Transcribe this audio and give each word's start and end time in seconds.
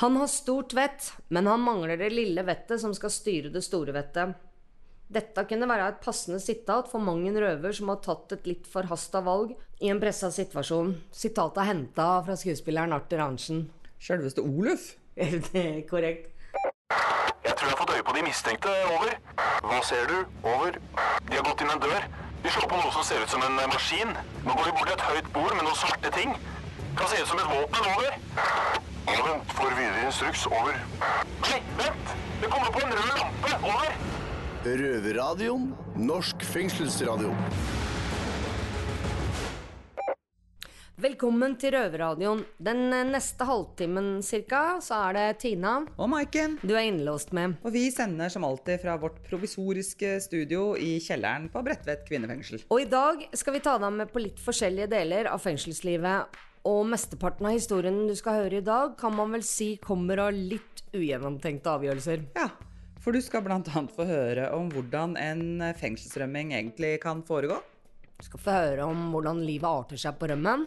Han 0.00 0.16
har 0.16 0.26
stort 0.26 0.72
vett, 0.72 1.12
men 1.28 1.46
han 1.46 1.60
mangler 1.60 1.96
det 1.98 2.12
lille 2.14 2.42
vettet 2.46 2.78
som 2.78 2.92
skal 2.94 3.10
styre 3.10 3.50
det 3.50 3.64
store 3.66 3.90
vettet. 3.96 4.36
Dette 5.10 5.42
kunne 5.50 5.66
være 5.66 5.88
et 5.90 5.98
passende 6.04 6.38
sitat 6.38 6.86
for 6.86 7.02
mang 7.02 7.24
en 7.26 7.38
røver 7.42 7.74
som 7.74 7.90
har 7.90 7.98
tatt 8.04 8.36
et 8.36 8.46
litt 8.46 8.68
forhasta 8.70 9.24
valg 9.26 9.56
i 9.82 9.90
en 9.90 9.98
pressa 9.98 10.30
situasjon. 10.30 10.92
Sitatet 11.10 11.58
er 11.64 11.68
henta 11.72 12.06
fra 12.22 12.38
skuespilleren 12.38 12.94
Arthur 12.94 13.24
Arntzen. 13.24 13.64
Selveste 13.98 14.44
Oluf? 14.46 14.92
Det 15.18 15.64
er 15.64 15.80
korrekt. 15.90 16.30
Jeg 17.42 17.56
tror 17.56 17.66
jeg 17.66 17.74
har 17.74 17.80
fått 17.82 17.94
øye 17.96 18.06
på 18.06 18.14
de 18.20 18.26
mistenkte. 18.28 18.74
Over. 18.94 19.18
Hva 19.66 19.80
ser 19.88 20.06
du? 20.12 20.18
Over. 20.46 20.78
De 21.26 21.34
har 21.40 21.46
gått 21.48 21.64
inn 21.66 21.74
en 21.74 21.82
dør. 21.82 22.06
De 22.44 22.52
slår 22.54 22.70
på 22.70 22.78
noe 22.78 22.94
som 22.94 23.08
ser 23.08 23.24
ut 23.26 23.34
som 23.34 23.42
en 23.42 23.58
eh, 23.58 23.72
maskin. 23.74 24.14
Nå 24.46 24.54
går 24.54 24.70
de 24.70 24.76
bort 24.78 24.92
til 24.92 24.94
et 24.94 25.08
høyt 25.10 25.32
bord 25.34 25.56
med 25.56 25.66
noen 25.66 25.80
svarte 25.82 26.14
ting. 26.14 26.38
Kan 26.94 27.10
se 27.10 27.18
ut 27.18 27.32
som 27.32 27.42
et 27.42 27.50
våpen. 27.50 27.90
Over. 27.96 28.86
Vent, 29.08 29.52
får 29.56 29.70
videre 29.78 30.04
instruks. 30.06 30.42
Over. 30.46 30.76
Nei, 31.40 31.60
vent! 31.78 32.10
Det 32.42 32.50
kommer 32.52 32.72
på 32.74 32.82
en 32.84 32.92
rød 32.92 33.12
lampe. 33.16 33.52
Over. 33.64 33.94
Røverradioen. 34.82 35.68
Norsk 35.96 36.44
fengselsradio. 36.44 37.30
Velkommen 40.98 41.54
til 41.62 41.72
Røverradioen. 41.76 42.40
Den 42.58 42.80
eh, 42.92 43.04
neste 43.06 43.46
halvtimen 43.46 44.18
cirka, 44.26 44.80
så 44.82 44.98
er 45.06 45.14
det 45.14 45.26
Tina 45.44 45.76
Og 45.94 46.10
Maiken. 46.10 46.56
du 46.60 46.74
er 46.74 46.88
innlåst 46.90 47.30
med. 47.38 47.54
Og 47.62 47.72
vi 47.72 47.84
sender 47.94 48.28
som 48.34 48.44
alltid 48.44 48.82
fra 48.82 48.96
vårt 48.98 49.22
provisoriske 49.30 50.16
studio 50.26 50.72
i 50.74 50.96
kjelleren 51.00 51.46
på 51.54 51.62
Bredtvet 51.64 52.02
kvinnefengsel. 52.10 52.66
Og 52.68 52.82
i 52.82 52.90
dag 52.90 53.24
skal 53.38 53.56
vi 53.56 53.62
ta 53.64 53.78
deg 53.78 53.94
med 54.02 54.10
på 54.12 54.24
litt 54.26 54.42
forskjellige 54.42 54.90
deler 54.90 55.30
av 55.30 55.40
fengselslivet. 55.46 56.42
Og 56.68 56.82
mesteparten 56.90 57.46
av 57.48 57.54
historien 57.56 58.02
du 58.08 58.14
skal 58.18 58.42
høre 58.42 58.58
i 58.60 58.64
dag, 58.64 58.92
kan 59.00 59.14
man 59.16 59.32
vel 59.32 59.44
si 59.46 59.76
kommer 59.80 60.20
av 60.26 60.34
litt 60.36 60.82
ugjennomtenkte 60.92 61.72
avgjørelser. 61.78 62.26
Ja, 62.36 62.50
for 63.00 63.16
du 63.16 63.22
skal 63.24 63.46
annet 63.48 63.94
få 63.94 64.04
høre 64.04 64.50
om 64.52 64.68
hvordan 64.74 65.14
en 65.16 65.62
fengselsrømming 65.78 66.52
egentlig 66.52 66.98
kan 67.00 67.22
foregå. 67.24 67.56
Du 68.18 68.26
skal 68.26 68.42
få 68.42 68.56
høre 68.56 68.88
om 68.90 69.08
hvordan 69.14 69.40
livet 69.46 69.68
arter 69.68 70.00
seg 70.02 70.18
på 70.20 70.28
rømmen. 70.28 70.66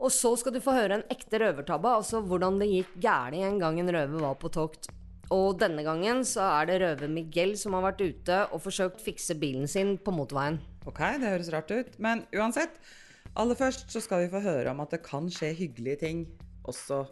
Og 0.00 0.12
så 0.12 0.32
skal 0.40 0.52
du 0.56 0.62
få 0.64 0.74
høre 0.74 0.98
en 0.98 1.08
ekte 1.12 1.38
røvertabbe, 1.40 1.92
altså 2.00 2.22
hvordan 2.24 2.58
det 2.60 2.70
gikk 2.70 2.94
galt 3.04 3.36
en 3.36 3.60
gang 3.60 3.80
en 3.80 3.92
røver 3.94 4.24
var 4.24 4.36
på 4.40 4.52
tokt. 4.52 4.90
Og 5.30 5.60
denne 5.60 5.84
gangen 5.86 6.24
så 6.26 6.42
er 6.58 6.66
det 6.66 6.80
røver 6.82 7.12
Miguel 7.12 7.54
som 7.60 7.76
har 7.76 7.84
vært 7.88 8.02
ute 8.02 8.40
og 8.50 8.64
forsøkt 8.64 9.04
fikse 9.04 9.36
bilen 9.38 9.70
sin 9.70 9.94
på 10.02 10.12
motorveien. 10.12 10.58
Ok, 10.88 11.04
det 11.22 11.30
høres 11.30 11.52
rart 11.54 11.70
ut, 11.70 11.94
men 12.02 12.24
uansett. 12.34 12.80
Aller 13.40 13.56
først 13.56 13.88
så 13.88 14.02
skal 14.04 14.26
vi 14.26 14.32
få 14.34 14.42
høre 14.44 14.68
om 14.74 14.82
at 14.82 14.92
det 14.92 15.00
kan 15.06 15.30
skje 15.32 15.54
hyggelige 15.56 16.02
ting 16.02 16.18
også 16.68 17.06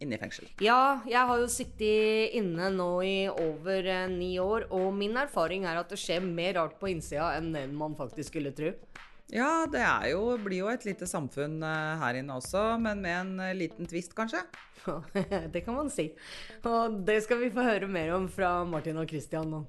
inne 0.00 0.16
i 0.16 0.20
fengsel. 0.20 0.46
Ja, 0.64 1.02
jeg 1.04 1.28
har 1.28 1.40
jo 1.42 1.50
sittet 1.50 2.32
inne 2.38 2.70
nå 2.72 2.88
i 3.04 3.16
over 3.28 3.84
eh, 3.92 4.06
ni 4.08 4.32
år, 4.40 4.64
og 4.72 4.94
min 4.96 5.18
erfaring 5.20 5.66
er 5.68 5.82
at 5.82 5.92
det 5.92 6.00
skjer 6.00 6.24
mer 6.24 6.56
rart 6.56 6.78
på 6.80 6.88
innsida 6.88 7.34
enn 7.36 7.52
det 7.52 7.66
man 7.68 7.96
faktisk 7.98 8.32
skulle 8.32 8.54
tro. 8.56 8.72
Ja, 9.32 9.66
det 9.68 9.82
er 9.84 10.08
jo, 10.14 10.24
blir 10.40 10.62
jo 10.62 10.72
et 10.72 10.88
lite 10.88 11.08
samfunn 11.10 11.60
eh, 11.60 12.00
her 12.00 12.20
inne 12.20 12.40
også, 12.40 12.64
men 12.80 13.04
med 13.04 13.18
en 13.18 13.44
eh, 13.44 13.56
liten 13.60 13.88
tvist, 13.90 14.16
kanskje. 14.16 14.40
det 15.52 15.66
kan 15.66 15.76
man 15.76 15.92
si. 15.92 16.10
Og 16.64 17.02
det 17.04 17.20
skal 17.28 17.44
vi 17.44 17.52
få 17.52 17.64
høre 17.64 17.92
mer 17.92 18.16
om 18.16 18.30
fra 18.32 18.56
Martin 18.68 19.04
og 19.04 19.12
Christian 19.12 19.52
nå. 19.52 19.66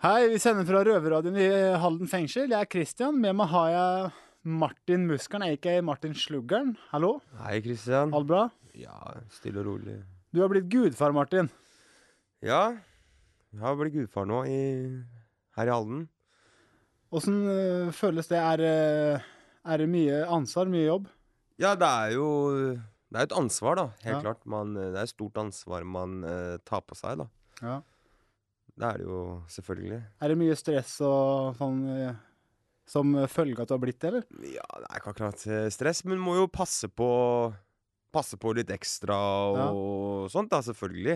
Hei, 0.00 0.28
vi 0.32 0.38
sender 0.40 0.64
fra 0.68 0.80
Røverradioen 0.86 1.36
i 1.36 1.48
Halden 1.80 2.08
fengsel. 2.08 2.48
Jeg 2.54 2.64
er 2.64 2.68
Christian. 2.72 3.18
Med 3.20 3.34
meg 3.36 3.50
har 3.52 3.66
jeg 3.74 4.12
Martin 4.60 5.02
Muskeren, 5.10 5.44
aka 5.44 5.74
Martin 5.84 6.14
Sluggeren. 6.16 6.72
Hallo, 6.92 7.18
Hei, 7.42 7.58
Kristian. 7.64 8.14
alt 8.16 8.28
bra? 8.30 8.46
Ja, 8.78 8.96
stille 9.34 9.60
og 9.60 9.66
rolig. 9.74 9.98
Du 10.32 10.40
har 10.40 10.48
blitt 10.52 10.70
gudfar, 10.72 11.12
Martin. 11.12 11.50
Ja, 12.40 12.62
jeg 13.52 13.60
har 13.60 13.76
blitt 13.76 13.92
gudfar 13.98 14.24
nå 14.30 14.40
i, 14.48 14.60
her 15.58 15.68
i 15.68 15.74
Halden. 15.74 16.06
Åssen 17.12 17.40
øh, 17.50 17.90
føles 17.92 18.30
det? 18.30 18.38
Er, 18.38 18.62
øh, 18.64 19.28
er 19.66 19.82
det 19.82 19.88
mye 19.90 20.22
ansvar, 20.30 20.70
mye 20.70 20.86
jobb? 20.86 21.08
Ja, 21.60 21.74
det 21.76 21.88
er 21.90 22.14
jo 22.14 22.28
Det 23.10 23.18
er 23.18 23.26
et 23.26 23.32
ansvar, 23.36 23.74
da. 23.76 23.84
Helt 24.06 24.16
Ja. 24.16 24.20
klart. 24.22 24.46
Man, 24.46 24.72
det 24.78 24.94
er 24.96 25.02
et 25.02 25.08
stort 25.12 25.36
ansvar 25.36 25.82
man 25.84 26.22
eh, 26.24 26.56
tar 26.64 26.80
på 26.86 26.94
seg, 26.96 27.18
da. 27.18 27.26
Ja. 27.60 27.80
Det 28.80 28.88
er 28.88 29.00
det 29.02 29.06
jo 29.08 29.20
selvfølgelig. 29.52 30.00
Er 30.20 30.32
det 30.32 30.38
mye 30.40 30.56
stress 30.58 30.94
og 31.06 31.58
sånn 31.58 31.82
øh, 31.94 32.12
som 32.90 33.12
følge 33.30 33.58
av 33.58 33.66
at 33.66 33.70
du 33.70 33.76
har 33.76 33.82
blitt 33.82 34.00
det, 34.02 34.10
eller? 34.10 34.24
Ja, 34.56 34.66
det 34.80 34.88
er 34.88 35.02
ikke 35.02 35.12
akkurat 35.14 35.44
eh, 35.46 35.66
stress, 35.74 36.02
men 36.08 36.22
må 36.22 36.38
jo 36.40 36.50
passe 36.50 36.90
på 36.92 37.10
Passe 38.10 38.34
på 38.42 38.50
litt 38.58 38.66
ekstra 38.74 39.16
og 39.70 40.24
sånt, 40.32 40.50
da, 40.50 40.58
selvfølgelig. 40.66 41.12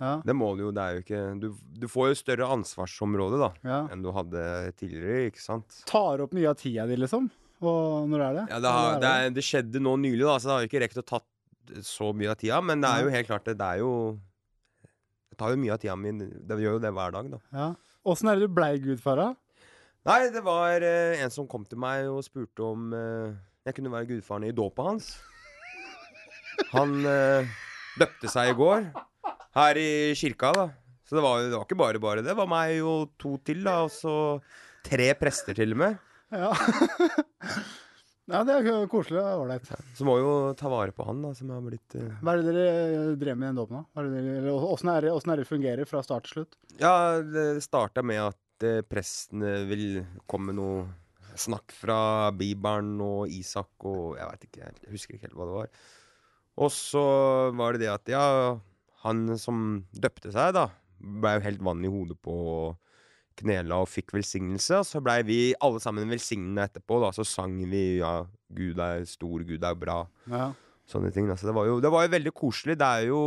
Ja. 0.00 0.10
Det 0.20 0.34
må 0.36 0.50
du 0.52 0.66
jo. 0.66 0.72
Det 0.76 0.82
er 0.82 0.96
jo 0.96 1.04
ikke 1.04 1.20
Du, 1.40 1.46
du 1.80 1.86
får 1.88 2.10
jo 2.10 2.18
større 2.18 2.48
ansvarsområde, 2.52 3.38
da, 3.40 3.48
ja. 3.64 3.78
enn 3.88 4.04
du 4.04 4.10
hadde 4.12 4.42
tidligere, 4.76 5.30
ikke 5.30 5.40
sant? 5.40 5.78
Tar 5.88 6.20
opp 6.24 6.34
mye 6.36 6.50
av 6.52 6.58
tida 6.60 6.84
di, 6.90 6.98
liksom? 7.00 7.30
Og 7.64 8.08
når 8.08 8.26
er 8.26 8.36
det? 8.38 8.44
Ja, 8.52 8.60
det, 8.60 8.74
har, 8.76 9.00
det, 9.00 9.12
er, 9.16 9.32
det 9.36 9.44
skjedde 9.44 9.82
nå 9.84 9.96
nylig, 10.00 10.24
da, 10.24 10.36
så 10.36 10.48
det 10.48 10.54
har 10.54 10.64
jo 10.64 10.70
ikke 10.70 10.82
rekt 10.84 11.00
å 11.00 11.06
tatt 11.14 11.28
så 11.86 12.10
mye 12.16 12.32
av 12.32 12.40
tida. 12.40 12.60
Men 12.64 12.84
det 12.84 12.90
er 12.92 13.04
jo 13.04 13.14
helt 13.16 13.28
klart 13.28 13.48
det, 13.48 13.56
det 13.60 13.68
er 13.68 13.82
jo 13.82 13.92
tar 15.40 15.54
jo 15.54 15.60
mye 15.60 15.74
av 15.74 15.80
tida 15.82 15.96
mi. 15.98 16.12
Det 16.20 16.58
gjør 16.60 16.76
jo 16.76 16.82
det 16.82 16.92
hver 16.96 17.14
dag, 17.16 17.30
da. 17.32 17.40
Ja. 17.56 17.68
Åssen 18.10 18.30
er 18.30 18.38
det 18.38 18.48
du 18.48 18.56
blei 18.56 18.74
gudfar, 18.80 19.20
da? 19.20 19.30
Nei, 20.08 20.20
det 20.32 20.40
var 20.44 20.80
eh, 20.84 21.20
en 21.20 21.32
som 21.32 21.48
kom 21.48 21.66
til 21.68 21.80
meg 21.80 22.06
og 22.08 22.22
spurte 22.24 22.64
om 22.64 22.92
eh, 22.96 23.34
jeg 23.68 23.76
kunne 23.76 23.92
være 23.92 24.08
gudfaren 24.08 24.46
i 24.48 24.54
dåpet 24.56 24.86
hans. 24.86 25.10
Han 26.72 27.00
eh, 27.08 27.50
døpte 28.00 28.30
seg 28.32 28.52
i 28.52 28.56
går 28.56 28.86
her 29.58 29.80
i 29.80 29.90
kirka, 30.16 30.54
da. 30.56 30.66
Så 31.04 31.18
det 31.18 31.24
var, 31.26 31.42
det 31.42 31.56
var 31.56 31.66
ikke 31.66 31.80
bare 31.80 32.00
bare. 32.00 32.24
Det 32.24 32.36
var 32.38 32.48
meg 32.48 32.80
og 32.86 33.12
to 33.20 33.34
til, 33.44 33.64
da. 33.66 33.80
Og 33.84 33.92
så 33.92 34.14
tre 34.86 35.10
prester, 35.18 35.56
til 35.58 35.74
og 35.74 35.82
med. 35.84 36.00
Ja. 36.30 36.52
ja, 38.30 38.40
det 38.46 38.54
er 38.60 38.86
koselig 38.90 39.18
og 39.20 39.42
ålreit. 39.44 39.68
Så 39.98 40.06
må 40.08 40.14
jo 40.20 40.30
ta 40.58 40.70
vare 40.72 40.94
på 40.96 41.04
han, 41.08 41.20
da, 41.24 41.32
som 41.36 41.50
har 41.54 41.60
blitt 41.66 41.96
uh... 41.98 42.06
Hva 42.22 42.34
er 42.36 42.42
det 42.46 42.54
dere 42.54 43.16
drev 43.20 43.36
med 43.40 43.46
i 43.46 43.50
den 43.50 43.60
dåpen, 43.60 43.80
da? 43.82 44.00
Er 44.00 44.10
dere- 44.14 44.54
Åssen 44.70 44.92
er, 44.94 45.06
det- 45.06 45.12
åssen 45.16 45.32
er 45.34 45.42
det 45.42 45.48
fungerer 45.50 45.88
fra 45.90 46.02
start 46.06 46.28
til 46.28 46.38
slutt? 46.40 46.58
Ja, 46.80 46.94
det 47.22 47.46
starta 47.66 48.02
med 48.06 48.22
at 48.30 48.66
eh, 48.66 48.80
prestene 48.86 49.54
vil 49.70 49.86
komme 50.30 50.52
med 50.52 50.60
noe 50.60 50.88
snakk 51.40 51.72
fra 51.72 51.98
Bibelen 52.34 52.96
og 53.04 53.30
Isak 53.32 53.86
og 53.86 54.16
Jeg 54.18 54.26
vet 54.32 54.46
ikke, 54.48 54.66
jeg 54.66 54.90
husker 54.92 55.14
ikke 55.16 55.28
helt 55.28 55.38
hva 55.38 55.46
det 55.50 55.58
var. 55.60 55.70
Og 56.60 56.72
så 56.74 57.04
var 57.56 57.72
det 57.76 57.84
det 57.86 57.92
at 57.92 58.10
ja, 58.12 58.24
han 59.06 59.22
som 59.40 59.84
døpte 59.94 60.32
seg, 60.34 60.52
da, 60.58 60.66
blei 61.00 61.36
jo 61.38 61.44
helt 61.46 61.62
vann 61.64 61.86
i 61.86 61.92
hodet 61.92 62.18
på 62.20 62.34
knela 63.40 63.80
og 63.82 63.88
fikk 63.90 64.14
velsignelse. 64.16 64.80
Og 64.80 64.88
så 64.88 65.02
blei 65.04 65.20
vi 65.26 65.38
alle 65.60 65.80
sammen 65.82 66.08
velsigna 66.10 66.68
etterpå, 66.68 67.00
da. 67.02 67.12
Så 67.16 67.26
sang 67.28 67.56
vi 67.70 67.84
ja, 68.00 68.20
Gud 68.56 68.80
er 68.84 69.06
stor, 69.08 69.44
Gud 69.48 69.64
er 69.66 69.78
bra. 69.78 70.02
Ja. 70.30 70.50
Sånne 70.90 71.12
ting. 71.14 71.28
Altså, 71.30 71.48
det 71.50 71.54
var, 71.56 71.68
jo, 71.68 71.78
det 71.82 71.90
var 71.92 72.06
jo 72.06 72.14
veldig 72.16 72.34
koselig. 72.34 72.78
Det 72.80 72.86
er 72.86 73.08
jo 73.10 73.20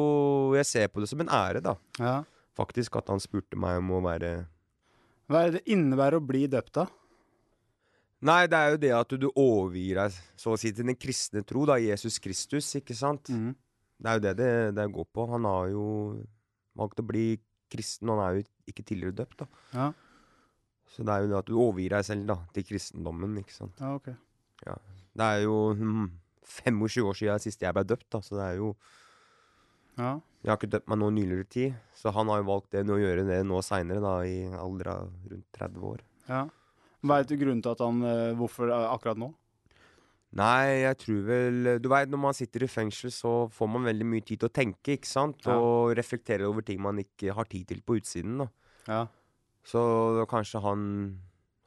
Jeg 0.58 0.68
ser 0.68 0.90
på 0.92 1.04
det 1.04 1.10
som 1.12 1.22
en 1.24 1.32
ære, 1.32 1.64
da. 1.64 1.78
ja. 2.00 2.22
Faktisk 2.54 3.00
at 3.00 3.08
han 3.10 3.18
spurte 3.18 3.58
meg 3.58 3.80
om 3.82 3.88
å 3.98 4.04
være 4.06 4.44
Hva 5.26 5.40
er 5.48 5.56
det 5.56 5.64
innebærer 5.74 6.20
å 6.20 6.26
bli 6.28 6.44
døpt, 6.52 6.76
da? 6.78 6.84
Nei, 8.24 8.44
det 8.48 8.60
er 8.60 8.76
jo 8.76 8.78
det 8.80 8.92
at 8.96 9.16
du 9.20 9.26
overgir 9.32 9.98
deg 10.00 10.14
så 10.40 10.54
å 10.54 10.60
si 10.60 10.70
til 10.72 10.86
den 10.88 10.96
kristne 11.00 11.42
tro, 11.48 11.66
da. 11.68 11.80
Jesus 11.82 12.20
Kristus, 12.24 12.70
ikke 12.80 12.96
sant? 12.96 13.32
Mm. 13.34 13.56
Det 13.98 14.12
er 14.12 14.20
jo 14.20 14.24
det, 14.28 14.36
det 14.38 14.52
det 14.78 14.86
går 14.94 15.08
på. 15.16 15.26
Han 15.34 15.48
har 15.50 15.72
jo 15.74 15.88
valgt 16.78 17.02
å 17.02 17.08
bli 17.08 17.26
kristen, 17.74 18.12
og 18.12 18.20
han 18.20 18.26
er 18.28 18.38
jo 18.38 18.46
ikke 18.70 18.86
tidligere 18.86 19.18
døpt, 19.24 19.44
da. 19.44 19.50
Ja. 19.74 19.90
Så 20.94 21.04
det 21.06 21.14
er 21.14 21.24
jo 21.24 21.32
det 21.32 21.40
at 21.40 21.48
du 21.50 21.56
overgir 21.58 21.96
deg 21.96 22.06
selv, 22.06 22.28
da, 22.30 22.36
til 22.54 22.66
kristendommen, 22.70 23.38
ikke 23.42 23.56
sant. 23.56 23.80
ja, 23.82 23.96
ok. 23.98 24.12
Ja. 24.68 24.76
Det 25.14 25.26
er 25.26 25.40
jo 25.44 25.56
hm, 25.78 26.10
25 26.64 27.08
år 27.10 27.18
siden 27.18 27.42
sist 27.42 27.62
jeg 27.66 27.74
ble 27.76 27.84
døpt, 27.90 28.08
da, 28.14 28.22
så 28.22 28.38
det 28.38 28.46
er 28.52 28.60
jo 28.62 28.74
Ja. 29.98 30.20
Jeg 30.44 30.52
har 30.52 30.58
ikke 30.60 30.72
døpt 30.74 30.90
meg 30.92 31.00
nå 31.00 31.08
nyligere 31.16 31.48
tid, 31.48 31.76
så 31.96 32.12
han 32.12 32.28
har 32.28 32.42
jo 32.42 32.50
valgt 32.50 32.74
det 32.76 32.82
nå 32.86 32.98
å 32.98 33.02
gjøre 33.02 33.24
det 33.30 33.40
nå 33.48 33.62
seinere, 33.64 34.02
da, 34.04 34.16
i 34.28 34.44
alder 34.60 34.90
av 34.92 35.32
rundt 35.32 35.48
30 35.60 35.88
år. 35.94 36.04
ja. 36.30 36.44
Veit 37.04 37.28
du 37.28 37.36
grunnen 37.36 37.60
til 37.60 37.74
at 37.74 37.82
han 37.84 37.98
eh, 38.08 38.30
Hvorfor 38.40 38.70
eh, 38.72 38.86
akkurat 38.88 39.18
nå? 39.20 39.28
Nei, 40.40 40.86
jeg 40.86 40.98
tror 41.02 41.26
vel 41.28 41.58
Du 41.84 41.90
veit, 41.92 42.08
når 42.08 42.22
man 42.30 42.38
sitter 42.38 42.64
i 42.64 42.70
fengsel, 42.72 43.12
så 43.12 43.34
får 43.52 43.70
man 43.74 43.84
veldig 43.90 44.08
mye 44.08 44.24
tid 44.24 44.40
til 44.40 44.48
å 44.48 44.54
tenke, 44.56 44.96
ikke 44.96 45.10
sant? 45.10 45.44
Ja. 45.44 45.58
Og 45.60 45.92
reflektere 46.00 46.48
over 46.48 46.64
ting 46.64 46.80
man 46.80 47.02
ikke 47.04 47.36
har 47.36 47.50
tid 47.52 47.68
til 47.70 47.84
på 47.84 47.98
utsiden, 48.00 48.40
da. 48.46 48.48
Ja. 48.88 49.02
Så 49.66 50.26
kanskje 50.30 50.60
han 50.62 51.20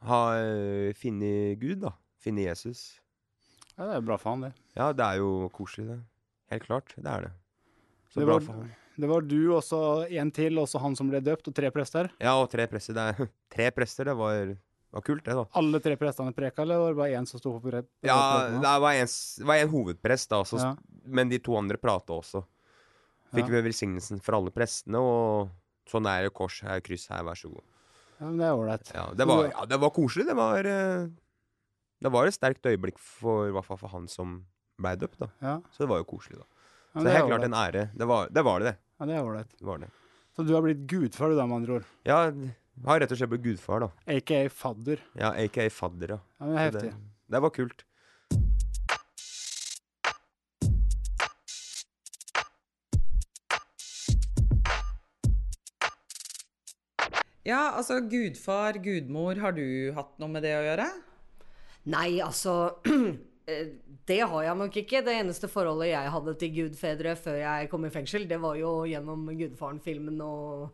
har 0.05 0.37
eh, 0.37 0.93
funnet 0.93 1.57
Gud, 1.61 1.79
da. 1.81 1.93
Funnet 2.23 2.45
Jesus. 2.51 2.99
ja, 3.77 3.85
det 3.87 3.95
er 3.97 4.01
bra 4.05 4.17
for 4.17 4.31
han, 4.35 4.41
det. 4.47 4.53
Ja, 4.77 4.91
det 4.93 5.05
er 5.05 5.17
jo 5.21 5.49
koselig, 5.53 5.87
det. 5.89 5.99
Helt 6.51 6.63
klart. 6.67 6.93
Det 6.95 7.07
er 7.09 7.21
det. 7.27 7.31
Så 8.13 8.19
Det 8.21 8.25
bra 8.27 8.37
var- 8.37 8.45
for 8.45 8.53
han. 8.61 8.75
Det 8.97 9.05
var 9.07 9.21
du 9.21 9.53
og 9.53 10.07
en 10.09 10.31
til, 10.31 10.55
også 10.57 10.79
han 10.81 10.95
som 10.95 11.07
ble 11.09 11.19
døpt, 11.21 11.47
og 11.47 11.53
tre 11.53 11.69
prester. 11.69 12.09
Ja, 12.19 12.31
og 12.41 12.49
tre 12.49 12.65
prester. 12.67 12.93
Det 12.97 13.29
tre 13.53 13.69
prester, 13.71 14.05
det 14.05 14.15
var 14.17 14.55
var 14.89 15.01
kult, 15.03 15.23
det, 15.25 15.35
da. 15.35 15.43
Alle 15.59 15.79
tre 15.83 15.95
prestene 15.99 16.33
preka, 16.33 16.61
eller 16.63 16.79
var 16.79 16.93
det 16.93 16.97
bare 16.97 17.17
én 17.19 17.27
som 17.27 17.37
sto 17.39 17.51
på 17.59 17.69
pre- 17.69 17.83
Ja, 18.07 18.47
det 18.49 18.61
var 18.81 18.93
en, 18.95 19.07
var 19.45 19.55
en 19.61 19.69
hovedprest, 19.69 20.29
da, 20.31 20.39
så, 20.47 20.57
Ja. 20.57 20.75
men 21.05 21.29
de 21.29 21.37
to 21.43 21.57
andre 21.59 21.77
prata 21.77 22.13
også. 22.15 22.41
Fikk 23.35 23.49
Ja. 23.49 23.53
vi 23.61 23.61
velsignelsen 23.69 24.21
for 24.23 24.35
alle 24.39 24.49
prestene, 24.49 24.95
og 24.97 25.49
sånn 25.85 26.07
er 26.07 26.23
det 26.23 26.33
kors 26.33 26.61
her, 26.63 26.79
kryss 26.81 27.07
her, 27.09 27.21
vær 27.23 27.35
så 27.35 27.51
god. 27.53 27.61
Ja, 28.17 28.25
men 28.25 28.37
det 28.41 28.45
er 28.47 28.57
ålreit. 28.57 28.91
Ja, 28.95 29.07
det 29.13 29.27
var, 29.29 29.47
ja, 29.51 29.65
det 29.69 29.77
var 29.81 29.93
koselig. 29.93 30.25
Det 30.25 30.35
var 30.37 30.65
eh, 30.65 31.07
Det 32.01 32.11
var 32.13 32.29
et 32.29 32.35
sterkt 32.35 32.65
øyeblikk 32.65 32.97
for, 33.01 33.53
for 33.65 33.89
han 33.93 34.07
som 34.11 34.39
blei 34.81 34.95
døpt, 34.97 35.19
da. 35.21 35.29
Ja. 35.41 35.55
Så 35.73 35.85
det 35.85 35.89
var 35.91 36.01
jo 36.01 36.07
koselig, 36.09 36.39
da. 36.41 36.47
Så 36.93 37.05
det 37.05 37.11
er 37.13 37.19
helt 37.19 37.31
klart 37.31 37.45
en 37.45 37.57
ære. 37.57 37.89
Det 37.97 38.07
var 38.09 38.29
det, 38.33 38.43
var 38.45 38.63
det. 38.65 38.75
Ja, 38.97 39.05
det 39.09 39.17
er 39.17 39.25
ålreit. 39.25 39.51
det, 39.53 39.65
var 39.69 39.81
det. 39.83 39.89
Så 40.35 40.45
du 40.45 40.53
har 40.53 40.63
blitt 40.65 40.85
gudfar, 40.89 41.29
du 41.29 41.37
da, 41.37 41.45
med 41.49 41.61
andre 41.61 41.79
ord? 41.79 41.91
Ja, 42.05 42.19
har 42.85 43.01
rett 43.01 43.13
og 43.13 43.19
slett 43.19 43.31
blitt 43.33 43.45
gudfar, 43.45 43.85
da. 43.85 43.89
Aka 44.13 44.43
fadder. 44.53 45.01
Ja, 45.17 45.33
aka 45.33 45.67
fadder, 45.73 46.15
ja. 46.17 46.19
Ja, 46.37 46.45
det 46.49 46.55
er 46.55 46.65
heftig. 46.67 46.91
Det, 46.93 47.13
det 47.35 47.41
var 47.45 47.53
kult. 47.53 47.85
Ja, 57.47 57.71
altså 57.79 58.01
gudfar, 58.03 58.75
gudmor, 58.83 59.39
har 59.39 59.53
du 59.55 59.93
hatt 59.95 60.17
noe 60.19 60.31
med 60.33 60.43
det 60.43 60.51
å 60.57 60.63
gjøre? 60.65 60.87
Nei, 61.87 62.17
altså 62.19 62.55
eh, 63.47 63.69
Det 64.07 64.19
har 64.19 64.43
jeg 64.43 64.59
nok 64.59 64.75
ikke. 64.81 65.03
Det 65.05 65.15
eneste 65.21 65.47
forholdet 65.51 65.93
jeg 65.93 66.11
hadde 66.17 66.33
til 66.41 66.51
gudfedre 66.57 67.15
før 67.19 67.39
jeg 67.39 67.69
kom 67.71 67.87
i 67.87 67.93
fengsel, 67.93 68.27
det 68.27 68.41
var 68.43 68.59
jo 68.59 68.81
gjennom 68.89 69.23
Gudfaren-filmen 69.31 70.19
og 70.25 70.67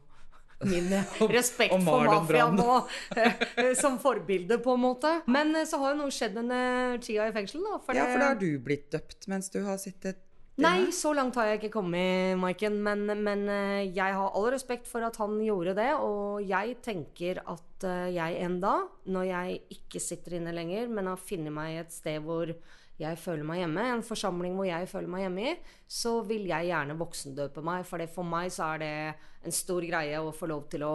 min 0.66 0.90
respekt 1.38 1.76
og 1.76 1.86
for 1.86 2.10
mafiaen 2.10 2.58
Brando. 2.58 2.82
eh, 3.22 3.74
som 3.78 4.00
forbilde, 4.02 4.58
på 4.64 4.74
en 4.74 4.86
måte. 4.88 5.14
Men 5.30 5.54
eh, 5.54 5.70
så 5.70 5.78
har 5.84 5.94
jo 5.94 6.02
noe 6.02 6.14
skjedd 6.16 6.40
denne 6.42 6.62
tida 7.06 7.30
i 7.30 7.36
fengsel, 7.36 7.62
da. 7.68 7.78
Ja, 7.94 8.10
for 8.10 8.18
da 8.18 8.32
har 8.34 8.42
du 8.42 8.50
blitt 8.64 8.90
døpt 8.96 9.30
mens 9.30 9.54
du 9.54 9.62
har 9.68 9.78
sittet. 9.82 10.24
Nei, 10.62 10.92
så 10.94 11.10
langt 11.18 11.38
har 11.40 11.48
jeg 11.50 11.64
ikke 11.64 11.80
kommet, 11.80 12.36
Maiken. 12.38 12.76
Men, 12.86 13.08
men 13.26 13.48
eh, 13.50 13.88
jeg 13.90 14.14
har 14.14 14.36
all 14.38 14.52
respekt 14.54 14.86
for 14.90 15.02
at 15.06 15.18
han 15.18 15.40
gjorde 15.42 15.74
det. 15.80 15.90
Og 15.98 16.44
jeg 16.46 16.78
tenker 16.86 17.42
at 17.42 17.88
eh, 17.90 18.14
jeg 18.14 18.38
en 18.46 18.60
dag, 18.62 18.86
når 19.10 19.28
jeg 19.32 19.60
ikke 19.80 20.02
sitter 20.04 20.38
inne 20.38 20.54
lenger, 20.54 20.92
men 20.94 21.10
har 21.10 21.22
funnet 21.22 21.56
meg 21.56 21.80
et 21.82 21.96
sted 21.96 22.22
hvor 22.22 22.54
jeg 23.02 23.18
føler 23.18 23.48
meg 23.48 23.64
hjemme, 23.64 23.88
en 23.90 24.06
forsamling 24.06 24.54
hvor 24.54 24.68
jeg 24.70 24.86
føler 24.92 25.10
meg 25.10 25.24
hjemme 25.26 25.48
i, 25.50 25.56
så 25.90 26.20
vil 26.28 26.46
jeg 26.52 26.70
gjerne 26.70 27.00
voksendøpe 27.00 27.66
meg. 27.66 27.88
For 27.90 28.04
det, 28.04 28.12
for 28.14 28.30
meg 28.36 28.54
så 28.54 28.76
er 28.76 28.84
det 28.84 28.94
en 29.50 29.58
stor 29.58 29.82
greie 29.90 30.22
å 30.22 30.30
få 30.36 30.52
lov 30.54 30.68
til 30.72 30.86
å 30.86 30.94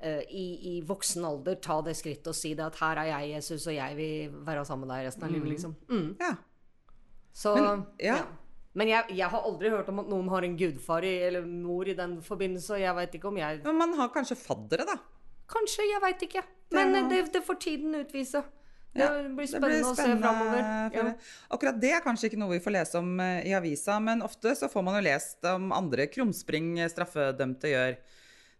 eh, 0.00 0.24
i, 0.32 0.46
i 0.72 0.74
voksen 0.88 1.28
alder 1.28 1.60
ta 1.60 1.82
det 1.84 1.98
skrittet 2.00 2.32
og 2.32 2.38
si 2.38 2.54
det 2.56 2.64
at 2.64 2.80
her 2.80 3.04
er 3.04 3.12
jeg, 3.12 3.36
Jesus, 3.36 3.68
og 3.68 3.76
jeg 3.76 4.00
vil 4.00 4.40
være 4.48 4.64
sammen 4.64 4.88
med 4.88 4.96
deg 4.96 5.10
resten 5.10 5.28
av 5.28 5.36
livet, 5.36 5.52
liksom. 5.52 5.76
Mm. 5.92 6.10
Ja. 6.24 6.32
Så, 7.36 7.52
Men, 7.60 7.86
ja. 8.00 8.18
ja. 8.24 8.45
Men 8.76 8.90
jeg, 8.92 9.16
jeg 9.16 9.28
har 9.32 9.46
aldri 9.48 9.70
hørt 9.72 9.88
om 9.88 10.02
at 10.02 10.08
noen 10.12 10.26
har 10.28 10.44
en 10.44 10.56
gudfar 10.60 11.04
i, 11.08 11.14
eller 11.28 11.46
mor 11.48 11.88
i 11.88 11.94
den 11.96 12.18
forbindelse, 12.24 12.74
og 12.76 12.82
jeg 12.82 12.96
veit 12.98 13.14
ikke 13.16 13.30
om 13.30 13.38
jeg 13.40 13.62
Men 13.64 13.78
man 13.80 13.94
har 13.96 14.10
kanskje 14.12 14.36
faddere, 14.36 14.84
da. 14.88 14.98
Kanskje, 15.48 15.86
jeg 15.88 16.02
veit 16.02 16.24
ikke. 16.26 16.42
Men 16.76 16.94
eh, 16.98 17.08
det, 17.08 17.22
det 17.32 17.42
får 17.46 17.58
tiden 17.62 17.94
utvise. 18.02 18.42
Det 18.96 19.04
Ja, 19.04 19.10
blir 19.28 19.44
Det 19.44 19.52
spennende, 19.52 19.92
å 19.92 19.96
se 19.96 20.08
framover. 20.20 20.60
Ja. 20.96 21.06
Akkurat 21.52 21.80
det 21.80 21.90
er 21.92 22.04
kanskje 22.04 22.30
ikke 22.30 22.40
noe 22.40 22.54
vi 22.56 22.62
får 22.64 22.74
lese 22.78 23.00
om 23.00 23.20
eh, 23.20 23.48
i 23.48 23.54
avisa, 23.56 23.98
men 24.02 24.24
ofte 24.24 24.54
så 24.56 24.70
får 24.72 24.84
man 24.86 24.98
jo 24.98 25.04
lest 25.06 25.48
om 25.52 25.72
andre 25.76 26.08
krumspring 26.12 26.78
eh, 26.80 26.90
straffedømte 26.92 27.72
gjør. 27.72 27.96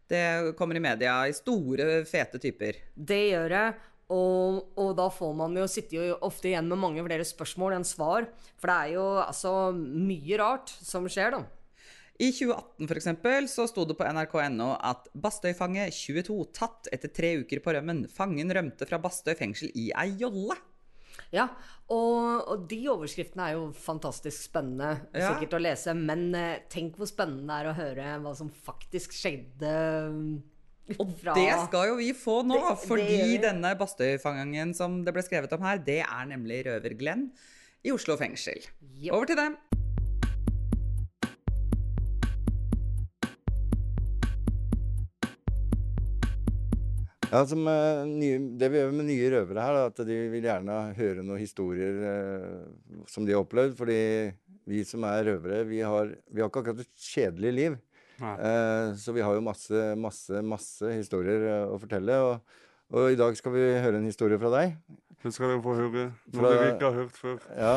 Det 0.06 0.24
kommer 0.58 0.78
i 0.78 0.84
media 0.84 1.18
i 1.26 1.34
store, 1.34 2.04
fete 2.06 2.38
typer. 2.40 2.78
Det 2.94 3.22
gjør 3.32 3.56
jeg. 3.58 3.76
Og, 4.12 4.60
og 4.78 4.92
da 4.98 5.08
får 5.10 5.32
man 5.34 5.56
jo 5.58 5.64
sitte 5.70 5.98
jo 5.98 6.14
ofte 6.22 6.52
igjen 6.52 6.68
med 6.70 6.78
mange 6.78 7.02
flere 7.02 7.26
spørsmål 7.26 7.74
enn 7.80 7.86
svar. 7.86 8.28
For 8.60 8.70
det 8.70 8.76
er 8.76 8.92
jo 8.94 9.06
altså 9.24 9.54
mye 9.74 10.38
rart 10.38 10.70
som 10.86 11.08
skjer, 11.10 11.34
da. 11.34 11.42
I 12.16 12.30
2018 12.32 12.86
for 12.88 12.96
eksempel, 12.96 13.48
så 13.50 13.66
sto 13.68 13.82
det 13.84 13.96
på 13.98 14.06
nrk.no 14.08 14.70
at 14.78 15.10
Bastøy-fange 15.12 15.90
22 15.92 16.38
tatt 16.56 16.88
etter 16.94 17.12
tre 17.12 17.34
uker 17.42 17.60
på 17.60 17.74
rømmen. 17.76 18.06
Fangen 18.08 18.54
rømte 18.56 18.88
fra 18.88 19.00
Bastøy 19.02 19.34
fengsel 19.36 19.74
i 19.76 19.90
ei 19.92 20.14
jolle. 20.22 20.56
Ja, 21.34 21.48
og, 21.90 22.46
og 22.46 22.64
de 22.70 22.78
overskriftene 22.92 23.50
er 23.50 23.56
jo 23.58 23.66
fantastisk 23.74 24.46
spennende 24.46 24.94
Ja. 25.16 25.32
sikkert 25.34 25.58
å 25.58 25.60
lese. 25.60 25.92
Men 25.98 26.28
eh, 26.38 26.62
tenk 26.72 26.96
hvor 26.96 27.10
spennende 27.10 27.50
det 27.50 27.58
er 27.58 27.70
å 27.72 27.76
høre 27.82 28.10
hva 28.22 28.32
som 28.38 28.48
faktisk 28.52 29.12
skjedde. 29.16 29.74
Og 30.94 31.08
fra- 31.18 31.34
det 31.34 31.48
skal 31.66 31.88
jo 31.90 31.96
vi 31.98 32.12
få 32.14 32.42
nå, 32.46 32.54
Det- 32.54 32.78
det 32.78 32.88
fordi 32.88 33.38
denne 33.42 33.72
Bastøy-fangen 33.78 34.74
som 34.74 35.02
det 35.04 35.12
ble 35.14 35.22
skrevet 35.26 35.52
om 35.52 35.62
her, 35.66 35.78
det 35.78 36.00
er 36.06 36.24
nemlig 36.30 36.64
røver 36.66 36.96
Glenn 36.98 37.30
i 37.84 37.90
Oslo 37.90 38.16
fengsel. 38.16 38.62
Yep. 39.02 39.12
Over 39.12 39.26
til 39.26 39.36
dem. 39.36 39.56
Ja, 47.32 47.42
som, 47.46 47.66
eh, 47.68 48.04
nye, 48.06 48.38
det 48.56 48.68
vi 48.70 48.78
gjør 48.78 48.92
med 48.94 49.08
nye 49.08 49.30
røvere 49.34 49.64
her, 49.64 49.76
er 49.80 49.88
at 49.90 49.98
de 50.06 50.16
vil 50.30 50.44
gjerne 50.46 50.76
høre 50.94 51.24
noen 51.26 51.40
historier 51.42 51.96
eh, 52.06 53.00
som 53.10 53.26
de 53.26 53.34
har 53.34 53.42
opplevd. 53.42 53.74
Fordi 53.80 53.98
vi 54.70 54.84
som 54.86 55.04
er 55.08 55.26
røvere, 55.26 55.64
vi 55.66 55.80
har, 55.82 56.12
vi 56.30 56.40
har 56.42 56.48
ikke 56.52 56.62
akkurat 56.62 56.84
et 56.84 57.06
kjedelig 57.08 57.52
liv. 57.56 57.76
Eh, 58.20 58.94
så 58.96 59.12
vi 59.16 59.24
har 59.24 59.34
jo 59.36 59.42
masse, 59.44 59.80
masse, 60.00 60.42
masse 60.46 60.92
historier 60.96 61.46
eh, 61.50 61.64
å 61.72 61.78
fortelle. 61.82 62.16
Og, 62.24 62.60
og 62.96 63.10
i 63.12 63.18
dag 63.18 63.36
skal 63.38 63.52
vi 63.56 63.64
høre 63.82 63.98
en 64.00 64.06
historie 64.08 64.38
fra 64.40 64.52
deg. 64.54 64.76
Det 65.22 65.32
skal 65.34 65.52
dere 65.54 65.62
få 65.64 65.74
høre. 65.76 66.04
Noe 66.32 66.38
Fra- 66.40 66.52
dere 66.54 66.68
ikke 66.74 66.90
har 66.90 67.00
hørt 67.02 67.16
før. 67.18 67.40
Ja. 67.56 67.74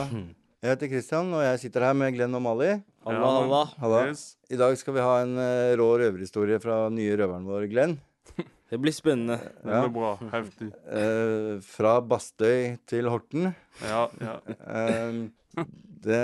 Jeg 0.60 0.74
heter 0.74 0.90
Christian, 0.92 1.30
og 1.34 1.42
jeg 1.46 1.60
sitter 1.64 1.86
her 1.88 1.96
med 1.96 2.14
Glenn 2.18 2.36
og 2.36 2.44
Mali. 2.44 2.74
Halla, 3.08 3.30
halla. 3.40 3.62
Halla. 3.80 4.00
Yes. 4.12 4.24
I 4.52 4.58
dag 4.60 4.76
skal 4.78 4.94
vi 4.98 5.04
ha 5.06 5.14
en 5.24 5.38
uh, 5.40 5.72
rå 5.80 5.86
røverhistorie 6.02 6.60
fra 6.62 6.82
nye 6.92 7.16
røveren 7.18 7.48
vår, 7.48 7.68
Glenn. 7.72 7.96
Det 8.70 8.78
blir 8.78 8.94
spennende. 8.94 9.38
Det 9.64 9.80
blir 9.86 9.94
bra. 9.96 10.10
Heftig. 10.36 10.68
Eh, 10.94 11.56
fra 11.66 11.96
Bastøy 12.06 12.76
til 12.92 13.08
Horten. 13.10 13.48
Ja, 13.88 14.04
ja. 14.22 14.36
Eh, 14.62 15.64
det 16.06 16.22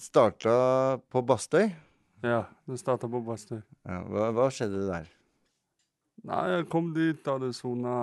starta 0.00 1.00
på 1.10 1.24
Bastøy. 1.26 1.72
Ja, 2.22 2.44
det 2.68 2.76
starta 2.80 3.08
på 3.08 3.22
Bastøy. 3.24 3.62
Ja, 3.88 4.02
hva, 4.04 4.28
hva 4.36 4.46
skjedde 4.52 4.84
der? 4.88 5.08
Nei, 6.28 6.42
jeg 6.52 6.68
kom 6.68 6.90
dit, 6.92 7.24
hadde 7.24 7.48
sona 7.56 7.94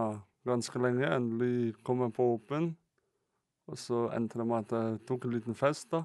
ganske 0.48 0.82
lenge. 0.82 1.06
Endelig 1.06 1.76
kom 1.86 2.02
jeg 2.02 2.16
på 2.18 2.26
åpen. 2.34 2.72
Og 3.68 3.78
så 3.78 4.08
endte 4.16 4.40
det 4.40 4.48
med 4.48 4.66
at 4.66 4.74
jeg 4.74 5.00
tok 5.06 5.28
en 5.28 5.36
liten 5.36 5.58
fest, 5.58 5.92
da. 5.94 6.02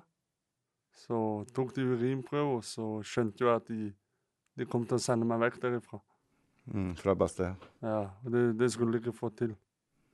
Så 0.92 1.16
tok 1.56 1.72
de 1.76 1.86
urinprøve, 1.88 2.58
og 2.58 2.64
så 2.68 2.98
skjønte 3.06 3.46
jeg 3.46 3.54
at 3.54 3.70
de, 3.70 3.92
de 4.58 4.68
kom 4.68 4.84
til 4.84 4.98
å 4.98 5.04
sende 5.04 5.28
meg 5.28 5.40
vekk 5.46 5.60
derifra. 5.62 6.02
Mm, 6.68 6.92
fra 6.98 7.14
Bastøy? 7.18 7.48
Ja, 7.80 8.10
og 8.22 8.34
det, 8.34 8.44
det 8.60 8.68
skulle 8.74 8.92
de 8.92 9.00
ikke 9.00 9.16
få 9.16 9.32
til. 9.38 9.54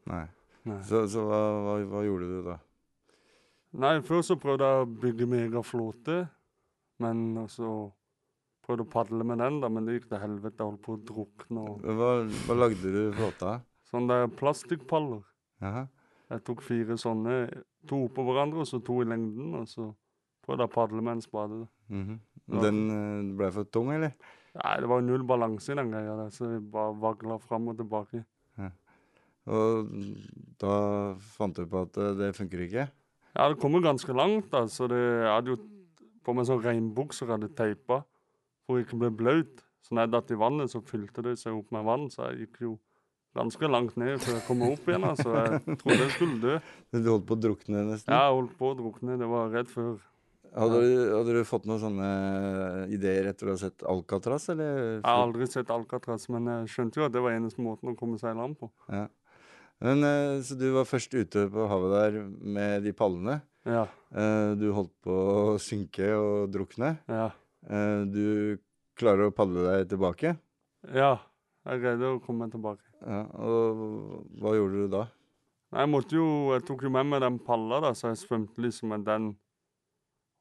Nei. 0.09 0.27
Nei. 0.69 0.79
Så, 0.87 1.03
så 1.11 1.25
hva, 1.27 1.41
hva, 1.65 1.77
hva 1.91 2.07
gjorde 2.07 2.31
du 2.31 2.39
da? 2.47 2.59
Nei, 3.79 3.99
først 4.05 4.33
så 4.33 4.39
prøvde 4.41 4.69
jeg 4.69 4.85
å 4.85 4.91
bygge 5.03 5.29
megaflåte, 5.29 6.23
men 7.03 7.47
så 7.53 7.71
prøvde 8.67 8.85
å 8.85 8.91
padle 8.93 9.25
med 9.25 9.41
den, 9.41 9.61
da, 9.63 9.71
men 9.73 9.87
det 9.87 9.99
gikk 9.99 10.11
til 10.11 10.23
helvete. 10.23 10.59
Jeg 10.59 10.67
holdt 10.69 10.83
på 10.85 10.97
å 10.97 11.03
drukne. 11.11 11.65
og 11.65 11.87
Hva, 11.99 12.11
hva 12.49 12.57
lagde 12.59 12.93
du 12.95 13.01
flåta 13.17 13.55
av? 13.55 13.67
Sånne 13.89 14.15
der 14.15 14.33
plastikkpaller. 14.39 15.23
Jaha. 15.65 15.87
Jeg 16.29 16.45
tok 16.45 16.61
fire 16.67 16.99
sånne, 17.01 17.37
to 17.89 18.03
oppå 18.11 18.25
hverandre, 18.27 18.61
og 18.65 18.69
så 18.69 18.83
to 18.85 18.99
i 19.01 19.09
lengden, 19.09 19.55
og 19.57 19.71
så 19.71 19.87
prøvde 20.45 20.67
jeg 20.67 20.73
å 20.73 20.75
padle 20.75 21.05
med 21.05 21.17
en 21.17 21.25
spade. 21.25 21.63
da. 21.63 21.95
Mhm. 21.95 22.19
Den 22.49 22.83
eh, 22.93 23.37
ble 23.37 23.49
for 23.53 23.69
tung, 23.69 23.91
eller? 23.93 24.13
Nei, 24.59 24.75
det 24.81 24.89
var 24.91 25.03
null 25.05 25.25
balanse 25.29 25.73
i 25.73 25.77
den 25.79 25.91
greia 25.93 26.17
der, 26.17 26.31
så 26.33 26.53
jeg 26.55 26.63
bare 26.73 26.97
vagla 27.01 27.37
fram 27.41 27.69
og 27.73 27.81
tilbake. 27.81 28.25
Og 29.49 29.93
da 30.61 30.75
fant 31.37 31.57
du 31.57 31.65
på 31.69 31.85
at 31.87 31.97
eh, 32.01 32.15
det 32.19 32.35
funker 32.37 32.65
ikke? 32.67 32.87
Ja, 33.33 33.47
det 33.49 33.61
kommer 33.63 33.85
ganske 33.85 34.13
langt, 34.17 34.51
da, 34.53 34.67
så 34.69 34.89
det, 34.91 35.01
hadde 35.25 35.55
jo 35.55 35.59
på 36.29 36.35
meg 36.37 36.45
sånn 36.49 36.61
regnbukser 36.61 37.25
jeg 37.25 37.35
hadde 37.39 37.49
teipa 37.57 38.03
for 38.67 38.77
å 38.77 38.83
ikke 38.83 38.99
bli 39.01 39.09
blaut. 39.23 39.65
Så 39.81 39.95
når 39.97 40.05
jeg 40.05 40.13
datt 40.13 40.35
i 40.35 40.39
vannet, 40.43 40.69
så 40.69 40.83
fylte 40.85 41.25
det 41.25 41.39
seg 41.41 41.57
opp 41.57 41.73
med 41.73 41.87
vann, 41.89 42.11
så 42.13 42.29
jeg 42.29 42.45
gikk 42.45 42.61
jo 42.67 42.75
ganske 43.39 43.71
langt 43.71 43.97
ned 44.01 44.19
før 44.21 44.37
jeg 44.37 44.45
kom 44.49 44.65
opp 44.67 44.91
igjen. 44.91 45.07
altså. 45.09 45.33
Jeg 45.39 45.79
trodde 45.81 45.99
jeg 46.03 46.13
skulle 46.17 46.39
dø. 46.43 46.59
Du 46.93 47.11
holdt 47.15 47.27
på 47.31 47.39
å 47.39 47.43
drukne 47.47 47.87
nesten? 47.89 48.13
Ja, 48.13 48.27
Jeg 48.29 48.37
holdt 48.43 48.55
på 48.61 48.73
å 48.73 48.77
drukne, 48.77 49.17
det 49.21 49.29
var 49.31 49.53
rett 49.55 49.73
før. 49.73 49.97
Hadde, 50.49 50.81
du, 50.81 50.93
hadde 51.13 51.35
du 51.37 51.43
fått 51.45 51.67
noen 51.69 51.81
sånne 51.83 52.09
ideer 52.93 53.29
etter 53.31 53.51
å 53.51 53.55
ha 53.55 53.61
sett 53.61 53.85
Alcatraz, 53.89 54.49
eller? 54.53 54.79
Jeg 54.99 55.05
har 55.05 55.25
aldri 55.27 55.49
sett 55.49 55.73
Alcatraz, 55.73 56.25
men 56.33 56.49
jeg 56.53 56.71
skjønte 56.73 57.01
jo 57.01 57.07
at 57.07 57.15
det 57.15 57.23
var 57.25 57.37
eneste 57.37 57.65
måten 57.65 57.93
å 57.93 57.97
komme 57.99 58.21
seg 58.21 58.33
i 58.33 58.41
land 58.41 58.57
på. 58.61 58.71
Ja. 58.93 59.07
Men, 59.85 60.03
eh, 60.03 60.41
så 60.43 60.57
du 60.59 60.67
var 60.75 60.89
først 60.89 61.13
ute 61.15 61.47
på 61.53 61.69
havet 61.71 61.95
der 61.95 62.17
med 62.27 62.83
de 62.89 62.93
pallene. 62.97 63.39
Ja. 63.69 63.85
Eh, 64.17 64.55
Du 64.59 64.71
holdt 64.73 64.95
på 65.05 65.13
å 65.13 65.59
synke 65.61 66.09
og 66.17 66.49
drukne. 66.55 66.95
Ja. 67.09 67.31
Eh, 67.69 68.05
Du 68.09 68.59
klarer 68.99 69.29
å 69.29 69.35
padle 69.35 69.65
deg 69.69 69.89
tilbake. 69.93 70.37
Ja. 70.95 71.19
Jeg 71.69 71.83
greide 71.83 72.15
å 72.17 72.21
komme 72.25 72.47
meg 72.47 72.55
tilbake. 72.55 72.85
Ja, 73.05 73.25
og 73.45 73.83
hva 74.41 74.55
gjorde 74.57 74.85
du 74.87 74.89
da? 74.89 75.03
Nei, 75.71 75.83
Jeg 75.85 75.91
måtte 75.93 76.17
jo, 76.17 76.29
jeg 76.55 76.65
tok 76.65 76.83
jo 76.87 76.91
med 76.91 77.07
meg 77.07 77.21
den 77.21 77.37
palla, 77.45 77.81
da, 77.85 77.91
så 77.93 78.09
jeg 78.09 78.23
svømte 78.23 78.63
liksom 78.65 78.89
med 78.89 79.05
den 79.05 79.27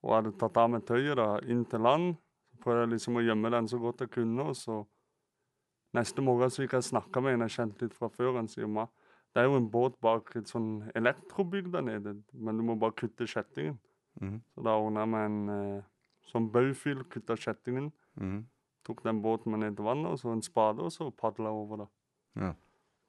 og 0.05 0.13
hadde 0.13 0.31
tatt 0.39 0.55
av 0.61 0.69
meg 0.71 0.85
tøyet 0.87 1.17
da, 1.19 1.39
inn 1.51 1.65
til 1.67 1.83
land. 1.83 2.15
Så 2.53 2.61
prøvde 2.63 2.85
jeg 2.85 2.93
liksom 2.93 3.17
å 3.19 3.25
gjemme 3.25 3.51
den 3.51 3.67
så 3.67 3.79
godt 3.81 4.05
jeg 4.05 4.13
kunne. 4.13 4.45
og 4.53 4.55
så 4.55 4.85
Neste 5.97 6.21
morgen 6.21 6.49
så 6.53 6.61
gikk 6.63 6.77
jeg 6.77 6.83
og 6.85 6.89
snakka 6.91 7.21
med 7.23 7.33
en 7.35 7.45
jeg 7.47 7.55
kjente 7.57 7.81
litt 7.87 7.95
fra 7.97 8.07
før. 8.13 8.35
Han 8.37 8.47
sier 8.47 8.67
det 9.35 9.43
er 9.43 9.49
jo 9.49 9.57
en 9.59 9.69
båt 9.69 9.97
bak 10.01 10.31
et 10.39 10.49
sånn 10.49 10.87
elektrobygg 10.97 11.71
der 11.73 11.83
nede, 11.85 12.15
men 12.33 12.57
du 12.57 12.63
må 12.65 12.75
bare 12.79 12.95
kutte 12.97 13.27
kjettingen. 13.29 13.77
Mm. 14.21 14.39
Så 14.55 14.63
da 14.65 14.77
ordna 14.81 15.05
meg 15.05 15.25
en 15.29 15.49
eh, 15.53 15.81
sånn 16.31 16.47
baufil, 16.53 17.03
kutta 17.11 17.35
kjettingen. 17.37 17.91
Mm. 18.19 18.39
Tok 18.87 19.03
den 19.05 19.19
båten 19.21 19.51
med 19.53 19.61
ned 19.65 19.75
til 19.77 19.85
vannet, 19.85 20.13
og 20.15 20.21
så 20.21 20.31
en 20.33 20.41
spade, 20.45 20.81
og 20.87 20.93
så 20.95 21.11
padla 21.11 21.51
over, 21.53 21.83
da. 21.83 21.87
Ja. 22.41 22.53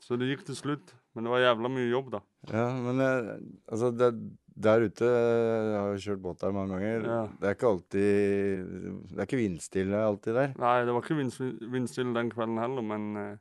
Så 0.05 0.19
det 0.19 0.29
gikk 0.31 0.45
til 0.47 0.55
slutt. 0.59 0.93
Men 1.17 1.25
det 1.27 1.33
var 1.33 1.41
jævla 1.43 1.71
mye 1.73 1.89
jobb, 1.91 2.11
da. 2.13 2.21
Ja, 2.53 2.67
men 2.79 3.01
eh, 3.03 3.31
altså 3.73 3.89
det, 3.91 4.13
der 4.59 4.85
ute 4.85 5.07
Jeg 5.09 5.75
har 5.79 5.89
jo 5.95 6.03
kjørt 6.05 6.21
båt 6.23 6.41
der 6.45 6.53
mange 6.55 6.77
ganger. 6.77 7.07
Ja. 7.09 7.23
Det 7.41 7.49
er 7.49 7.57
ikke 7.57 7.73
alltid 7.73 8.69
Det 9.09 9.17
er 9.19 9.27
ikke 9.27 9.41
vindstille 9.41 10.03
alltid 10.05 10.37
der. 10.39 10.53
Nei, 10.61 10.77
det 10.87 10.95
var 10.95 11.03
ikke 11.03 11.17
vindst- 11.19 11.67
vindstille 11.73 12.15
den 12.15 12.31
kvelden 12.31 12.61
heller, 12.63 12.85
men 12.93 13.09
eh, 13.19 13.37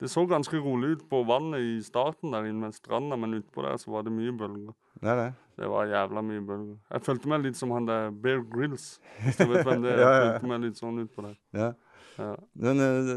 det 0.00 0.08
så 0.08 0.22
ganske 0.28 0.56
rolig 0.64 0.94
ut 0.96 1.02
på 1.10 1.20
vannet 1.28 1.60
i 1.60 1.74
starten 1.84 2.32
der 2.32 2.46
inne 2.48 2.70
ved 2.70 2.76
stranda, 2.78 3.16
men 3.20 3.34
utpå 3.36 3.62
der 3.66 3.76
så 3.80 3.90
var 3.92 4.06
det 4.06 4.12
mye 4.16 4.32
bølger. 4.32 4.72
Det 5.00 5.16
det. 5.20 5.28
Det 5.60 5.68
var 5.68 5.86
jævla 5.90 6.22
mye 6.24 6.40
bølger. 6.48 6.78
Jeg 6.90 7.04
følte 7.04 7.28
meg 7.28 7.42
litt 7.44 7.56
som 7.60 7.70
han 7.76 7.86
der 7.88 8.10
Bear 8.10 8.40
Grills, 8.48 8.86
hvis 9.20 9.36
du 9.36 9.46
vet 9.52 9.66
hvem 9.68 9.82
det 9.84 9.92
er. 9.92 10.00
Ja, 10.04 10.10
Jeg 10.16 10.26
følte 10.32 10.50
meg 10.54 10.64
litt 10.64 10.80
sånn 10.80 11.00
utpå 11.04 11.26
der. 11.28 11.36
Ja. 11.52 11.70
Ja. 12.20 12.34
Men 12.60 12.80
uh, 12.84 13.10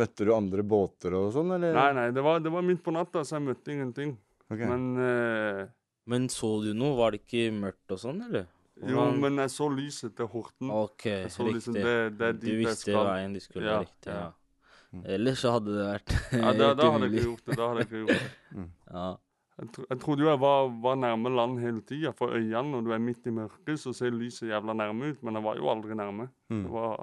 møtte 0.00 0.26
du 0.26 0.32
andre 0.34 0.62
båter 0.66 1.14
og 1.18 1.30
sånn, 1.34 1.50
eller? 1.56 1.72
Nei, 1.74 1.88
nei, 1.96 2.08
det 2.14 2.22
var, 2.22 2.38
det 2.42 2.50
var 2.54 2.62
midt 2.66 2.82
på 2.84 2.92
natta, 2.94 3.22
så 3.26 3.38
jeg 3.38 3.46
møtte 3.48 3.72
ingenting. 3.74 4.16
Okay. 4.50 4.66
Men 4.70 4.84
uh, 4.98 5.64
Men 6.10 6.26
så 6.30 6.56
du 6.62 6.72
noe? 6.74 6.96
Var 6.98 7.14
det 7.14 7.22
ikke 7.24 7.48
mørkt 7.54 7.94
og 7.94 8.02
sånn, 8.02 8.20
eller? 8.28 8.46
jo, 8.80 8.94
Hvordan- 8.96 9.18
men 9.20 9.36
jeg 9.42 9.50
så 9.52 9.66
lyset 9.70 10.14
til 10.16 10.26
Horten. 10.32 10.70
OK, 10.72 11.06
riktig. 11.26 11.54
liksom 11.54 11.74
det, 11.74 11.96
det 12.18 12.28
er 12.28 12.38
du 12.40 12.46
visste 12.62 12.86
skal. 12.90 13.04
veien 13.10 13.34
du 13.34 13.40
skulle, 13.44 13.66
Ja, 13.66 13.80
riktig. 13.82 14.10
ja. 14.10 14.20
Ja. 14.20 14.30
Ellers 15.06 15.42
så 15.44 15.54
hadde 15.54 15.74
det 15.74 15.86
vært 15.86 16.14
Ja, 16.42 16.52
da, 16.56 16.70
da 16.74 16.86
hadde 16.90 17.08
jeg 17.08 17.14
ikke 17.14 17.26
gjort 17.28 17.44
det. 17.44 17.56
Da 17.56 17.68
hadde 17.68 17.84
jeg 17.84 17.90
ikke 17.90 18.00
gjort 18.04 18.22
det. 18.22 18.64
Ja. 18.94 19.08
Jeg, 19.60 19.68
tro, 19.76 19.84
jeg 19.90 20.00
trodde 20.00 20.24
jo 20.24 20.28
jeg 20.30 20.40
var, 20.40 20.68
var 20.82 20.94
nærme 20.96 21.30
land 21.36 21.58
hele 21.60 21.82
tida. 21.84 22.14
For 22.16 22.32
øynene, 22.32 22.70
når 22.72 22.84
du 22.86 22.92
er 22.96 23.02
midt 23.04 23.26
i 23.28 23.32
mørket, 23.36 23.76
så 23.82 23.92
ser 23.94 24.14
lyset 24.16 24.48
jævla 24.48 24.72
nærme 24.74 25.12
ut. 25.12 25.22
Men 25.26 25.36
jeg 25.36 25.44
var 25.44 25.58
jo 25.60 25.68
aldri 25.70 25.98
nærme. 25.98 26.30
Mm. 26.48 26.62
Det 26.64 26.72
var 26.72 26.94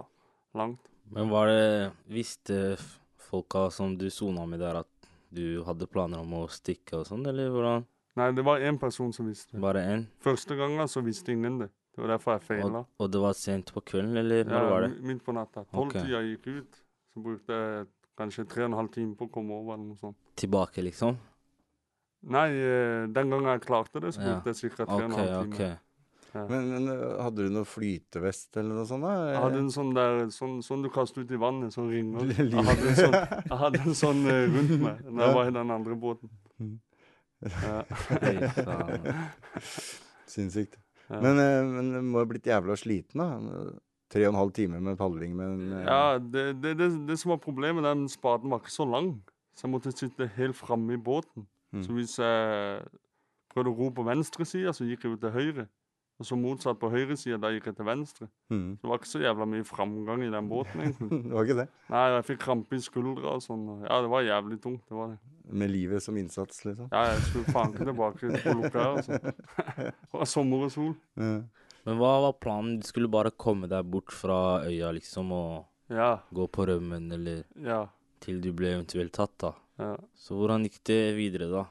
langt. 0.58 0.90
Men 1.14 1.30
var 1.32 1.52
det 1.52 1.92
Visste 2.12 2.58
folka 3.28 3.68
som 3.72 3.94
du 4.00 4.10
sona 4.12 4.46
med 4.50 4.60
der, 4.64 4.82
at 4.82 5.10
du 5.30 5.62
hadde 5.68 5.88
planer 5.92 6.24
om 6.24 6.34
å 6.40 6.48
stikke 6.52 7.02
og 7.02 7.08
sånn, 7.10 7.26
eller 7.30 7.52
hvordan? 7.54 7.86
Nei, 8.18 8.32
det 8.34 8.44
var 8.48 8.64
én 8.66 8.80
person 8.82 9.12
som 9.14 9.28
visste. 9.30 9.60
Bare 9.62 9.84
én? 9.94 10.08
Første 10.26 10.58
gangen 10.58 10.90
så 10.90 11.04
visste 11.06 11.36
ingen 11.36 11.60
det. 11.62 11.70
Det 11.94 12.02
var 12.02 12.16
derfor 12.16 12.38
jeg 12.38 12.46
feila. 12.48 12.82
Og, 12.82 13.04
og 13.04 13.12
det 13.14 13.22
var 13.22 13.38
sent 13.38 13.72
på 13.74 13.82
kvelden, 13.86 14.18
eller 14.18 14.48
når 14.48 14.58
Ja, 14.58 14.70
var 14.72 14.86
det? 14.86 14.92
midt 15.06 15.24
på 15.26 15.34
natta. 15.38 15.64
Tolvtida 15.74 16.20
okay. 16.20 16.34
gikk 16.34 16.48
ut. 16.48 16.82
Så 17.18 17.24
brukte 17.26 17.56
jeg 17.58 17.88
kanskje 18.18 18.44
tre 18.46 18.62
og 18.68 18.70
en 18.70 18.78
halv 18.78 18.92
time 18.94 19.16
på 19.18 19.26
å 19.26 19.32
komme 19.34 19.56
over, 19.58 19.74
eller 19.74 19.88
noe 19.90 19.98
sånt. 19.98 20.18
Tilbake, 20.38 20.84
liksom? 20.86 21.18
Nei, 22.30 22.48
eh, 22.54 23.08
den 23.14 23.32
gangen 23.34 23.50
jeg 23.56 23.64
klarte 23.66 24.02
det, 24.04 24.12
så 24.14 24.22
brukte 24.22 24.54
jeg 24.54 24.72
ca. 24.76 24.86
tre 24.86 24.98
og 25.00 25.06
en 25.08 25.16
halv 25.18 25.34
time. 25.48 25.70
Ja. 26.36 26.44
Men, 26.52 26.68
men 26.70 26.90
eh, 26.94 27.16
hadde 27.24 27.48
du 27.48 27.54
noe 27.56 27.66
flytevest 27.66 28.58
eller 28.62 28.78
noe 28.78 28.86
sånt? 28.86 29.08
da? 29.08 29.14
Jeg 29.32 29.42
hadde 29.48 29.62
en 29.64 29.72
sånn 29.74 29.94
der, 29.98 30.20
sånn, 30.36 30.60
sånn 30.66 30.84
du 30.86 30.90
kaster 30.94 31.26
ut 31.26 31.32
i 31.34 31.40
vannet, 31.42 31.74
sånn 31.74 31.90
ringer. 31.90 32.30
Jeg 32.38 32.68
hadde 32.68 32.92
en 32.92 33.00
sånn, 33.00 33.18
jeg 33.48 33.60
hadde 33.64 33.82
en 33.88 33.98
sånn 33.98 34.22
uh, 34.28 34.44
rundt 34.54 34.76
meg 34.84 35.02
når 35.08 35.18
Ja. 35.18 35.26
jeg 35.26 35.38
var 35.40 35.50
i 35.50 35.56
den 35.58 35.74
andre 35.80 35.98
båten. 36.06 36.30
Mhm. 36.62 36.78
Ja. 37.42 37.82
Sinnssykt. 40.28 40.78
Ja. 41.08 41.22
Men, 41.24 41.40
men 41.74 41.92
du 41.96 42.00
må 42.12 42.22
ha 42.22 42.28
blitt 42.30 42.46
jævla 42.50 42.76
sliten, 42.78 43.22
da? 43.24 43.28
Tre 44.14 44.24
og 44.28 44.32
en 44.32 44.40
halv 44.40 44.54
time 44.56 44.80
med 44.80 44.96
padling 45.00 45.34
med 45.36 45.56
en 45.56 45.74
eh, 45.80 45.88
Ja, 45.88 46.18
det, 46.18 46.46
det, 46.64 46.78
det, 46.80 46.92
det 47.10 47.18
som 47.20 47.34
var 47.34 47.42
problemet, 47.44 47.84
den 47.84 48.08
spaden 48.10 48.52
var 48.54 48.62
ikke 48.64 48.72
så 48.72 48.88
lang. 48.88 49.18
Så 49.58 49.66
jeg 49.66 49.74
måtte 49.74 49.92
sitte 49.92 50.30
helt 50.38 50.56
framme 50.56 50.94
i 50.96 51.02
båten. 51.02 51.48
Mm. 51.74 51.84
Så 51.84 51.94
hvis 51.98 52.20
jeg 52.22 52.86
prøvde 53.52 53.74
å 53.74 53.78
ro 53.80 53.90
på 53.92 54.06
venstre 54.08 54.46
side, 54.48 54.72
så 54.74 54.88
gikk 54.88 55.04
jeg 55.04 55.16
jo 55.16 55.20
til 55.26 55.34
høyre. 55.36 55.68
Og 56.18 56.26
så 56.26 56.34
motsatt 56.40 56.80
på 56.82 56.90
høyre 56.90 57.14
side, 57.18 57.38
da 57.42 57.52
gikk 57.54 57.68
jeg 57.70 57.76
til 57.78 57.86
venstre. 57.86 58.28
Mm. 58.50 58.78
Så 58.78 58.86
det 58.86 58.90
var 58.90 59.02
ikke 59.02 59.10
så 59.12 59.20
jævla 59.22 59.46
mye 59.50 59.66
framgang 59.68 60.24
i 60.26 60.32
den 60.34 60.48
båten, 60.50 60.82
egentlig. 60.82 61.20
Det 61.28 61.34
var 61.36 61.50
ikke 61.50 61.58
det? 61.60 61.68
Nei, 61.94 62.06
jeg 62.16 62.26
fikk 62.32 62.40
krampe 62.42 62.78
i 62.78 62.82
skuldra 62.82 63.36
og 63.36 63.44
sånn. 63.46 63.68
Ja, 63.84 64.00
det 64.02 64.10
var 64.14 64.26
jævlig 64.26 64.58
tungt. 64.64 64.82
det 64.90 64.98
var 64.98 65.12
det. 65.14 65.20
Med 65.62 65.72
livet 65.72 66.04
som 66.04 66.18
innsats, 66.18 66.64
liksom? 66.66 66.90
Ja, 66.92 67.04
jeg 67.12 67.22
skulle 67.28 67.54
faen 67.54 67.76
ikke 67.76 67.86
tilbake 67.92 68.32
på 68.34 68.56
lukka 68.58 68.82
her, 68.82 68.98
altså. 68.98 69.20
Det 69.78 70.18
var 70.18 70.30
sommer 70.32 70.66
og 70.66 70.74
sol. 70.74 70.96
Ja. 71.22 71.38
Men 71.88 71.98
hva 72.02 72.10
var 72.26 72.34
planen? 72.44 72.80
Du 72.82 72.88
skulle 72.88 73.08
bare 73.12 73.32
komme 73.32 73.70
deg 73.72 73.88
bort 73.88 74.12
fra 74.12 74.60
øya, 74.68 74.90
liksom, 74.98 75.32
og 75.32 75.94
Ja, 75.94 76.18
gå 76.36 76.50
på 76.52 76.66
rømmen, 76.68 77.06
eller 77.16 77.46
ja, 77.64 77.86
til 78.20 78.42
du 78.44 78.50
ble 78.52 78.74
eventuelt 78.76 79.14
tatt, 79.16 79.38
da? 79.40 79.54
ja. 79.80 79.94
Så 80.20 80.36
hvordan 80.36 80.66
gikk 80.68 80.82
det 80.90 81.00
videre, 81.16 81.48
da? 81.54 81.62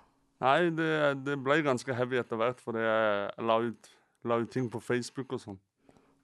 Nei, 0.40 0.70
det, 0.76 0.88
det 1.26 1.36
ble 1.44 1.58
ganske 1.64 1.92
heavy 1.96 2.16
etter 2.20 2.40
hvert, 2.40 2.58
fordi 2.64 2.80
jeg, 2.80 3.30
la, 3.44 3.58
ut, 3.68 3.90
la 4.24 4.38
ut 4.40 4.50
ting 4.52 4.70
på 4.72 4.80
Facebook 4.84 5.36
og 5.36 5.42
sånn. 5.42 5.58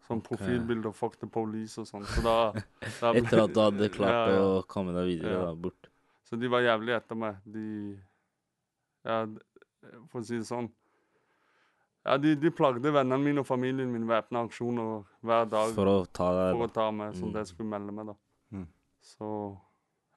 Sånn 0.09 0.21
profilbilde 0.25 0.89
og 0.91 0.97
fuck 0.99 1.15
the 1.21 1.29
police 1.31 1.77
og 1.81 1.87
sånn. 1.89 2.05
Så 2.11 2.25
da, 2.25 2.35
da 3.01 3.13
ble- 3.13 3.23
Etter 3.23 3.45
at 3.45 3.53
du 3.55 3.61
hadde 3.63 3.89
klart 3.95 4.33
ja. 4.33 4.41
å 4.41 4.63
komme 4.69 4.97
deg 4.97 5.13
videre, 5.13 5.37
Ja. 5.37 5.45
da, 5.51 5.55
bort? 5.69 5.89
Så 6.29 6.41
de 6.41 6.49
var 6.49 6.65
jævlig 6.65 6.97
etter 6.97 7.19
meg. 7.21 7.37
De 7.45 7.67
Ja, 9.05 9.21
for 10.09 10.21
å 10.23 10.25
si 10.25 10.39
det 10.41 10.47
sånn. 10.49 10.71
Ja, 12.05 12.17
de, 12.19 12.35
de 12.35 12.51
plagde 12.51 12.83
vennene 12.93 13.23
mine 13.23 13.39
og 13.41 13.47
familien 13.47 13.93
min 13.93 14.07
væpna 14.09 14.41
aksjoner 14.49 15.05
hver 15.23 15.45
dag 15.49 15.75
For 15.77 15.87
å 15.87 16.07
ta 16.13 16.31
deg 16.35 16.57
for 16.57 16.67
å 16.67 16.73
ta 16.73 16.91
meg, 16.91 17.15
som 17.15 17.29
Mm. 17.29 17.33
det 17.35 17.47
skulle 17.49 17.69
melde 17.71 17.93
meg, 17.95 18.07
da. 18.07 18.15
Mm. 18.53 18.67
Så 19.01 19.59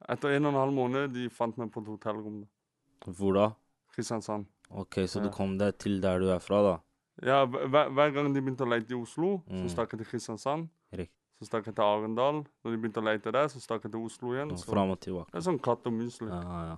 etter 0.09 0.29
en 0.35 0.45
og 0.45 0.53
en 0.53 0.59
halv 0.59 0.73
måned 0.73 1.13
de 1.13 1.29
fant 1.29 1.55
meg 1.57 1.71
på 1.71 1.81
et 1.81 1.87
hotellrom. 1.93 2.41
da. 2.41 3.11
Hvor 3.11 3.33
da? 3.33 3.51
Kristiansand. 3.95 4.45
OK, 4.71 4.95
så 5.07 5.17
Ja. 5.21 5.23
du 5.23 5.29
kom 5.29 5.57
deg 5.57 5.77
til 5.77 6.01
der 6.01 6.19
du 6.19 6.29
er 6.31 6.39
fra, 6.39 6.61
da? 6.63 6.79
Ja, 7.23 7.45
hver, 7.45 7.89
hver 7.93 8.11
gang 8.13 8.33
de 8.33 8.41
begynte 8.41 8.65
å 8.65 8.69
lete 8.69 8.91
i 8.91 9.01
Oslo, 9.01 9.43
Mm. 9.47 9.63
så 9.67 9.69
stakk 9.75 9.91
jeg 9.93 9.99
til 9.99 10.07
Kristiansand. 10.07 10.67
Riktig. 10.91 11.11
Så 11.39 11.45
stakk 11.49 11.65
jeg 11.67 11.75
til 11.75 11.83
Arendal. 11.83 12.45
Når 12.63 12.71
de 12.71 12.77
begynte 12.77 12.97
å 13.01 13.03
lete 13.05 13.31
der, 13.31 13.45
så 13.47 13.59
stakk 13.61 13.83
jeg 13.83 13.91
til 13.91 14.01
Oslo 14.03 14.29
igjen. 14.33 14.51
Så 14.57 14.71
Fram 14.71 14.89
og 14.89 14.99
tilbake. 14.99 15.31
det 15.31 15.37
er 15.37 15.51
sånn 15.51 15.61
katt 15.61 15.85
og 15.85 15.93
mus. 15.93 16.19
litt. 16.21 16.29
Ja, 16.31 16.65
ja. 16.69 16.75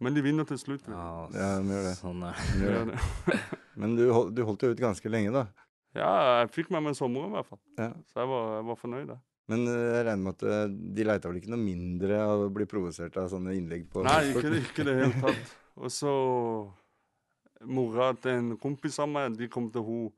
Men 0.00 0.14
de 0.14 0.22
vinner 0.22 0.44
til 0.46 0.56
slutt. 0.58 0.86
ja 0.88 1.28
Ja, 1.32 1.58
de 1.60 1.68
gjør 1.68 1.82
det. 1.88 1.96
Sånn 1.98 2.22
er 2.22 2.34
De 2.60 2.84
De 2.84 2.92
det. 2.92 3.40
Men 3.80 3.96
du, 3.98 4.04
du 4.34 4.42
holdt 4.46 4.62
jo 4.66 4.70
ut 4.74 4.80
ganske 4.82 5.10
lenge, 5.10 5.32
da. 5.34 5.46
Ja, 5.94 6.10
jeg 6.42 6.50
fikk 6.54 6.70
med 6.74 6.82
meg 6.88 6.96
sommeren 6.98 7.30
i 7.30 7.36
hvert 7.38 7.46
fall. 7.52 7.60
Ja. 7.78 7.90
Så 8.10 8.20
jeg 8.22 8.30
var, 8.30 8.48
jeg 8.58 8.66
var 8.70 8.78
fornøyd. 8.80 9.06
da. 9.12 9.18
Men 9.52 9.66
eh, 9.68 9.82
jeg 9.94 10.06
regner 10.08 10.24
med 10.24 10.34
at 10.38 10.46
eh, 10.48 10.72
de 10.98 11.04
leita 11.06 11.28
vel 11.30 11.38
ikke 11.42 11.52
noe 11.52 11.60
mindre 11.62 12.18
av 12.24 12.46
å 12.46 12.52
bli 12.54 12.66
provosert 12.70 13.18
av 13.20 13.28
sånne 13.30 13.52
innlegg 13.58 13.84
på 13.92 14.02
Nei, 14.06 14.20
ikke, 14.32 14.48
det- 14.54 14.62
ikke 14.64 14.86
det 14.88 14.94
hele 15.02 15.20
tatt. 15.22 15.52
Og 15.84 15.90
så 15.92 16.10
Mora 17.64 18.10
til 18.20 18.34
en 18.36 18.50
kompis 18.60 18.98
av 19.00 19.08
meg, 19.08 19.36
de 19.38 19.46
kom 19.48 19.70
til 19.72 19.84
hun 19.86 20.10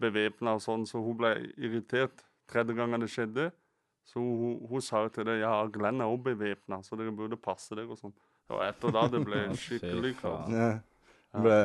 bevæpna 0.00 0.56
og 0.58 0.62
sånn, 0.64 0.82
så 0.88 1.00
hun 1.00 1.16
ble 1.16 1.30
irritert 1.60 2.24
tredje 2.50 2.74
gangen 2.76 3.00
det 3.04 3.08
skjedde. 3.12 3.46
Så 4.08 4.20
hun, 4.20 4.58
hun 4.68 4.82
sa 4.84 5.04
til 5.12 5.24
det 5.28 5.38
ja, 5.42 5.52
Glenn 5.72 6.00
er 6.02 6.10
også 6.10 6.26
bevæpna, 6.30 6.80
så 6.84 6.98
dere 6.98 7.12
burde 7.16 7.38
passe 7.40 7.76
dere 7.76 7.92
og 7.94 8.00
sånn. 8.00 8.14
Og 8.50 8.62
etter 8.66 8.92
da 8.96 9.04
det 9.12 9.20
ble 9.24 9.42
skikkelig 9.64 10.14
kaos. 10.20 10.50
Ble 11.30 11.56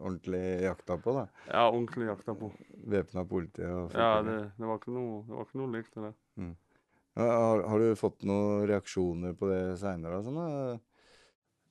ordentlig 0.00 0.42
jakta 0.64 0.96
på, 0.96 1.12
da. 1.12 1.26
Ja, 1.50 1.66
ordentlig 1.68 2.06
jakta 2.08 2.32
på. 2.40 2.48
Væpna 2.88 3.24
politi 3.28 3.62
og 3.68 3.90
folk. 3.90 3.98
Ja, 4.00 4.22
det, 4.24 4.36
det 4.56 4.68
var 4.70 4.78
ikke 4.80 4.94
noe, 4.96 5.18
det 5.28 5.36
var 5.36 5.44
ikke 5.48 5.60
noe 5.60 5.72
lek 5.74 5.90
til 5.92 6.06
det. 6.08 6.12
Ja, 6.40 7.26
Har, 7.28 7.62
har 7.68 7.82
du 7.84 7.90
fått 8.00 8.24
noen 8.24 8.64
reaksjoner 8.70 9.34
på 9.36 9.50
det 9.50 9.60
seinere? 9.82 10.22
Sånn, 10.24 10.38
da? 10.40 10.78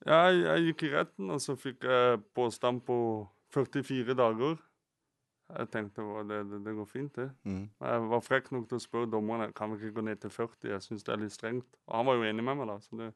Ja, 0.06 0.20
jeg, 0.30 0.70
gikk 0.70 0.86
i 0.86 0.92
retten, 0.94 1.30
og 1.34 1.42
så 1.42 1.56
fikk 1.58 1.84
jeg 1.90 2.20
påstand 2.38 2.84
på 2.86 2.96
44 3.52 4.14
dager. 4.14 4.60
Jeg 5.50 5.66
tenkte 5.74 6.04
"Hva, 6.06 6.22
det, 6.22 6.44
det, 6.52 6.60
det 6.62 6.74
går 6.76 6.86
fint, 6.86 7.10
det. 7.18 7.26
Mm. 7.42 7.64
Jeg 7.82 8.02
var 8.12 8.20
frekk 8.22 8.52
nok 8.54 8.68
til 8.70 8.78
å 8.78 8.84
spørre 8.84 9.10
dommerne 9.10 9.50
kan 9.52 9.72
vi 9.74 9.80
ikke 9.80 9.96
gå 9.98 10.04
ned 10.06 10.20
til 10.22 10.30
40. 10.30 10.68
Jeg 10.70 10.84
syns 10.86 11.02
det 11.02 11.12
er 11.16 11.24
litt 11.24 11.34
strengt. 11.34 11.66
Og 11.88 11.96
han 11.98 12.06
var 12.06 12.20
jo 12.20 12.28
enig 12.30 12.44
med 12.46 12.60
meg, 12.60 12.70
da. 12.70 12.78
Så 12.78 13.00
det 13.00 13.10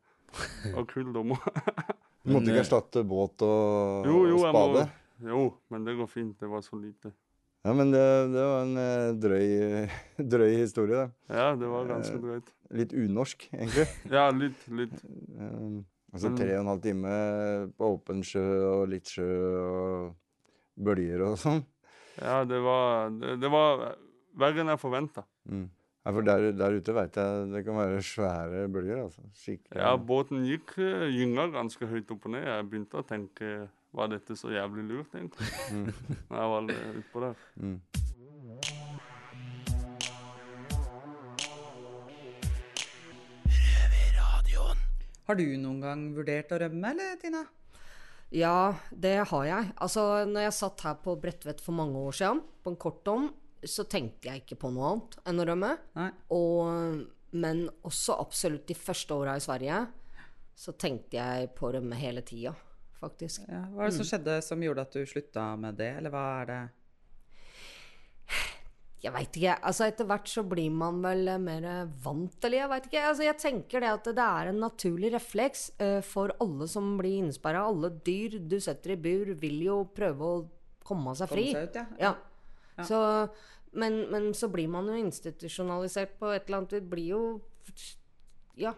var 0.74 0.88
kul 0.90 1.12
dommer. 1.14 1.38
Du 2.24 2.32
måtte 2.32 2.48
ikke 2.48 2.60
eh, 2.60 2.64
erstatte 2.64 3.02
båt 3.04 3.42
og, 3.44 4.06
Jo, 4.08 4.22
jo, 4.30 4.38
og 4.38 4.46
jeg 4.46 4.54
må 4.56 4.64
spade? 4.64 4.84
Jo, 5.28 5.42
men 5.70 5.84
det 5.84 5.94
går 5.98 6.08
fint. 6.10 6.34
Det 6.40 6.48
var 6.50 6.64
så 6.64 6.78
lite. 6.80 7.12
Ja, 7.64 7.72
men 7.76 7.92
det, 7.92 8.04
det 8.32 8.44
var 8.44 8.62
en 8.64 8.76
eh, 8.80 9.10
drøy, 9.20 9.88
drøy 10.34 10.50
historie, 10.56 11.04
da. 11.04 11.06
Ja, 11.32 11.50
det 11.60 11.68
var 11.70 11.86
ganske 11.88 12.16
Eh, 12.16 12.22
drøyt. 12.24 12.50
Litt 12.80 12.92
unorsk, 12.96 13.46
egentlig. 13.52 13.86
Ja, 14.16 14.24
litt, 14.34 14.64
litt. 14.72 14.96
Altså 16.14 16.30
tre 16.38 16.52
og 16.54 16.60
en 16.62 16.70
halv 16.70 16.82
time 16.84 17.14
på 17.74 17.88
åpen 17.96 18.20
sjø 18.26 18.44
og 18.70 18.82
litt 18.92 19.10
sjø 19.10 19.28
og 19.60 20.12
bølger 20.86 21.24
og 21.26 21.38
sånn. 21.40 21.64
Ja, 22.20 22.44
det 22.46 22.60
var, 22.62 23.10
det, 23.18 23.36
det 23.42 23.50
var 23.50 23.82
verre 24.38 24.62
enn 24.62 24.70
jeg 24.70 24.80
forventa. 24.82 25.24
Mm. 25.50 25.66
Ja, 26.04 26.12
for 26.12 26.20
der, 26.20 26.50
der 26.52 26.74
ute 26.76 26.92
veit 26.92 27.14
jeg 27.16 27.46
det 27.48 27.62
kan 27.64 27.78
være 27.78 28.02
svære 28.04 28.66
bølger. 28.68 29.04
altså. 29.06 29.22
Skikkelig. 29.40 29.78
Ja, 29.80 29.94
båten 29.96 30.44
gikk 30.44 30.74
eh, 30.76 31.08
gynga 31.08 31.46
ganske 31.54 31.88
høyt 31.88 32.10
opp 32.12 32.26
og 32.28 32.34
ned. 32.34 32.44
Jeg 32.44 32.66
begynte 32.68 33.00
å 33.00 33.06
tenke 33.08 33.54
var 33.94 34.10
dette 34.12 34.36
så 34.36 34.50
jævlig 34.52 34.84
lurt, 34.90 35.14
egentlig? 35.16 35.48
Når 36.28 36.40
jeg 36.42 36.50
var 36.52 36.68
utpå 37.00 37.22
der. 37.24 37.44
Mm. 37.56 37.80
Har 45.24 45.38
du 45.40 45.44
noen 45.56 45.78
gang 45.80 46.02
vurdert 46.12 46.52
å 46.52 46.58
rømme, 46.60 46.90
eller 46.90 47.14
Tina? 47.22 47.40
Ja, 48.34 48.74
det 48.90 49.14
har 49.30 49.46
jeg. 49.48 49.70
Altså, 49.80 50.02
når 50.28 50.50
jeg 50.50 50.56
satt 50.58 50.84
her 50.84 50.98
på 51.00 51.14
Bredtvet 51.22 51.64
for 51.64 51.72
mange 51.78 51.96
år 51.96 52.18
siden, 52.18 52.42
på 52.60 52.74
en 52.74 52.76
kort 52.82 53.00
dom, 53.08 53.30
så 53.68 53.84
tenkte 53.90 54.30
jeg 54.30 54.44
ikke 54.44 54.58
på 54.60 54.70
noe 54.74 54.92
annet 54.92 55.18
enn 55.30 55.42
å 55.42 55.46
rømme. 55.50 55.72
Og, 56.36 57.02
men 57.38 57.66
også 57.86 58.18
absolutt 58.22 58.68
de 58.70 58.76
første 58.78 59.16
åra 59.16 59.36
i 59.38 59.44
Sverige, 59.44 59.82
så 60.54 60.74
tenkte 60.78 61.18
jeg 61.18 61.50
på 61.56 61.68
å 61.68 61.74
rømme 61.76 61.98
hele 61.98 62.22
tida, 62.26 62.54
faktisk. 63.00 63.46
Ja, 63.50 63.64
hva 63.72 63.84
er 63.84 63.90
det 63.90 63.98
som 63.98 64.08
skjedde 64.08 64.38
som 64.46 64.62
gjorde 64.62 64.86
at 64.86 64.96
du 64.96 65.06
slutta 65.08 65.50
med 65.60 65.78
det, 65.80 65.90
eller 65.98 66.14
hva 66.14 66.24
er 66.40 66.50
det 66.50 66.62
Jeg 69.04 69.12
veit 69.12 69.36
ikke. 69.36 69.56
altså 69.68 69.84
Etter 69.84 70.06
hvert 70.08 70.30
så 70.30 70.44
blir 70.48 70.70
man 70.72 71.02
vel 71.04 71.28
mer 71.42 71.66
vant, 72.04 72.38
eller 72.40 72.62
jeg 72.62 72.70
veit 72.70 72.86
ikke. 72.88 73.02
altså 73.10 73.26
Jeg 73.26 73.40
tenker 73.42 73.84
det 73.84 73.90
at 73.98 74.12
det 74.16 74.28
er 74.28 74.52
en 74.52 74.62
naturlig 74.62 75.10
refleks 75.12 75.66
uh, 75.82 76.00
for 76.06 76.32
alle 76.40 76.70
som 76.70 76.94
blir 77.00 77.18
innsperra. 77.24 77.66
Alle 77.68 77.90
dyr 78.06 78.38
du 78.40 78.56
setter 78.62 78.94
i 78.94 79.00
bur, 79.00 79.34
vil 79.42 79.58
jo 79.66 79.82
prøve 79.92 80.30
å 80.30 80.38
komme 80.86 81.12
seg 81.18 81.34
fri. 81.34 81.50
Komme 81.50 81.66
seg 81.66 81.74
ut, 81.74 81.82
ja. 81.82 82.06
ja. 82.06 82.14
Ja. 82.78 82.84
Så, 82.88 82.98
men, 83.72 84.00
men 84.10 84.32
så 84.34 84.48
blir 84.50 84.68
man 84.70 84.86
jo 84.90 84.96
institusjonalisert 84.98 86.16
på 86.18 86.32
et 86.34 86.46
eller 86.48 86.58
annet 86.62 86.74
Det 86.76 86.82
blir 86.90 87.08
jo 87.12 87.20
Ja. 88.58 88.72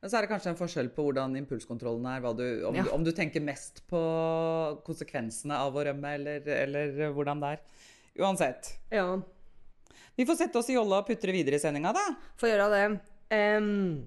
Så 0.00 0.14
er 0.14 0.22
det 0.24 0.30
kanskje 0.30 0.52
en 0.52 0.58
forskjell 0.60 0.88
på 0.94 1.08
hvordan 1.08 1.34
impulskontrollen 1.40 2.04
er. 2.06 2.20
Du, 2.38 2.44
om, 2.68 2.76
Ja. 2.76 2.84
du, 2.86 2.90
om 2.94 3.02
du 3.04 3.10
tenker 3.12 3.42
mest 3.42 3.82
på 3.90 3.98
konsekvensene 4.86 5.56
av 5.58 5.74
å 5.74 5.82
rømme, 5.88 6.12
eller, 6.14 6.44
eller 6.54 7.10
hvordan 7.16 7.40
det 7.42 7.50
er. 7.56 7.64
Uansett. 8.22 8.76
ja. 8.94 9.08
Vi 10.18 10.24
får 10.26 10.34
sette 10.34 10.58
oss 10.58 10.68
i 10.70 10.74
jolla 10.74 10.96
og 10.98 11.06
putre 11.06 11.30
videre 11.30 11.54
i 11.54 11.62
sendinga, 11.62 11.92
da. 11.94 12.04
Få 12.40 12.48
gjøre 12.50 12.64
det. 12.72 12.86
Um, 13.30 14.06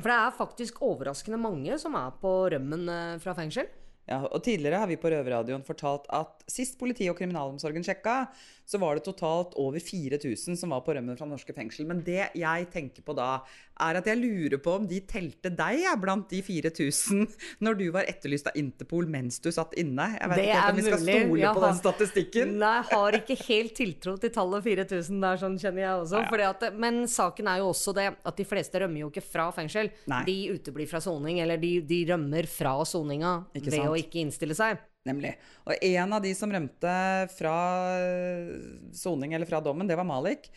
for 0.00 0.08
det 0.10 0.16
er 0.16 0.32
faktisk 0.34 0.80
overraskende 0.82 1.38
mange 1.38 1.76
som 1.78 1.94
er 1.94 2.10
på 2.18 2.32
rømmen 2.50 2.88
eh, 2.90 3.18
fra 3.22 3.34
fengsel. 3.38 3.68
Ja, 4.08 4.24
og 4.26 4.40
Tidligere 4.42 4.80
har 4.82 4.88
vi 4.90 4.98
på 4.98 5.10
Røverradioen 5.12 5.62
fortalt 5.66 6.08
at 6.14 6.42
sist 6.50 6.78
politiet 6.80 7.12
og 7.12 7.18
kriminalomsorgen 7.20 7.84
sjekka, 7.86 8.24
så 8.66 8.80
var 8.82 8.96
det 8.96 9.04
totalt 9.06 9.54
over 9.60 9.78
4000 9.82 10.58
som 10.58 10.74
var 10.74 10.82
på 10.86 10.96
rømmen 10.96 11.18
fra 11.18 11.28
norske 11.30 11.54
fengsel. 11.54 11.86
Men 11.86 12.02
det 12.06 12.30
jeg 12.38 12.70
tenker 12.72 13.06
på 13.06 13.14
da, 13.18 13.42
er 13.80 13.98
at 14.00 14.06
jeg 14.10 14.18
lurer 14.20 14.60
på 14.62 14.74
om 14.78 14.86
de 14.90 14.98
telte 15.08 15.50
deg 15.56 15.80
ja, 15.82 15.94
blant 16.00 16.28
de 16.30 16.40
4000 16.46 17.24
når 17.64 17.78
du 17.80 17.84
var 17.94 18.08
etterlyst 18.10 18.50
av 18.50 18.58
Interpol 18.60 19.08
mens 19.10 19.40
du 19.42 19.48
satt 19.54 19.74
inne. 19.80 20.06
Jeg 20.18 20.30
vet 20.32 20.40
Det 20.40 20.46
ikke 20.50 20.70
om 20.70 20.76
vi 20.80 20.84
skal 20.86 21.00
mulig. 21.04 21.16
stole 21.24 21.40
på 21.40 21.60
har- 21.60 21.66
den 21.70 21.80
statistikken. 21.80 22.54
Nei, 22.64 22.74
jeg 22.80 22.88
har 22.92 23.18
ikke 23.20 23.38
helt 23.46 23.74
tiltro 23.80 24.16
til 24.20 24.34
tallet 24.36 24.66
4000 24.68 25.20
der, 25.24 25.40
sånn 25.42 25.58
kjenner 25.62 25.84
jeg 25.86 26.04
også. 26.04 26.18
Ja, 26.20 26.22
ja. 26.26 26.30
Fordi 26.34 26.48
at, 26.50 26.66
men 26.86 27.00
saken 27.10 27.50
er 27.54 27.62
jo 27.64 27.70
også 27.72 27.94
det 27.96 28.08
at 28.12 28.36
de 28.40 28.46
fleste 28.48 28.84
rømmer 28.84 29.04
jo 29.06 29.10
ikke 29.12 29.24
fra 29.26 29.48
fengsel. 29.56 29.90
Nei. 30.10 30.22
De 30.28 30.38
uteblir 30.58 30.88
fra 30.90 31.00
soning, 31.04 31.40
eller 31.44 31.60
de, 31.62 31.76
de 31.86 32.02
rømmer 32.12 32.46
fra 32.50 32.76
soninga 32.88 33.34
ved 33.56 33.70
sant? 33.72 33.88
å 33.90 33.96
ikke 33.98 34.20
innstille 34.24 34.56
seg. 34.58 34.78
Nemlig. 35.08 35.30
Og 35.64 35.72
en 35.80 36.12
av 36.12 36.20
de 36.20 36.34
som 36.36 36.50
rømte 36.52 36.90
fra 37.32 37.54
eh, 37.96 38.50
soning 38.92 39.32
eller 39.32 39.48
fra 39.48 39.62
dommen, 39.64 39.88
det 39.88 39.96
var 39.96 40.04
Malik. 40.04 40.50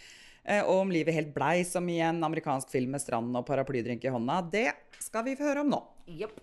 Eh, 0.46 0.64
Og 0.64 0.82
om 0.84 0.92
livet 0.92 1.16
helt 1.16 1.34
blei, 1.36 1.64
som 1.64 1.88
i 1.90 2.00
en 2.04 2.24
amerikansk 2.24 2.70
film 2.70 2.92
med 2.92 3.02
strand 3.04 3.36
og 3.36 3.46
paraplydrink 3.48 4.04
i 4.04 4.12
hånda, 4.12 4.42
det 4.52 4.72
skal 5.00 5.24
vi 5.24 5.38
få 5.40 5.48
høre 5.48 5.64
om 5.64 5.72
nå. 5.72 5.84
Yep. 6.08 6.42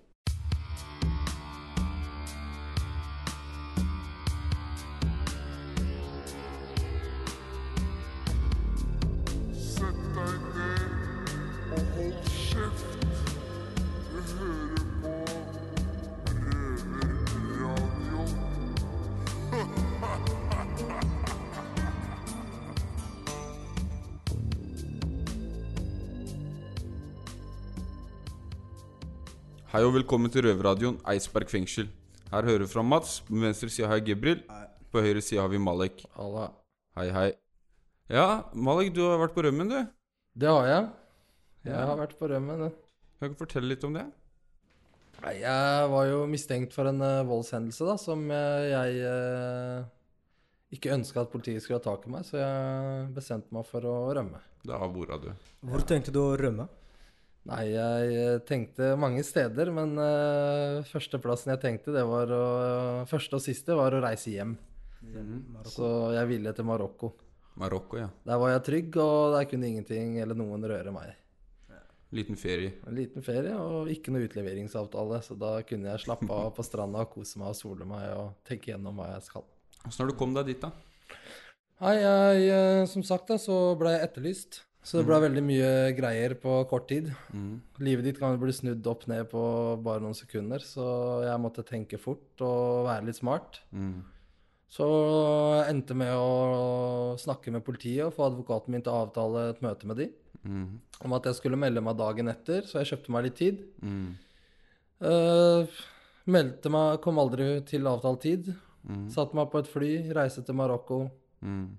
Sett 9.57 10.01
deg 10.16 10.48
ned 10.57 11.77
og 11.77 11.92
hold 11.96 12.16
kjeft. 12.31 12.89
Hei 29.70 29.85
og 29.87 29.92
velkommen 29.94 30.33
til 30.35 30.42
Røverradioen 30.42 30.96
Eidsberg 31.06 31.50
fengsel. 31.50 31.87
Her 32.33 32.46
hører 32.46 32.64
du 32.64 32.70
fra 32.70 32.83
Mats. 32.83 33.20
På 33.26 33.38
venstre 33.38 33.68
side 33.70 33.87
har 33.87 34.00
jeg 34.00 34.09
Gebril. 34.09 34.40
På 34.90 35.02
høyre 35.04 35.22
side 35.22 35.38
har 35.38 35.50
vi 35.52 35.61
Malek. 35.62 36.02
Hei, 36.98 37.04
hei. 37.14 37.28
Ja, 38.11 38.42
Malek, 38.50 38.90
du 38.96 39.04
har 39.06 39.20
vært 39.22 39.37
på 39.37 39.44
rømmen, 39.46 39.70
du. 39.70 39.78
Det 40.35 40.50
har 40.50 40.66
jeg. 40.66 40.88
Jeg 41.68 41.74
Ja. 41.74 41.87
har 41.87 41.96
vært 41.96 42.18
på 42.18 42.26
rømmen. 42.33 42.59
du 42.59 42.70
Kan 43.20 43.30
du 43.30 43.35
fortelle 43.38 43.68
litt 43.68 43.85
om 43.85 43.94
det? 43.94 44.06
Nei, 45.22 45.35
Jeg 45.38 45.90
var 45.90 46.04
jo 46.06 46.26
mistenkt 46.26 46.72
for 46.72 46.87
en 46.88 47.00
uh, 47.00 47.22
voldshendelse 47.22 47.87
da, 47.87 47.96
som 47.96 48.28
eh, 48.30 48.70
jeg 48.72 49.04
uh, 49.06 49.85
ikke 50.72 50.94
ønska 50.96 51.20
at 51.20 51.30
politiet 51.30 51.62
skulle 51.62 51.78
ha 51.78 51.85
tak 51.85 52.06
i 52.06 52.11
meg, 52.11 52.24
så 52.24 52.38
jeg 52.40 53.14
bestemte 53.14 53.52
meg 53.52 53.66
for 53.66 53.80
å 53.85 54.14
rømme. 54.16 54.40
Da 54.64 54.78
bora 54.88 55.18
du. 55.20 55.30
Hvor 55.62 55.85
tenkte 55.87 56.11
du 56.11 56.18
å 56.24 56.37
rømme? 56.40 56.66
Nei, 57.48 57.62
jeg 57.72 58.16
eh, 58.20 58.38
tenkte 58.44 58.90
mange 59.00 59.22
steder, 59.24 59.70
men 59.72 59.94
uh, 59.96 60.85
førsteplassen 60.90 61.55
jeg 61.55 61.62
tenkte, 61.62 61.94
det 61.94 62.05
var 62.05 62.29
å 62.37 62.42
Første 63.09 63.38
og 63.38 63.44
siste 63.44 63.76
var 63.79 63.96
å 63.96 64.03
reise 64.05 64.35
hjem. 64.35 64.59
Så 65.64 65.88
jeg 66.12 66.29
ville 66.29 66.53
til 66.53 66.68
Marokko. 66.68 67.14
Marokko, 67.61 67.96
ja. 68.03 68.11
Der 68.29 68.38
var 68.40 68.53
jeg 68.53 68.66
trygg, 68.68 69.00
og 69.00 69.38
der 69.38 69.48
kunne 69.48 69.72
ingenting 69.72 70.18
eller 70.20 70.37
noen 70.37 70.68
røre 70.68 70.92
meg. 70.94 71.16
Liten 72.11 72.35
ferie. 72.35 72.74
En 72.90 72.96
liten 72.98 73.22
ferie 73.22 73.55
og 73.55 73.88
ikke 73.92 74.11
noe 74.11 74.26
utleveringsavtale, 74.26 75.20
så 75.22 75.37
da 75.38 75.53
kunne 75.66 75.92
jeg 75.92 76.05
slappe 76.05 76.26
av 76.35 76.50
på 76.57 76.64
stranda 76.66 77.05
og 77.05 77.12
kose 77.12 77.38
meg 77.38 77.53
og 77.53 77.59
sole 77.59 77.87
meg 77.87 78.09
og 78.16 78.33
tenke 78.46 78.72
gjennom 78.72 78.98
hva 78.98 79.12
jeg 79.12 79.29
skal. 79.29 79.46
Åssen 79.87 80.03
har 80.03 80.11
du 80.11 80.16
kommet 80.18 80.40
deg 80.40 80.50
dit, 80.50 80.64
da? 80.64 80.72
Nei, 81.81 81.94
jeg, 82.03 82.48
eh, 82.50 82.83
som 82.90 83.05
sagt 83.07 83.31
da, 83.31 83.38
så 83.40 83.61
ble 83.79 83.94
jeg 83.94 84.09
etterlyst. 84.09 84.59
Så 84.83 84.97
det 84.97 85.07
ble 85.09 85.19
mm. 85.19 85.25
veldig 85.27 85.43
mye 85.45 85.73
greier 85.97 86.35
på 86.40 86.55
kort 86.71 86.87
tid. 86.88 87.11
Mm. 87.37 87.59
Livet 87.85 88.07
ditt 88.07 88.21
kan 88.21 88.38
bli 88.40 88.55
snudd 88.57 88.87
opp 88.88 89.05
ned 89.11 89.29
på 89.29 89.43
bare 89.85 90.01
noen 90.01 90.16
sekunder, 90.16 90.64
så 90.64 90.87
jeg 91.27 91.43
måtte 91.43 91.66
tenke 91.69 92.01
fort 92.01 92.40
og 92.47 92.88
være 92.88 93.11
litt 93.11 93.21
smart. 93.21 93.61
Mm. 93.77 94.01
Så 94.71 94.87
jeg 94.87 95.75
endte 95.75 95.97
med 95.99 96.14
å 96.14 97.19
snakke 97.21 97.53
med 97.53 97.64
politiet 97.66 98.07
og 98.07 98.14
få 98.16 98.29
advokaten 98.29 98.73
min 98.73 98.85
til 98.87 98.95
å 98.95 99.05
avtale 99.05 99.49
et 99.51 99.62
møte 99.64 99.88
med 99.90 99.99
de. 100.01 100.09
Mhm. 100.47 100.79
Om 101.05 101.14
at 101.16 101.27
jeg 101.29 101.40
skulle 101.40 101.59
melde 101.59 101.83
meg 101.83 101.99
dagen 101.99 102.31
etter, 102.31 102.62
så 102.69 102.81
jeg 102.81 102.93
kjøpte 102.93 103.12
meg 103.12 103.27
litt 103.27 103.38
tid. 103.40 103.62
Eh, 105.01 105.81
meldte 106.31 106.73
meg, 106.73 107.01
kom 107.05 107.19
aldri 107.19 107.64
til 107.66 107.88
avtalt 107.90 108.23
tid. 108.23 108.53
Mhm. 108.87 109.09
Satte 109.11 109.35
meg 109.35 109.51
på 109.51 109.59
et 109.59 109.69
fly, 109.69 109.93
reiste 110.14 110.45
til 110.47 110.55
Marokko. 110.55 111.11
Mm. 111.43 111.79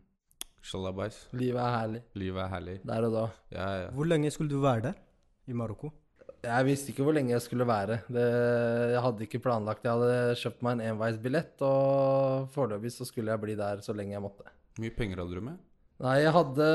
Shalabais. 0.62 1.17
Livet 1.34 1.62
er 1.62 1.74
herlig. 1.76 2.02
Livet 2.21 2.43
er 2.43 2.52
herlig. 2.54 2.76
Der 2.86 3.08
og 3.08 3.15
da. 3.15 3.26
Ja, 3.54 3.67
ja. 3.84 3.89
Hvor 3.97 4.08
lenge 4.08 4.32
skulle 4.34 4.54
du 4.54 4.62
være 4.62 4.86
der? 4.89 5.00
I 5.50 5.58
Marokko? 5.58 5.89
Jeg 6.41 6.65
visste 6.65 6.89
ikke 6.89 7.06
hvor 7.06 7.13
lenge 7.13 7.34
jeg 7.36 7.43
skulle 7.45 7.65
være. 7.69 8.00
Det, 8.10 8.26
jeg 8.93 9.02
hadde 9.06 9.26
ikke 9.28 9.41
planlagt. 9.43 9.84
Jeg 9.86 9.93
hadde 9.93 10.38
kjøpt 10.41 10.63
meg 10.65 10.78
en 10.78 10.93
enveisbillett, 10.93 11.62
og 11.65 12.47
foreløpig 12.54 12.93
så 12.93 13.06
skulle 13.06 13.34
jeg 13.34 13.41
bli 13.43 13.58
der 13.60 13.84
så 13.86 13.93
lenge 13.97 14.15
jeg 14.15 14.24
måtte. 14.24 14.47
Hvor 14.74 14.86
mye 14.86 14.95
penger 14.97 15.21
hadde 15.21 15.38
du 15.38 15.45
med? 15.45 15.60
Nei, 16.02 16.15
jeg 16.24 16.34
hadde 16.34 16.67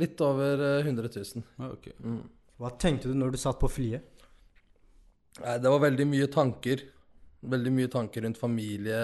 litt 0.00 0.22
over 0.26 0.64
eh, 0.66 0.86
100 0.86 1.10
000. 1.14 1.44
Ah, 1.58 1.70
okay. 1.70 1.94
Mm. 2.02 2.24
Hva 2.60 2.72
tenkte 2.82 3.10
du 3.10 3.18
når 3.18 3.34
du 3.34 3.40
satt 3.42 3.60
på 3.60 3.70
flyet? 3.70 4.26
Nei, 5.40 5.56
det 5.62 5.70
var 5.70 5.84
veldig 5.86 6.06
mye 6.10 6.30
tanker. 6.34 6.82
Veldig 7.50 7.72
mye 7.72 7.90
tanker 7.92 8.26
rundt 8.26 8.40
familie, 8.40 8.98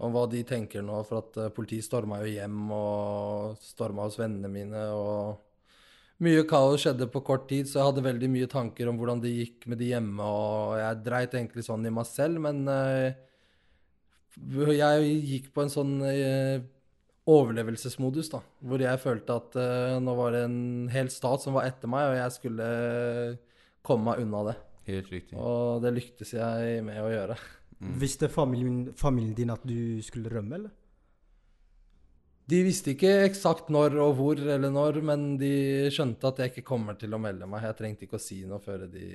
om 0.00 0.14
hva 0.14 0.24
de 0.30 0.42
tenker 0.48 0.84
nå. 0.84 1.02
For 1.08 1.20
at 1.20 1.38
eh, 1.40 1.52
politiet 1.54 1.86
storma 1.86 2.22
jo 2.24 2.32
hjem, 2.32 2.58
og 2.74 3.60
storma 3.64 4.08
hos 4.08 4.18
vennene 4.20 4.50
mine, 4.52 4.84
og 4.96 6.24
mye 6.24 6.44
kaos 6.48 6.84
skjedde 6.84 7.08
på 7.12 7.22
kort 7.24 7.46
tid, 7.48 7.68
så 7.68 7.80
jeg 7.80 7.88
hadde 7.90 8.04
veldig 8.08 8.28
mye 8.32 8.48
tanker 8.50 8.90
om 8.90 8.98
hvordan 9.00 9.22
det 9.22 9.32
gikk 9.36 9.70
med 9.72 9.80
de 9.80 9.92
hjemme, 9.94 10.24
og 10.24 10.76
jeg 10.80 11.02
dreit 11.06 11.36
egentlig 11.36 11.64
sånn 11.64 11.86
i 11.88 11.94
meg 11.96 12.08
selv, 12.08 12.42
men 12.44 12.66
eh, 12.68 13.16
jeg 14.76 15.14
gikk 15.30 15.48
på 15.54 15.64
en 15.64 15.72
sånn 15.72 15.94
eh, 16.08 16.60
overlevelsesmodus, 17.30 18.32
da, 18.32 18.42
hvor 18.64 18.82
jeg 18.82 19.00
følte 19.00 19.36
at 19.36 19.56
nå 20.02 20.12
var 20.18 20.34
det 20.34 20.40
en 20.48 20.88
hel 20.90 21.10
stat 21.12 21.44
som 21.44 21.54
var 21.54 21.68
etter 21.68 21.90
meg, 21.92 22.08
og 22.08 22.18
jeg 22.18 22.34
skulle 22.34 22.68
komme 23.86 24.08
meg 24.08 24.24
unna 24.24 24.42
det. 24.48 24.56
Helt 24.90 25.12
riktig. 25.12 25.38
Og 25.38 25.80
det 25.84 25.92
lyktes 25.94 26.34
jeg 26.34 26.80
med 26.84 26.98
å 27.04 27.10
gjøre. 27.12 27.36
Visste 27.80 28.28
familien, 28.28 28.92
familien 28.94 29.34
din 29.34 29.50
at 29.54 29.62
du 29.64 30.02
skulle 30.04 30.28
rømme, 30.28 30.58
eller? 30.58 30.70
De 32.50 32.58
visste 32.66 32.92
ikke 32.92 33.12
eksakt 33.28 33.70
når 33.72 33.94
og 34.02 34.16
hvor 34.18 34.40
eller 34.42 34.72
når, 34.74 34.98
men 35.06 35.36
de 35.40 35.88
skjønte 35.94 36.28
at 36.28 36.40
jeg 36.42 36.50
ikke 36.50 36.66
kommer 36.66 36.96
til 36.98 37.14
å 37.14 37.20
melde 37.22 37.46
meg. 37.48 37.62
Jeg 37.62 37.78
trengte 37.78 38.04
ikke 38.04 38.18
å 38.18 38.22
si 38.24 38.40
noe 38.48 38.58
før 38.60 38.84
de 38.90 39.06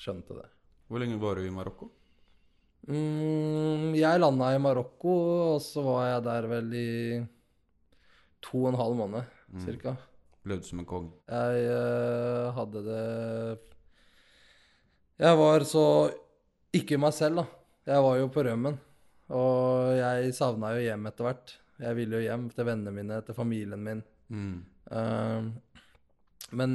skjønte 0.00 0.38
det. 0.38 0.46
Hvor 0.88 1.02
lenge 1.02 1.20
var 1.20 1.36
du 1.38 1.44
i 1.46 1.52
Marokko? 1.54 1.90
Mm, 2.88 3.92
jeg 3.94 4.22
landa 4.22 4.54
i 4.56 4.62
Marokko, 4.62 5.14
og 5.52 5.60
så 5.62 5.84
var 5.84 6.06
jeg 6.08 6.24
der 6.30 6.48
vel 6.48 6.72
i 6.74 6.90
to 8.40 8.64
og 8.64 8.70
en 8.72 8.80
halv 8.80 8.96
måned, 9.04 9.36
Mm. 9.50 9.64
cirka. 9.66 9.96
Levde 10.46 10.64
som 10.64 10.78
en 10.78 10.86
kong? 10.86 11.08
Jeg 11.28 11.64
uh, 11.74 12.52
hadde 12.54 12.82
det 12.86 13.58
Jeg 15.18 15.36
var 15.36 15.64
så 15.66 15.84
ikke 16.72 16.96
meg 17.02 17.12
selv, 17.12 17.42
da. 17.42 17.59
Jeg 17.88 18.04
var 18.04 18.18
jo 18.20 18.28
på 18.32 18.44
rømmen. 18.44 18.78
Og 19.30 19.94
jeg 19.94 20.34
savna 20.36 20.74
jo 20.74 20.82
hjem 20.84 21.06
etter 21.10 21.26
hvert. 21.28 21.54
Jeg 21.80 21.96
ville 21.96 22.18
jo 22.18 22.26
hjem 22.26 22.48
til 22.52 22.66
vennene 22.68 22.92
mine, 22.94 23.20
til 23.24 23.36
familien 23.36 23.84
min. 23.84 24.02
Mm. 24.28 24.56
Uh, 24.90 25.46
men 26.56 26.72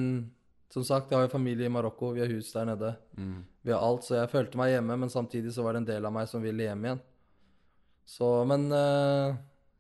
som 0.72 0.86
sagt, 0.88 1.12
jeg 1.12 1.20
har 1.20 1.28
jo 1.28 1.34
familie 1.36 1.68
i 1.68 1.72
Marokko, 1.72 2.14
vi 2.16 2.24
har 2.24 2.32
hus 2.32 2.52
der 2.56 2.66
nede. 2.72 2.96
Mm. 3.20 3.44
Vi 3.66 3.74
har 3.74 3.84
alt, 3.86 4.08
så 4.08 4.18
jeg 4.18 4.32
følte 4.32 4.60
meg 4.60 4.74
hjemme, 4.74 4.98
men 5.04 5.12
samtidig 5.12 5.54
så 5.56 5.66
var 5.66 5.76
det 5.76 5.84
en 5.84 5.92
del 5.92 6.08
av 6.08 6.16
meg 6.16 6.30
som 6.32 6.44
ville 6.44 6.66
hjem 6.66 6.88
igjen. 6.88 7.04
Så, 8.06 8.30
men 8.50 8.68
uh, 8.74 9.36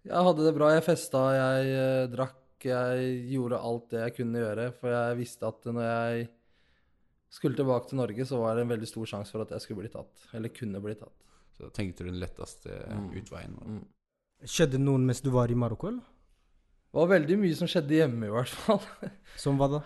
jeg 0.05 0.27
hadde 0.27 0.45
det 0.45 0.55
bra. 0.55 0.71
Jeg 0.75 0.85
festa, 0.85 1.23
jeg 1.35 1.73
uh, 1.75 2.07
drakk, 2.11 2.41
jeg 2.65 3.11
gjorde 3.29 3.61
alt 3.69 3.91
det 3.93 4.03
jeg 4.03 4.15
kunne 4.19 4.41
gjøre. 4.41 4.69
For 4.79 4.93
jeg 4.93 5.19
visste 5.19 5.49
at 5.49 5.67
når 5.69 5.87
jeg 5.89 6.29
skulle 7.35 7.57
tilbake 7.59 7.89
til 7.91 7.99
Norge, 7.99 8.25
så 8.25 8.39
var 8.39 8.55
det 8.55 8.63
en 8.65 8.71
veldig 8.71 8.87
stor 8.89 9.05
sjanse 9.11 9.33
for 9.35 9.43
at 9.43 9.51
jeg 9.55 9.63
skulle 9.65 9.83
bli 9.83 9.91
tatt. 9.93 10.25
Eller 10.33 10.53
kunne 10.55 10.79
bli 10.83 10.95
tatt. 10.95 11.13
Så 11.55 11.67
da 11.67 11.69
tenkte 11.75 12.03
du 12.03 12.09
den 12.11 12.19
letteste 12.23 12.81
Mm. 12.91 13.09
utveien 13.19 13.53
Mm. 13.65 13.83
Skjedde 14.45 14.79
noen 14.79 15.05
mens 15.07 15.21
du 15.23 15.29
var 15.31 15.51
i 15.51 15.55
Marokko, 15.55 15.87
eller? 15.93 16.03
Det 16.91 16.99
var 17.01 17.07
veldig 17.11 17.37
mye 17.39 17.55
som 17.59 17.67
skjedde 17.67 17.95
hjemme, 17.97 18.27
i 18.27 18.31
hvert 18.31 18.47
fall. 18.51 18.81
Som 19.43 19.57
hva 19.59 19.67
da? 19.71 19.79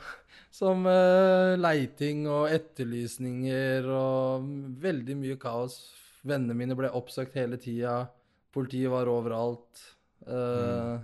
Som 0.54 0.86
uh, 0.86 1.56
leiting 1.58 2.24
og 2.30 2.50
etterlysninger 2.54 3.86
og 3.94 4.46
veldig 4.82 5.16
mye 5.18 5.38
kaos. 5.42 5.78
Vennene 6.26 6.54
mine 6.58 6.76
ble 6.78 6.90
oppsøkt 6.94 7.34
hele 7.40 7.58
tida. 7.62 8.08
Politiet 8.54 8.90
var 8.92 9.08
overalt. 9.10 9.82
eh, 10.28 11.00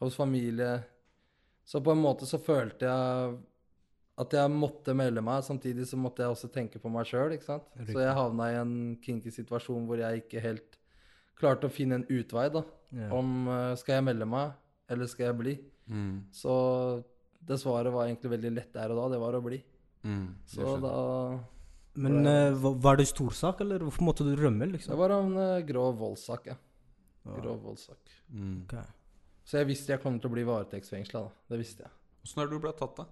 Hos 0.00 0.14
familie. 0.16 0.84
Så 1.66 1.80
på 1.82 1.90
en 1.92 1.98
måte 2.04 2.26
så 2.28 2.38
følte 2.38 2.86
jeg 2.86 3.36
at 4.16 4.32
jeg 4.32 4.52
måtte 4.52 4.94
melde 4.96 5.22
meg. 5.24 5.44
Samtidig 5.44 5.86
så 5.90 5.98
måtte 6.00 6.24
jeg 6.24 6.32
også 6.32 6.48
tenke 6.52 6.80
på 6.80 6.92
meg 6.92 7.08
sjøl. 7.08 7.34
Så 7.36 8.00
jeg 8.00 8.16
havna 8.16 8.48
i 8.52 8.58
en 8.62 8.74
kinky 9.04 9.32
situasjon 9.34 9.84
hvor 9.88 10.00
jeg 10.00 10.24
ikke 10.24 10.44
helt 10.44 10.78
klarte 11.36 11.68
å 11.68 11.72
finne 11.72 12.00
en 12.00 12.06
utvei. 12.08 12.48
da. 12.52 12.64
Ja. 12.96 13.10
Om 13.12 13.50
uh, 13.50 13.74
skal 13.76 13.98
jeg 13.98 14.06
melde 14.08 14.28
meg, 14.30 14.54
eller 14.92 15.10
skal 15.10 15.30
jeg 15.30 15.38
bli? 15.40 15.56
Mm. 15.92 16.14
Så 16.34 16.54
det 17.46 17.60
svaret 17.62 17.92
var 17.94 18.08
egentlig 18.08 18.32
veldig 18.32 18.54
lett 18.56 18.72
der 18.74 18.94
og 18.94 19.02
da. 19.02 19.10
Det 19.14 19.20
var 19.22 19.36
å 19.38 19.44
bli. 19.44 19.60
Mm, 20.06 20.26
Så 20.46 20.76
da 20.78 20.94
Men 21.98 22.26
eh, 22.28 22.54
var, 22.54 22.98
det 23.00 23.08
stor 23.10 23.32
sak, 23.34 23.60
eller 23.64 23.82
hvorfor 23.82 24.04
måtte 24.06 24.26
du 24.26 24.36
rømme, 24.38 24.68
liksom? 24.70 24.92
Det 24.92 24.98
var 25.00 25.14
en 25.16 25.32
uh, 25.34 25.64
grov 25.66 25.96
voldssak, 25.98 26.52
ja. 26.52 26.56
Grov 27.26 27.64
voldssak. 27.64 28.12
Mm. 28.30 28.60
Ok. 28.64 28.76
Så 29.46 29.60
jeg 29.60 29.68
visste 29.70 29.94
jeg 29.94 30.02
kom 30.02 30.18
til 30.20 30.30
å 30.30 30.34
bli 30.34 30.44
varetektsfengsla. 30.46 31.22
Det 31.50 31.58
visste 31.58 31.86
jeg. 31.86 31.94
Åssen 32.26 32.42
er 32.42 32.48
det 32.48 32.58
du 32.58 32.62
ble 32.62 32.74
tatt, 32.78 33.00
da? 33.00 33.06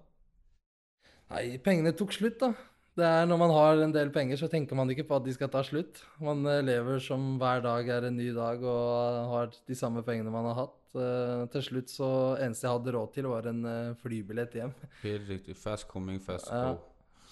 Nei, 1.33 1.59
pengene 1.65 1.95
tok 1.97 2.13
slutt, 2.15 2.39
da. 2.41 2.53
Det 2.95 3.03
er 3.03 3.27
Når 3.27 3.39
man 3.41 3.51
har 3.51 3.81
en 3.83 3.93
del 3.95 4.11
penger, 4.15 4.39
så 4.39 4.47
tenker 4.51 4.79
man 4.79 4.91
ikke 4.93 5.07
på 5.09 5.17
at 5.19 5.25
de 5.27 5.33
skal 5.35 5.51
ta 5.51 5.65
slutt. 5.67 5.99
Man 6.23 6.47
eh, 6.47 6.63
lever 6.63 7.01
som 7.03 7.35
hver 7.41 7.65
dag 7.65 7.89
er 7.91 8.07
en 8.07 8.17
ny 8.17 8.29
dag 8.37 8.63
og 8.63 9.33
har 9.33 9.51
de 9.51 9.75
samme 9.79 10.05
pengene 10.07 10.31
man 10.31 10.47
har 10.53 10.61
hatt. 10.63 10.81
Uh, 10.95 11.43
til 11.51 11.63
slutt 11.67 11.91
så 11.91 12.09
eneste 12.39 12.69
jeg 12.69 12.71
hadde 12.77 12.93
råd 12.95 13.09
til, 13.17 13.27
var 13.27 13.49
en 13.51 13.65
uh, 13.67 13.97
flybillett 13.99 14.53
hjem. 14.55 14.71
Helt 15.03 15.27
riktig. 15.27 15.57
Fast 15.59 15.89
coming, 15.91 16.21
fast 16.23 16.47
Ja. 16.53 16.69
go. 16.71 16.79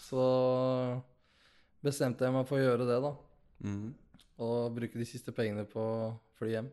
Så 0.02 0.24
bestemte 1.84 2.26
jeg 2.26 2.34
meg 2.34 2.48
for 2.48 2.58
å 2.58 2.64
gjøre 2.64 2.88
det, 2.88 2.98
da. 3.04 3.12
Mm. 3.62 3.92
Og 4.42 4.74
bruke 4.74 4.98
de 4.98 5.06
siste 5.06 5.30
pengene 5.36 5.62
på 5.70 5.84
fly 6.40 6.56
hjem. 6.56 6.72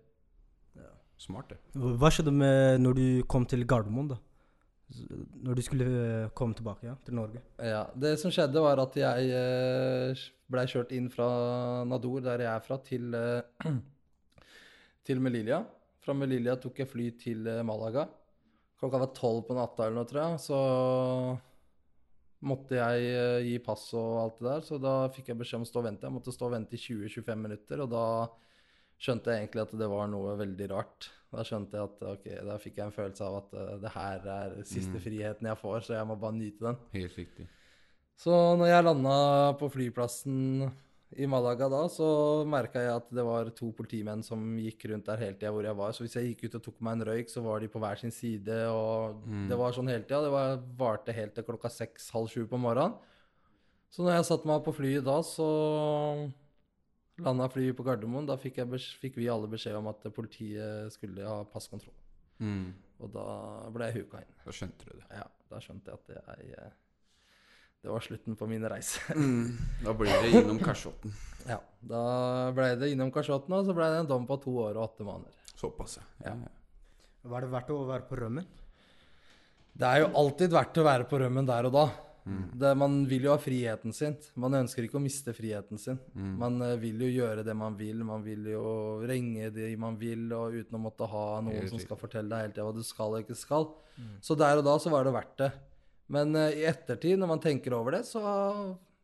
Smart, 1.20 1.52
det. 1.52 1.60
Hva 1.76 2.10
skjedde 2.16 2.32
med 2.32 2.80
når 2.80 2.96
du 2.96 3.06
kom 3.28 3.44
til 3.50 3.66
Gardermoen, 3.68 4.14
da? 4.14 4.18
Når 4.90 5.58
du 5.58 5.62
skulle 5.62 5.86
eh, 5.86 6.30
komme 6.38 6.58
tilbake 6.58 6.88
ja, 6.88 6.96
til 7.06 7.18
Norge? 7.20 7.42
Ja, 7.62 7.84
Det 7.94 8.16
som 8.22 8.34
skjedde, 8.34 8.62
var 8.64 8.82
at 8.82 8.96
jeg 8.98 9.34
eh, 9.38 10.24
blei 10.50 10.66
kjørt 10.70 10.94
inn 10.98 11.10
fra 11.14 11.28
Nador, 11.86 12.24
der 12.26 12.46
jeg 12.46 12.50
er 12.52 12.64
fra, 12.66 12.80
til, 12.86 13.14
eh, 13.14 13.68
til 15.06 15.22
Melilla. 15.22 15.62
Fra 16.02 16.16
Melilla 16.18 16.58
tok 16.58 16.82
jeg 16.82 16.90
fly 16.90 17.12
til 17.22 17.46
Malaga. 17.68 18.08
Klokka 18.80 19.02
var 19.02 19.14
tolv 19.14 19.44
på 19.46 19.58
natta 19.58 19.86
eller 19.86 20.00
noe, 20.00 20.10
tror 20.10 20.24
jeg. 20.24 20.42
Så 20.48 20.60
måtte 22.50 22.80
jeg 22.80 23.48
gi 23.50 23.58
pass 23.62 23.90
og 24.00 24.14
alt 24.24 24.38
det 24.40 24.48
der, 24.48 24.62
så 24.64 24.78
da 24.80 24.94
fikk 25.12 25.34
jeg 25.34 25.42
beskjed 25.42 25.60
om 25.60 25.66
å 25.68 25.70
stå 25.70 25.82
og 25.82 25.90
vente. 25.90 26.08
Jeg 26.08 26.16
måtte 26.16 26.34
stå 26.34 26.48
og 26.48 26.56
vente 26.56 26.78
i 26.78 26.82
20-25 26.82 27.44
minutter, 27.44 27.84
og 27.84 27.92
da 27.92 28.06
skjønte 29.00 29.32
jeg 29.32 29.46
egentlig 29.48 29.62
at 29.64 29.78
det 29.80 29.88
var 29.90 30.08
noe 30.12 30.36
veldig 30.40 30.68
rart. 30.74 31.10
Da 31.32 31.44
skjønte 31.46 31.78
jeg 31.78 31.86
at 31.88 32.04
ok, 32.10 32.28
da 32.48 32.58
fikk 32.58 32.78
jeg 32.82 32.86
en 32.90 32.96
følelse 32.96 33.24
av 33.24 33.36
at 33.44 33.54
uh, 33.54 33.78
det 33.80 33.92
her 33.94 34.28
er 34.34 34.56
siste 34.66 34.98
Mm. 34.98 35.04
friheten 35.04 35.48
jeg 35.48 35.58
får, 35.62 35.80
så 35.86 35.94
jeg 36.00 36.08
må 36.10 36.16
bare 36.20 36.34
nyte 36.36 36.66
den. 36.66 36.78
Helt 36.94 37.16
riktig. 37.18 37.48
Så 38.20 38.32
når 38.60 38.68
jeg 38.68 38.84
landa 38.84 39.18
på 39.60 39.70
flyplassen 39.72 40.72
i 41.18 41.26
Malaga 41.26 41.70
da, 41.72 41.84
så 41.90 42.44
merka 42.46 42.82
jeg 42.84 42.92
at 42.98 43.08
det 43.16 43.24
var 43.26 43.48
to 43.56 43.72
politimenn 43.74 44.22
som 44.26 44.42
gikk 44.60 44.84
rundt 44.92 45.06
der 45.08 45.18
hele 45.18 45.38
tida 45.40 45.50
hvor 45.56 45.64
jeg 45.66 45.78
var. 45.78 45.94
Så 45.96 46.04
hvis 46.04 46.18
jeg 46.20 46.34
gikk 46.36 46.44
ut 46.50 46.58
og 46.60 46.64
tok 46.68 46.82
meg 46.86 46.98
en 47.00 47.06
røyk, 47.08 47.30
så 47.32 47.42
var 47.46 47.60
de 47.64 47.70
på 47.72 47.80
hver 47.82 47.98
sin 47.98 48.12
side, 48.12 48.58
og 48.70 49.16
Mm. 49.26 49.48
det 49.50 49.58
var 49.58 49.72
sånn 49.72 49.88
hele 49.90 50.04
tida. 50.04 50.22
Det 50.26 50.32
var, 50.34 50.58
varte 50.78 51.14
helt 51.16 51.34
til 51.34 51.44
klokka 51.48 51.70
seks-halv 51.72 52.28
sju 52.30 52.46
på 52.46 52.60
morgenen. 52.60 52.94
Så 53.90 54.04
når 54.04 54.18
jeg 54.20 54.26
satte 54.26 54.46
meg 54.46 54.62
på 54.66 54.74
flyet 54.76 55.04
da, 55.06 55.22
så 55.26 55.48
landa 57.26 57.48
flyet 57.52 57.78
på 57.78 57.86
Gardermoen. 57.88 58.28
Da 58.30 58.38
fikk, 58.40 58.62
jeg 58.62 58.84
fikk 59.02 59.18
vi 59.20 59.30
alle 59.32 59.50
beskjed 59.52 59.78
om 59.80 59.90
at 59.92 60.06
politiet 60.16 60.94
skulle 60.96 61.26
ha 61.28 61.42
passkontroll. 61.50 61.96
Mm. 62.40 62.70
Og 63.04 63.12
da 63.14 63.26
ble 63.74 63.90
jeg 63.90 64.04
huka 64.04 64.22
inn. 64.24 64.38
Da 64.46 64.54
skjønte 64.56 64.88
du 64.88 64.94
det. 64.94 65.08
Ja, 65.16 65.26
da 65.52 65.64
skjønte 65.64 65.92
jeg 65.92 66.00
at 66.00 66.14
jeg 66.16 66.54
eh, 66.60 66.78
Det 67.80 67.92
var 67.94 68.04
slutten 68.04 68.38
på 68.40 68.48
min 68.52 68.66
reise. 68.72 69.04
Mm. 69.20 69.58
Da 69.84 69.96
ble 69.98 70.14
det 70.24 70.32
innom 70.42 70.62
kasjotten. 70.64 71.16
Ja. 71.48 71.60
Da 71.80 72.04
ble 72.56 72.74
det 72.80 72.92
innom 72.94 73.12
kasjotten, 73.16 73.56
og 73.56 73.68
så 73.68 73.76
ble 73.76 73.88
det 73.94 74.04
en 74.04 74.10
dom 74.10 74.28
på 74.28 74.40
to 74.44 74.56
år 74.66 74.76
og 74.76 74.90
åtte 74.90 75.08
måneder. 75.08 75.36
Såpass, 75.60 76.00
ja. 76.24 76.36
Var 77.30 77.44
det 77.44 77.52
verdt 77.52 77.72
å 77.76 77.84
være 77.88 78.08
på 78.08 78.20
rømmen? 78.20 78.46
Det 79.80 79.88
er 79.88 80.04
jo 80.04 80.14
alltid 80.20 80.52
verdt 80.52 80.80
å 80.80 80.86
være 80.88 81.08
på 81.08 81.20
rømmen 81.22 81.48
der 81.48 81.68
og 81.68 81.76
da. 81.76 81.86
Mm. 82.30 82.42
Det, 82.62 82.72
man 82.78 82.98
vil 83.10 83.26
jo 83.26 83.32
ha 83.34 83.40
friheten 83.42 83.96
sin. 83.96 84.16
Man 84.40 84.58
ønsker 84.60 84.86
ikke 84.86 85.00
å 85.00 85.04
miste 85.04 85.34
friheten 85.34 85.82
sin. 85.82 85.98
Mm. 86.14 86.34
Man 86.42 86.60
eh, 86.66 86.76
vil 86.82 87.02
jo 87.06 87.10
gjøre 87.10 87.46
det 87.48 87.56
man 87.58 87.78
vil. 87.80 88.04
Man 88.06 88.26
vil 88.26 88.52
jo 88.52 88.66
ringe 89.10 89.50
de 89.56 89.72
man 89.82 89.98
vil, 90.00 90.28
og 90.36 90.60
uten 90.60 90.78
å 90.78 90.84
måtte 90.84 91.10
ha 91.10 91.26
noen 91.46 91.72
som 91.72 91.82
skal 91.82 92.00
fortelle 92.00 92.30
deg 92.30 92.46
hele 92.46 92.56
tida 92.56 92.68
hva 92.68 92.76
du 92.78 92.86
skal 92.86 93.16
og 93.16 93.26
ikke 93.26 93.40
skal. 93.40 93.72
Mm. 93.98 94.14
Så 94.26 94.38
der 94.40 94.62
og 94.62 94.68
da 94.68 94.78
så 94.82 94.94
var 94.94 95.08
det 95.08 95.16
verdt 95.18 95.36
det. 95.42 95.50
Men 96.10 96.34
uh, 96.38 96.50
i 96.50 96.66
ettertid, 96.70 97.18
når 97.22 97.34
man 97.34 97.42
tenker 97.44 97.76
over 97.78 97.98
det, 97.98 98.06
så 98.10 98.22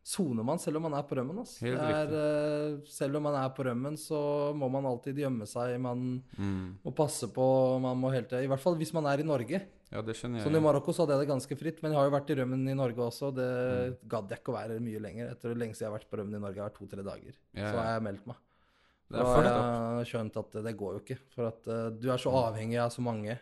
soner 0.06 0.44
man 0.46 0.60
selv 0.62 0.78
om 0.78 0.84
man 0.86 0.94
er 0.94 1.02
på 1.08 1.16
rømmen. 1.18 1.38
Altså. 1.42 1.66
Er, 1.66 2.12
eh, 2.14 2.76
selv 2.86 3.16
om 3.18 3.24
man 3.26 3.34
er 3.40 3.48
på 3.56 3.64
rømmen, 3.66 3.96
så 3.98 4.52
må 4.54 4.68
man 4.70 4.86
alltid 4.86 5.16
gjemme 5.18 5.46
seg. 5.50 5.80
Man 5.82 6.22
Mm. 6.38 6.76
må 6.84 6.92
passe 6.94 7.26
på. 7.34 7.80
Man 7.82 7.98
må 7.98 8.12
hele 8.14 8.26
tiden, 8.28 8.44
I 8.44 8.50
hvert 8.52 8.60
fall 8.62 8.76
hvis 8.76 8.94
man 8.94 9.06
er 9.06 9.18
i 9.18 9.26
Norge. 9.26 9.60
Ja, 9.90 10.02
det 10.02 10.14
skjønner 10.16 10.38
jeg. 10.40 10.46
Sånn 10.46 10.56
I 10.56 10.60
Marokko 10.62 10.92
så 10.94 11.02
hadde 11.06 11.14
jeg 11.18 11.26
det 11.26 11.32
ganske 11.34 11.56
fritt, 11.58 11.82
men 11.82 11.92
jeg 11.92 11.98
har 11.98 12.08
jo 12.10 12.14
vært 12.16 12.30
i 12.30 12.34
rømmen 12.38 12.68
i 12.70 12.74
Norge 12.74 12.98
også. 13.02 13.32
Det 13.34 13.50
Mm. 13.50 14.08
gadd 14.08 14.28
jeg 14.30 14.38
ikke 14.42 14.52
å 14.54 14.58
være 14.58 14.80
mye 14.80 15.00
lenger. 15.00 15.30
Etter 15.30 15.54
det 15.54 15.58
lengste 15.58 15.80
jeg 15.82 15.90
har 15.90 15.98
vært 15.98 16.08
på 16.10 16.18
rømmen 16.18 16.34
i 16.36 16.40
Norge, 16.46 16.58
har 16.62 16.70
vært 16.70 16.78
to-tre 16.78 17.02
dager. 17.02 17.34
Ja, 17.54 17.70
Så 17.72 17.76
har 17.78 18.00
jeg 18.00 18.02
meldt 18.02 18.26
meg. 18.26 18.36
Det 19.10 19.18
er 19.18 19.22
Da 19.22 19.34
fucked 19.34 19.52
har 19.52 20.04
jeg 20.04 20.06
skjønt 20.12 20.36
at 20.36 20.50
det 20.64 20.76
går 20.76 20.92
jo 20.94 21.00
ikke. 21.00 21.18
For 21.34 21.46
at 21.46 21.66
uh, 21.68 21.90
du 21.90 22.10
er 22.10 22.18
så 22.18 22.30
Mm. 22.30 22.42
avhengig 22.46 22.78
av 22.82 22.90
så 22.90 23.00
mange. 23.02 23.38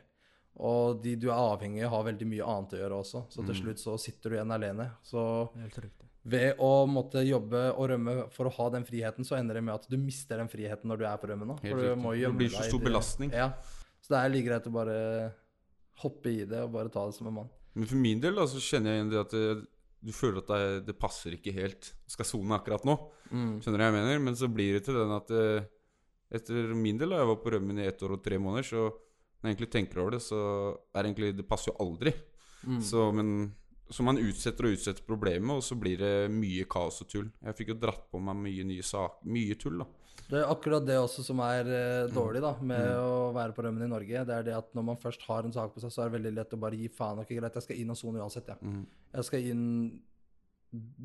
Og 0.56 1.02
de 1.02 1.16
du 1.16 1.28
er 1.28 1.34
avhengig 1.34 1.82
av, 1.84 1.90
har 1.90 2.04
veldig 2.12 2.26
mye 2.28 2.44
annet 2.46 2.70
å 2.72 2.78
gjøre 2.78 3.00
også. 3.00 3.26
Så 3.28 3.44
til 3.44 3.54
Mm. 3.54 3.60
slutt 3.64 3.78
så 3.80 3.98
sitter 3.98 4.30
du 4.30 4.36
igjen 4.36 4.52
alene. 4.52 4.90
Så. 5.02 5.50
Ved 6.24 6.60
å 6.62 6.70
måtte 6.88 7.20
jobbe 7.20 7.66
og 7.74 7.88
rømme 7.92 8.14
for 8.32 8.48
å 8.48 8.52
ha 8.56 8.68
den 8.72 8.86
friheten, 8.88 9.26
så 9.28 9.36
ender 9.36 9.58
det 9.58 9.64
med 9.66 9.74
at 9.74 9.88
du 9.90 9.96
mister 10.00 10.40
den 10.40 10.48
friheten 10.48 10.88
når 10.88 11.02
du 11.02 11.04
er 11.08 11.18
på 11.20 11.28
rømmen. 11.28 11.52
Da. 11.52 11.56
For 11.60 11.82
du 11.82 11.88
riktig. 11.90 12.14
gjemme 12.22 12.38
Det 12.38 12.40
blir 12.40 12.54
så 12.54 12.64
stor 12.70 12.84
belastning. 12.86 13.34
Ja. 13.36 13.50
Så 14.00 14.14
det 14.14 14.20
er 14.20 14.32
like 14.32 14.48
greit 14.48 14.68
å 14.68 14.72
bare 14.72 14.96
hoppe 16.00 16.32
i 16.32 16.48
det 16.48 16.64
og 16.64 16.72
bare 16.74 16.92
ta 16.92 17.04
det 17.08 17.16
som 17.16 17.28
en 17.28 17.38
mann. 17.42 17.52
Men 17.74 17.90
for 17.90 18.00
min 18.00 18.20
del 18.22 18.36
da, 18.38 18.46
så 18.48 18.62
kjenner 18.62 18.92
jeg 18.92 19.00
igjen 19.00 19.12
det 19.12 19.20
at 19.20 19.34
det, 19.34 19.44
du 20.04 20.12
føler 20.14 20.40
at 20.40 20.50
det, 20.50 20.80
det 20.88 20.96
passer 21.00 21.36
ikke 21.36 21.54
helt. 21.56 21.92
Skal 22.10 22.28
sone 22.28 22.56
akkurat 22.56 22.84
nå. 22.88 22.96
Mm. 23.30 23.56
Skjønner 23.60 23.80
du 23.80 23.84
hva 23.84 23.90
jeg 23.90 23.96
mener? 23.98 24.20
Men 24.24 24.38
så 24.38 24.48
blir 24.52 24.78
det 24.78 24.84
til 24.88 24.98
den 25.00 25.12
at 25.16 25.32
eh, 25.34 25.66
etter 26.34 26.72
min 26.76 27.00
del, 27.00 27.12
da 27.12 27.22
jeg 27.22 27.30
var 27.32 27.40
på 27.42 27.52
rømmen 27.54 27.80
i 27.80 27.88
ett 27.88 28.00
år 28.04 28.16
og 28.16 28.24
tre 28.24 28.40
måneder, 28.40 28.68
så 28.68 28.86
når 28.88 29.48
jeg 29.50 29.54
egentlig 29.54 29.72
tenker 29.74 30.00
over 30.00 30.16
det, 30.16 30.22
så 30.24 30.40
er 30.72 31.02
det 31.02 31.08
egentlig 31.10 31.34
Det 31.36 31.48
passer 31.48 31.72
jo 31.72 31.76
aldri. 31.84 32.14
Mm. 32.64 32.80
Så, 32.80 33.10
men 33.12 33.28
Så 33.90 34.02
man 34.02 34.16
utsetter 34.16 34.64
og 34.64 34.72
utsetter 34.78 35.04
problemet, 35.06 35.50
og 35.58 35.62
så 35.62 35.76
blir 35.78 35.98
det 36.00 36.30
mye 36.32 36.64
kaos 36.64 37.02
og 37.02 37.08
tull. 37.08 37.30
Jeg 37.44 37.54
fikk 37.58 37.68
jo 37.68 37.74
dratt 37.74 38.06
på 38.10 38.20
meg 38.20 38.36
mye 38.36 38.64
nye 38.64 38.82
saker. 38.82 39.26
Mye 39.28 39.54
tull, 39.60 39.78
da. 39.78 39.84
Det 40.24 40.38
er 40.40 40.48
akkurat 40.48 40.86
det 40.86 40.96
også 40.96 41.22
som 41.22 41.38
er 41.44 41.68
eh, 41.68 42.06
dårlig 42.08 42.40
da, 42.40 42.54
med 42.64 42.80
Mm. 42.80 43.02
å 43.04 43.32
være 43.34 43.52
på 43.52 43.62
rømmen 43.66 43.84
i 43.84 43.88
Norge. 43.92 44.24
Det 44.24 44.34
er 44.38 44.42
det 44.42 44.54
at 44.56 44.72
når 44.74 44.84
man 44.84 44.96
først 44.96 45.20
har 45.28 45.44
en 45.44 45.52
sak 45.52 45.74
på 45.74 45.80
seg, 45.82 45.90
så 45.92 46.00
er 46.02 46.08
det 46.08 46.16
veldig 46.22 46.34
lett 46.38 46.54
å 46.56 46.60
bare 46.60 46.76
gi 46.80 46.88
faen. 46.88 47.18
Ok, 47.20 47.28
greit, 47.36 47.52
jeg 47.54 47.62
skal 47.62 47.76
inn 47.76 47.90
og 47.90 47.96
sone 48.00 48.18
uansett, 48.24 48.48
ja. 48.48 48.56
Mm. 48.62 48.86
Jeg 49.14 49.24
skal 49.24 49.40
inn 49.52 50.00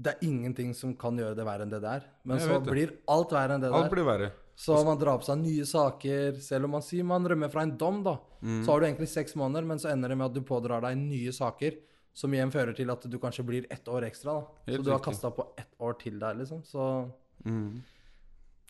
Det 0.02 0.16
er 0.16 0.26
ingenting 0.26 0.74
som 0.74 0.96
kan 0.98 1.16
gjøre 1.20 1.36
det 1.38 1.46
verre 1.46 1.62
enn 1.62 1.70
det 1.70 1.82
der. 1.84 2.02
Men 2.26 2.40
Jeg 2.40 2.48
så 2.50 2.64
blir 2.66 2.94
alt 3.08 3.30
verre 3.30 3.54
enn 3.54 3.62
det 3.62 3.70
Alt 3.72 3.84
der. 3.86 3.92
blir 3.94 4.06
verre. 4.08 4.32
Så 4.58 4.84
man 4.84 4.98
drar 4.98 5.20
på 5.20 5.26
seg 5.28 5.38
nye 5.44 5.64
saker. 5.64 6.40
Selv 6.42 6.66
om 6.66 6.72
man 6.72 6.82
sier 6.82 7.04
man 7.06 7.24
rømmer 7.24 7.52
fra 7.52 7.62
en 7.62 7.78
dom, 7.78 8.02
da, 8.04 8.18
Mm. 8.42 8.64
så 8.66 8.72
har 8.72 8.80
du 8.80 8.86
egentlig 8.88 9.10
seks 9.10 9.36
måneder, 9.36 9.66
men 9.68 9.78
så 9.78 9.92
ender 9.92 10.10
det 10.10 10.18
med 10.18 10.26
at 10.26 10.34
du 10.34 10.42
pådrar 10.42 10.82
deg 10.82 10.98
nye 10.98 11.30
saker. 11.32 11.76
Som 12.20 12.34
igjen 12.36 12.52
fører 12.52 12.76
til 12.76 12.90
at 12.92 13.06
du 13.08 13.16
kanskje 13.22 13.46
blir 13.48 13.68
ett 13.72 13.88
år 13.88 14.04
ekstra. 14.10 14.34
da. 14.42 14.48
Helt 14.68 14.82
så 14.82 14.86
du 14.90 14.92
har 14.92 15.00
kasta 15.06 15.32
på 15.32 15.46
ett 15.62 15.72
år 15.80 15.96
til 16.02 16.20
der, 16.20 16.36
liksom. 16.42 16.64
Så 16.68 16.90
Mm. 17.46 17.82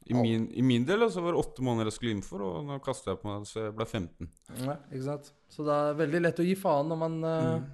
I, 0.09 0.13
min, 0.13 0.43
I 0.53 0.61
min 0.61 0.85
del 0.85 1.01
så 1.11 1.21
var 1.21 1.33
det 1.33 1.41
åtte 1.41 1.61
måneder 1.65 1.89
jeg 1.89 1.93
skulle 1.97 2.11
inn 2.15 2.21
for, 2.25 2.41
og 2.45 2.63
nå 2.65 2.77
kasta 2.85 3.11
jeg 3.11 3.19
på 3.21 3.27
meg 3.29 3.47
så 3.49 3.63
jeg 3.65 3.73
ble 3.77 3.85
15. 3.85 4.29
ja, 4.65 4.75
ikke 4.93 5.03
sant. 5.07 5.31
Så 5.49 5.65
det 5.65 5.73
er 5.75 5.97
veldig 5.99 6.21
lett 6.21 6.39
å 6.41 6.45
gi 6.45 6.55
faen 6.57 6.87
når 6.89 6.97
man 7.01 7.17
eh, 7.25 7.67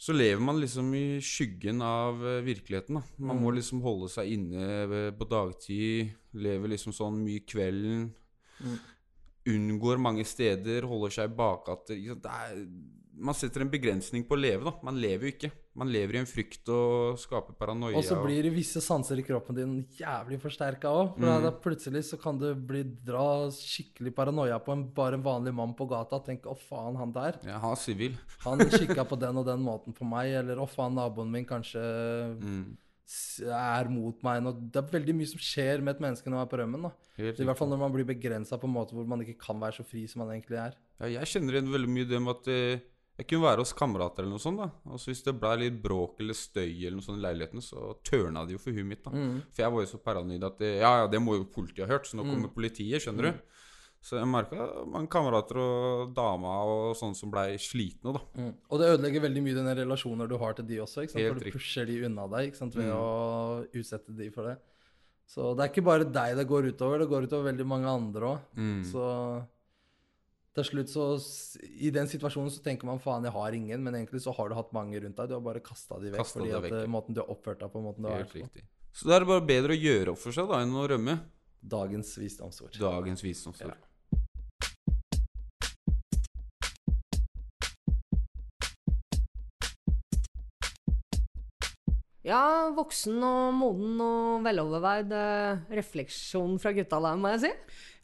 Så 0.00 0.14
lever 0.16 0.40
man 0.42 0.58
liksom 0.60 0.92
i 0.98 1.20
skyggen 1.22 1.82
av 1.86 2.22
eh, 2.26 2.40
virkeligheten. 2.46 2.94
da 2.98 3.02
Man 3.18 3.40
må 3.42 3.50
Mm. 3.52 3.56
liksom 3.60 3.82
holde 3.82 4.08
seg 4.10 4.30
inne 4.34 4.68
eh, 4.82 5.10
på 5.12 5.28
dagtid. 5.30 6.12
Lever 6.34 6.68
liksom 6.74 6.92
sånn 6.92 7.22
mye 7.24 7.40
kvelden. 7.46 8.10
Mm. 8.60 8.78
Unngår 9.54 9.98
mange 9.98 10.24
steder, 10.28 10.82
holder 10.86 11.10
seg 11.14 11.30
i 11.30 11.34
bakgater. 11.36 11.96
Det 12.20 12.30
er, 12.30 12.66
man 13.16 13.34
setter 13.34 13.60
en 13.62 13.70
begrensning 13.70 14.24
på 14.24 14.36
å 14.36 14.40
leve, 14.40 14.64
da. 14.64 14.72
Man 14.82 14.96
lever 15.00 15.26
jo 15.28 15.32
ikke. 15.34 15.50
Man 15.74 15.88
lever 15.92 16.14
i 16.14 16.18
en 16.20 16.26
frykt 16.26 16.68
og 16.72 17.18
skaper 17.18 17.54
paranoia. 17.58 17.96
Og 17.96 18.04
så 18.04 18.16
blir 18.22 18.42
det 18.42 18.52
visse 18.54 18.80
sanser 18.82 19.18
i 19.18 19.22
kroppen 19.26 19.54
din 19.56 19.74
jævlig 19.98 20.40
forsterka 20.40 20.88
òg. 20.88 21.14
For 21.18 21.26
Mm. 21.26 21.42
da 21.42 21.50
plutselig 21.52 22.04
så 22.10 22.20
kan 22.20 22.38
du 22.38 22.54
bli 22.54 22.82
dra 22.84 23.48
skikkelig 23.50 24.14
paranoia 24.14 24.58
på 24.58 24.72
en, 24.72 24.84
bare 24.92 25.14
en 25.14 25.22
vanlig 25.22 25.54
mann 25.54 25.74
på 25.74 25.88
gata. 25.88 26.16
og 26.16 26.24
Tenke 26.26 26.46
'å 26.48 26.56
faen, 26.58 26.96
han 26.96 27.12
der'. 27.12 27.44
Ja, 27.46 27.58
han 27.58 27.72
er 27.72 27.76
sivil. 27.76 28.16
Han 28.40 28.58
kikka 28.58 29.04
på 29.06 29.18
den 29.18 29.36
og 29.36 29.46
den 29.46 29.60
måten 29.60 29.92
på 29.94 30.04
meg. 30.08 30.32
Eller 30.32 30.56
'å 30.56 30.68
faen, 30.68 30.94
naboen 30.94 31.30
min 31.30 31.44
kanskje 31.46 32.36
Mm. 32.40 32.76
er 33.42 33.88
mot 33.88 34.20
meg'. 34.22 34.42
Nå, 34.42 34.70
det 34.70 34.76
er 34.84 34.98
veldig 34.98 35.14
mye 35.14 35.26
som 35.28 35.38
skjer 35.38 35.82
med 35.82 35.96
et 35.96 36.00
menneske 36.00 36.26
når 36.26 36.30
man 36.38 36.46
er 36.46 36.50
på 36.50 36.58
rømmen. 36.60 36.82
da. 36.82 36.92
I 37.18 37.32
hvert 37.44 37.56
fall 37.58 37.68
når 37.68 37.78
man 37.78 37.92
blir 37.92 38.04
begrensa 38.04 38.58
på 38.58 38.64
en 38.64 38.74
måte 38.74 38.92
hvor 38.94 39.06
man 39.06 39.20
ikke 39.20 39.38
kan 39.38 39.58
være 39.60 39.74
så 39.80 39.84
fri 39.84 40.06
som 40.08 40.20
man 40.26 40.30
egentlig 40.40 40.56
er. 40.58 40.74
Ja, 41.00 41.06
jeg 41.20 41.26
kjenner 41.26 41.52
igjen 41.58 41.68
veldig 41.72 41.88
mye 41.88 42.08
det 42.08 42.20
med 42.22 42.36
at 42.36 42.48
eh, 42.48 42.80
jeg 43.20 43.26
kunne 43.28 43.44
være 43.44 43.62
hos 43.62 43.72
kamerater 43.76 44.24
eller 44.24 44.32
noe 44.36 44.42
sånt. 44.42 44.56
da 44.62 44.70
Og 44.90 44.98
så 44.98 45.10
Hvis 45.12 45.22
det 45.26 45.34
ble 45.40 45.52
litt 45.60 45.76
bråk 45.82 46.18
eller 46.24 46.34
støy 46.34 46.72
eller 46.86 46.96
noe 46.98 47.04
sånt 47.04 47.20
i 47.20 47.24
leiligheten, 47.26 47.60
så 47.60 47.94
tørna 48.02 48.46
det 48.46 48.56
jo 48.56 48.58
for 48.64 48.72
huet 48.72 48.86
mitt. 48.86 49.04
da 49.04 49.10
Mm. 49.10 49.42
For 49.52 49.62
jeg 49.62 49.72
var 49.72 49.80
jo 49.84 49.90
så 49.92 50.00
paranoid 50.02 50.44
at 50.44 50.58
det, 50.58 50.80
ja, 50.80 50.92
ja, 51.02 51.06
det 51.06 51.20
må 51.20 51.36
jo 51.36 51.44
politiet 51.44 51.84
ha 51.86 51.92
hørt, 51.92 52.06
så 52.08 52.16
nå 52.16 52.24
Mm. 52.24 52.30
kommer 52.34 52.48
politiet. 52.54 53.00
Skjønner 53.04 53.28
Mm. 53.28 53.32
du? 53.32 53.40
Så 54.02 54.16
jeg 54.16 54.24
merka 54.32 54.86
mange 54.88 55.08
kamerater 55.12 55.56
og 55.60 56.14
dama 56.14 56.64
og 56.64 56.96
sånne 56.96 57.14
som 57.14 57.30
blei 57.30 57.58
slitne, 57.60 58.14
da. 58.14 58.20
Mm. 58.34 58.54
Og 58.70 58.78
det 58.80 58.88
ødelegger 58.98 59.20
veldig 59.28 59.42
mye 59.44 59.54
den 59.54 59.76
relasjoner 59.76 60.26
du 60.26 60.38
har 60.38 60.54
til 60.54 60.64
de 60.66 60.78
også. 60.80 61.02
ikke 61.04 61.10
sant? 61.12 61.20
Helt 61.22 61.34
For 61.38 61.44
du 61.44 61.50
pusher 61.50 61.84
de 61.86 62.04
unna 62.06 62.26
deg 62.28 62.48
ikke 62.52 62.56
sant? 62.56 62.74
ved 62.74 62.86
Mm. 62.88 62.96
å 62.96 63.66
utsette 63.74 64.16
de 64.16 64.30
for 64.30 64.44
det. 64.44 64.56
Så 65.28 65.54
det 65.54 65.62
er 65.62 65.68
ikke 65.74 65.84
bare 65.84 66.04
deg 66.10 66.34
det 66.34 66.48
går 66.48 66.72
utover, 66.72 66.98
det 66.98 67.08
går 67.10 67.26
utover 67.28 67.52
veldig 67.52 67.66
mange 67.66 67.86
andre 67.86 68.20
òg. 68.22 68.40
Mm. 68.56 68.84
Så 68.90 69.46
til 70.60 70.68
slutt 70.70 70.92
så 70.92 71.06
I 71.66 71.90
den 71.94 72.08
situasjonen 72.10 72.52
så 72.54 72.62
tenker 72.64 72.88
man 72.88 73.02
faen, 73.02 73.26
jeg 73.26 73.34
har 73.34 73.56
ingen, 73.56 73.82
men 73.84 73.98
egentlig 73.98 74.22
så 74.24 74.34
har 74.36 74.50
du 74.50 74.56
hatt 74.58 74.72
mange 74.76 75.00
rundt 75.02 75.18
deg. 75.18 75.30
Du 75.30 75.36
har 75.36 75.44
bare 75.44 75.64
kasta 75.64 75.98
de 76.00 76.12
vekk 76.14 76.22
Kastet 76.22 76.40
fordi 76.40 76.54
at 76.56 76.66
vekk, 76.68 76.78
eh, 76.84 76.92
måten 76.94 77.16
du 77.16 77.22
har 77.24 77.32
oppført 77.32 77.62
deg 77.64 77.72
på, 77.72 77.82
måten 77.84 78.06
du 78.06 78.10
har 78.12 78.24
vært 78.24 78.36
på. 78.36 78.64
Så 78.92 79.06
da 79.08 79.16
er 79.16 79.24
det 79.24 79.30
bare 79.30 79.46
bedre 79.46 79.76
å 79.76 79.80
gjøre 79.80 80.14
opp 80.14 80.22
for 80.22 80.36
seg 80.36 80.50
da 80.50 80.62
enn 80.64 80.74
å 80.76 80.86
rømme. 80.90 81.18
Dagens 81.60 82.14
visdomsord. 82.18 82.78
Dagens 82.80 83.22
visdomsord. 83.24 83.74
Ja, 83.74 83.89
voksen 92.76 93.16
og 93.26 93.54
moden 93.58 94.00
og 94.04 94.44
veloverveid 94.46 95.12
eh, 95.16 95.62
refleksjon 95.80 96.58
fra 96.62 96.72
gutta 96.76 97.00
der, 97.02 97.16
må 97.18 97.32
jeg 97.34 97.40
si. 97.44 97.50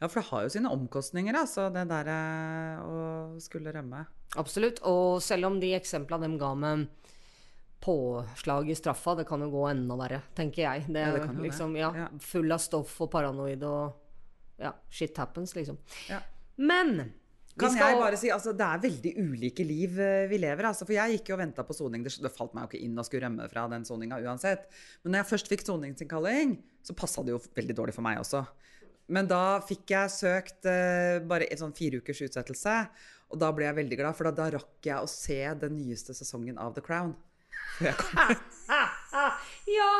Ja, 0.00 0.08
for 0.08 0.20
det 0.20 0.26
har 0.30 0.42
jo 0.46 0.52
sine 0.52 0.72
omkostninger, 0.74 1.36
altså, 1.38 1.68
det 1.72 1.86
der 1.88 2.10
eh, 2.12 2.80
å 2.84 3.40
skulle 3.40 3.72
rømme. 3.72 4.04
Absolutt. 4.36 4.80
Og 4.88 5.22
selv 5.24 5.46
om 5.50 5.60
de 5.62 5.74
eksemplene 5.78 6.28
de 6.28 6.40
ga 6.40 6.52
med 6.58 6.86
påslag 7.80 8.70
i 8.72 8.74
straffa, 8.74 9.14
det 9.20 9.26
kan 9.28 9.40
jo 9.44 9.50
gå 9.52 9.66
enda 9.70 9.96
verre, 10.00 10.22
tenker 10.34 10.62
jeg. 10.64 10.86
Det 10.88 11.04
Ja, 11.04 11.12
det 11.14 11.22
kan 11.26 11.36
jo 11.36 11.44
liksom, 11.44 11.76
ja, 11.78 11.92
Ja. 11.94 12.08
full 12.20 12.50
av 12.52 12.58
stoff 12.58 13.00
og 13.04 13.10
paranoid 13.12 13.62
og 13.62 13.94
ja, 14.58 14.72
shit 14.90 15.16
happens, 15.16 15.54
liksom. 15.54 15.76
Ja. 16.08 16.20
Men 16.56 17.12
Kan 17.56 17.72
skal 17.72 17.94
jeg 17.94 18.00
bare 18.02 18.18
si, 18.20 18.28
altså 18.32 18.52
Det 18.52 18.66
er 18.66 18.82
veldig 18.82 19.12
ulike 19.16 19.64
liv 19.64 19.96
eh, 20.02 20.26
vi 20.28 20.40
lever. 20.42 20.68
altså, 20.68 20.84
For 20.84 20.96
jeg 20.96 21.16
gikk 21.16 21.30
jo 21.30 21.36
og 21.38 21.40
venta 21.40 21.64
på 21.64 21.76
soning. 21.76 22.04
Det, 22.04 22.32
falt 22.34 22.52
meg 22.56 22.66
jo 22.66 22.72
ikke 22.74 22.84
inn 22.84 23.00
å 23.00 23.04
skulle 23.06 23.24
rømme 23.24 23.48
fra 23.52 23.64
den 23.72 23.86
soninga 23.88 24.20
uansett. 24.20 24.68
Men 25.02 25.14
når 25.14 25.22
jeg 25.22 25.30
først 25.32 25.52
fikk 25.52 25.64
soningsinnkalling, 25.64 26.56
så 26.84 26.96
passa 26.98 27.24
det 27.24 27.32
jo 27.32 27.40
veldig 27.56 27.76
dårlig 27.78 27.96
for 27.96 28.04
meg 28.06 28.20
også. 28.20 28.44
Men 29.08 29.28
da 29.30 29.60
fikk 29.62 29.92
jeg 29.94 30.10
søkt 30.12 30.66
uh, 30.66 31.22
bare 31.30 31.46
en 31.46 31.60
sånn 31.60 31.74
fire 31.78 32.00
ukers 32.02 32.24
utsettelse. 32.26 32.74
Og 33.30 33.38
da 33.40 33.52
ble 33.54 33.66
jeg 33.68 33.78
veldig 33.78 33.98
glad, 34.00 34.18
for 34.18 34.28
da, 34.28 34.34
da 34.34 34.50
rakk 34.58 34.86
jeg 34.86 34.98
å 34.98 35.10
se 35.10 35.38
den 35.62 35.78
nyeste 35.78 36.14
sesongen 36.14 36.58
av 36.62 36.74
The 36.76 36.84
Crown. 36.84 37.14
Før 37.78 37.88
jeg 37.90 37.98
kom, 38.02 38.36
Ja, 39.66 39.90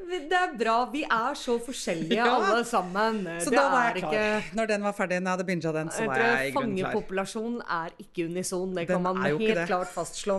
det 0.00 0.32
er 0.32 0.54
bra. 0.56 0.74
Vi 0.92 1.02
er 1.04 1.34
så 1.36 1.58
forskjellige 1.60 2.16
Ja. 2.20 2.28
alle 2.38 2.64
sammen. 2.64 3.18
så 3.44 3.50
det 3.52 3.58
da 3.58 3.64
var 3.68 3.90
jeg 3.98 4.04
klar. 4.06 4.48
Når 4.56 4.70
den 4.72 4.86
var 4.88 4.96
ferdig, 4.96 5.18
når 5.20 5.28
jeg 5.30 5.36
hadde 5.38 5.48
binga 5.50 5.72
den, 5.76 5.90
så 5.92 6.06
var 6.08 6.22
jeg 6.24 6.48
i 6.48 6.54
grunnen 6.56 6.76
klar. 6.78 6.90
Fangepopulasjonen 6.94 7.60
er 7.76 7.94
ikke 8.06 8.26
unison, 8.30 8.74
det 8.74 8.86
Den 8.88 8.90
kan 8.94 9.02
man 9.04 9.22
helt 9.28 9.66
klart 9.68 9.92
fastslå. 9.92 10.38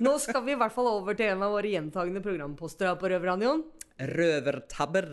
Nå 0.00 0.16
skal 0.24 0.44
vi 0.48 0.56
i 0.56 0.60
hvert 0.64 0.72
fall 0.72 0.88
over 0.94 1.14
til 1.18 1.34
en 1.34 1.44
av 1.44 1.52
våre 1.58 1.74
gjentagende 1.76 2.24
programposter 2.24 2.88
her 2.90 2.96
på 3.00 3.12
Røverradioen. 3.12 3.64
Røvertabber. 3.94 5.04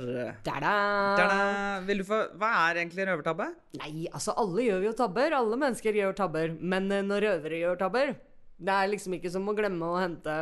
Da-da. 0.47 1.81
Vil 1.85 2.01
du 2.01 2.05
få, 2.07 2.23
hva 2.39 2.49
er 2.71 2.79
egentlig 2.81 3.05
røvertabbe? 3.11 3.45
Nei, 3.77 4.07
altså 4.09 4.33
alle 4.41 4.63
gjør 4.65 4.87
jo 4.87 4.93
tabber. 4.97 5.35
Alle 5.37 5.59
mennesker 5.61 5.99
gjør 5.99 6.15
tabber. 6.17 6.55
Men 6.57 6.87
eh, 6.95 7.03
når 7.05 7.27
røvere 7.27 7.59
gjør 7.61 7.77
tabber, 7.83 8.15
det 8.61 8.73
er 8.73 8.89
liksom 8.89 9.13
ikke 9.19 9.29
som 9.33 9.45
å 9.49 9.55
glemme 9.57 9.85
å 9.85 9.99
hente 10.01 10.33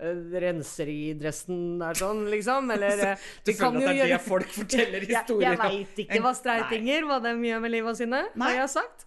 uh, 0.00 0.38
renseridressen 0.44 1.82
er 1.84 1.98
sånn, 1.98 2.24
liksom. 2.32 2.70
Eller 2.74 3.02
eh, 3.12 3.24
Du 3.46 3.52
føler 3.52 3.68
at 3.68 3.80
det 3.80 3.88
er 3.88 4.00
gjøre- 4.00 4.12
det 4.16 4.20
folk 4.26 4.52
forteller 4.60 5.06
historier 5.06 5.20
historier 5.20 5.50
Jeg, 5.50 5.58
jeg 5.58 5.86
veit 5.86 6.02
ikke 6.06 6.22
hva 6.26 6.34
streitinger, 6.38 7.08
hva 7.10 7.20
de 7.24 7.34
gjør 7.50 7.64
med 7.66 7.74
livet 7.74 8.00
sine, 8.02 8.22
har 8.44 8.56
jeg 8.60 8.70
sagt. 8.76 9.06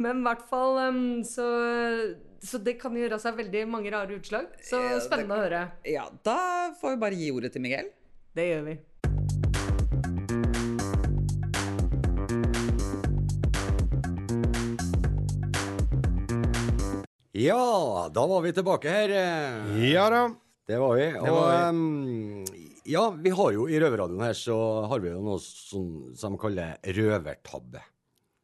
Men 0.00 0.22
i 0.22 0.26
hvert 0.28 0.44
fall 0.48 0.78
um, 0.88 1.00
så, 1.26 1.46
så 2.40 2.60
det 2.62 2.78
kan 2.80 2.94
gjøre 2.96 3.18
seg 3.20 3.36
veldig 3.36 3.64
mange 3.68 3.90
rare 3.92 4.16
utslag. 4.16 4.46
Så 4.64 4.78
Ja, 4.80 4.94
det 4.94 5.02
spennende 5.04 5.36
å 5.36 5.42
høre. 5.44 5.64
Ja, 5.84 6.06
da 6.24 6.38
får 6.80 6.94
vi 6.94 7.02
bare 7.02 7.18
gi 7.18 7.32
ordet 7.34 7.52
til 7.52 7.64
Miguel. 7.66 7.90
Det 8.36 8.46
gjør 8.46 8.62
vi. 8.70 8.76
Ja, 17.40 18.10
da 18.12 18.26
var 18.28 18.42
vi 18.44 18.50
tilbake 18.52 18.90
her. 18.92 19.12
Eh. 19.16 19.84
Ja 19.88 20.10
da. 20.12 20.26
Det 20.68 20.76
var 20.76 20.92
vi. 20.98 21.06
Og 21.16 21.28
var 21.32 21.46
vi. 21.48 21.56
Um, 21.70 22.44
ja, 22.84 23.04
vi 23.16 23.30
har 23.32 23.54
jo 23.54 23.64
i 23.70 23.78
røverradioen 23.80 24.26
her 24.26 24.36
så 24.36 24.56
har 24.90 25.00
vi 25.00 25.08
jo 25.08 25.22
noe 25.24 25.38
sånn 25.40 25.56
som, 25.70 25.86
som 26.20 26.36
de 26.36 26.40
kaller 26.42 26.76
røvertabbe. 26.98 27.80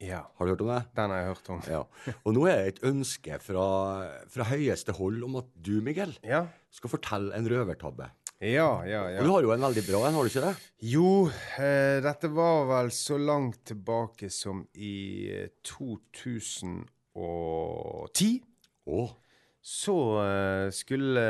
Ja. 0.01 0.23
Har 0.39 0.47
du 0.47 0.53
hørt 0.55 0.65
om 0.65 0.73
det? 0.73 0.81
Den 0.97 1.13
har 1.13 1.19
jeg 1.21 1.29
hørt 1.35 1.51
om. 1.53 1.61
Ja. 1.69 1.83
Og 2.23 2.31
nå 2.39 2.43
er 2.49 2.57
det 2.57 2.71
et 2.73 2.81
ønske 2.89 3.37
fra, 3.45 3.67
fra 4.33 4.49
høyeste 4.49 4.93
hold 4.97 5.21
om 5.29 5.37
at 5.43 5.49
du, 5.61 5.75
Miguel, 5.85 6.17
ja. 6.25 6.47
skal 6.73 6.93
fortelle 6.97 7.37
en 7.37 7.49
røvertabbe. 7.53 8.09
Ja, 8.41 8.81
ja, 8.89 9.13
ja. 9.13 9.21
Og 9.21 9.25
du 9.29 9.33
har 9.35 9.43
jo 9.45 9.53
en 9.59 9.65
veldig 9.69 9.85
bra 9.91 10.01
en, 10.09 10.17
har 10.17 10.23
du 10.25 10.29
ikke 10.33 10.49
det? 10.49 10.57
Jo, 10.89 11.29
eh, 11.61 12.01
dette 12.05 12.33
var 12.33 12.65
vel 12.73 12.89
så 12.97 13.21
langt 13.21 13.61
tilbake 13.73 14.33
som 14.33 14.65
i 14.73 15.29
eh, 15.37 15.53
2010. 15.69 16.81
Oh. 18.87 19.11
Så 19.67 19.97
eh, 20.23 20.69
skulle 20.71 21.23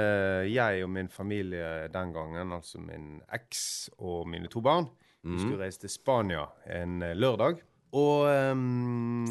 jeg 0.45 0.85
og 0.85 0.91
min 0.93 1.09
familie 1.09 1.89
den 1.93 2.13
gangen, 2.13 2.53
altså 2.53 2.83
min 2.85 3.23
eks 3.33 3.89
og 3.97 4.27
mine 4.29 4.51
to 4.53 4.61
barn, 4.61 4.91
mm. 5.25 5.39
skulle 5.41 5.63
reise 5.65 5.81
til 5.81 5.93
Spania 5.95 6.45
en 6.83 7.01
eh, 7.03 7.17
lørdag. 7.17 7.63
Og 7.97 8.27
um, 8.53 9.25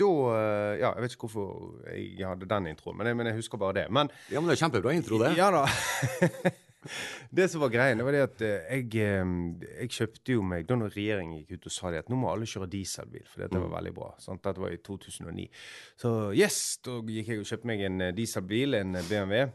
da 0.00 0.08
eh, 0.32 0.80
Ja, 0.80 0.94
jeg 0.94 1.04
vet 1.04 1.16
ikke 1.16 1.28
hvorfor 1.28 1.92
jeg 1.92 2.24
hadde 2.24 2.48
den 2.48 2.70
introen, 2.72 2.96
men 2.96 3.10
jeg, 3.10 3.16
men 3.20 3.28
jeg 3.28 3.36
husker 3.36 3.60
bare 3.60 3.82
det. 3.82 3.86
Men, 3.92 4.08
ja, 4.32 4.40
men 4.40 4.48
det 4.48 4.56
er 4.56 4.64
kjempebra 4.64 4.96
intro, 4.96 5.20
det. 5.20 5.34
Ja 5.36 5.50
da. 5.52 5.66
Det 7.36 7.46
som 7.50 7.62
var 7.62 7.70
det 7.72 8.04
var 8.04 8.12
det 8.16 8.22
at 8.24 8.42
eh, 8.42 8.80
jeg, 8.80 8.88
eh, 9.00 9.34
jeg 9.82 9.92
kjøpte 9.96 10.34
jo 10.34 10.42
meg 10.42 10.66
Da 10.66 10.74
når 10.76 10.94
regjeringen 10.96 11.38
gikk 11.40 11.54
ut 11.60 11.68
og 11.70 11.74
sa 11.76 11.90
det 11.94 12.02
at 12.02 12.10
nå 12.12 12.16
må 12.18 12.30
alle 12.32 12.48
kjøre 12.48 12.68
dieselbil, 12.72 13.24
for 13.28 13.44
dette 13.44 13.58
var 13.58 13.68
Mm. 13.70 13.76
veldig 13.76 13.94
bra. 13.94 14.10
Sant? 14.18 14.42
Dette 14.42 14.60
var 14.60 14.74
i 14.74 14.80
2009. 14.82 15.48
Så 15.96 16.10
yes, 16.34 16.58
da 16.82 16.98
gikk 17.06 17.28
jeg 17.32 17.40
og 17.44 17.48
kjøpte 17.52 17.70
meg 17.70 17.86
en 17.86 18.00
eh, 18.08 18.12
dieselbil, 18.16 18.74
en 18.80 18.92
BMW. 19.08 19.46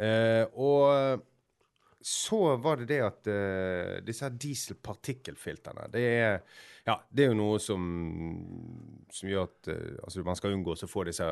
Eh, 0.00 0.44
og 0.58 1.22
så 2.04 2.56
var 2.60 2.76
det 2.82 2.88
det 2.90 3.00
at 3.00 3.28
eh, 3.32 4.00
disse 4.04 4.28
dieselpartikkelfiltrene 4.42 5.86
det 5.94 6.02
ja, 6.84 6.98
det 7.08 7.24
er 7.24 7.30
jo 7.30 7.36
noe 7.38 7.60
som, 7.64 7.84
som 9.08 9.28
gjør 9.30 9.46
at 9.46 9.70
eh, 9.72 9.94
altså 10.04 10.24
man 10.26 10.36
skal 10.36 10.52
unngå 10.52 10.74
å 10.76 10.88
få 10.90 11.06
disse 11.08 11.24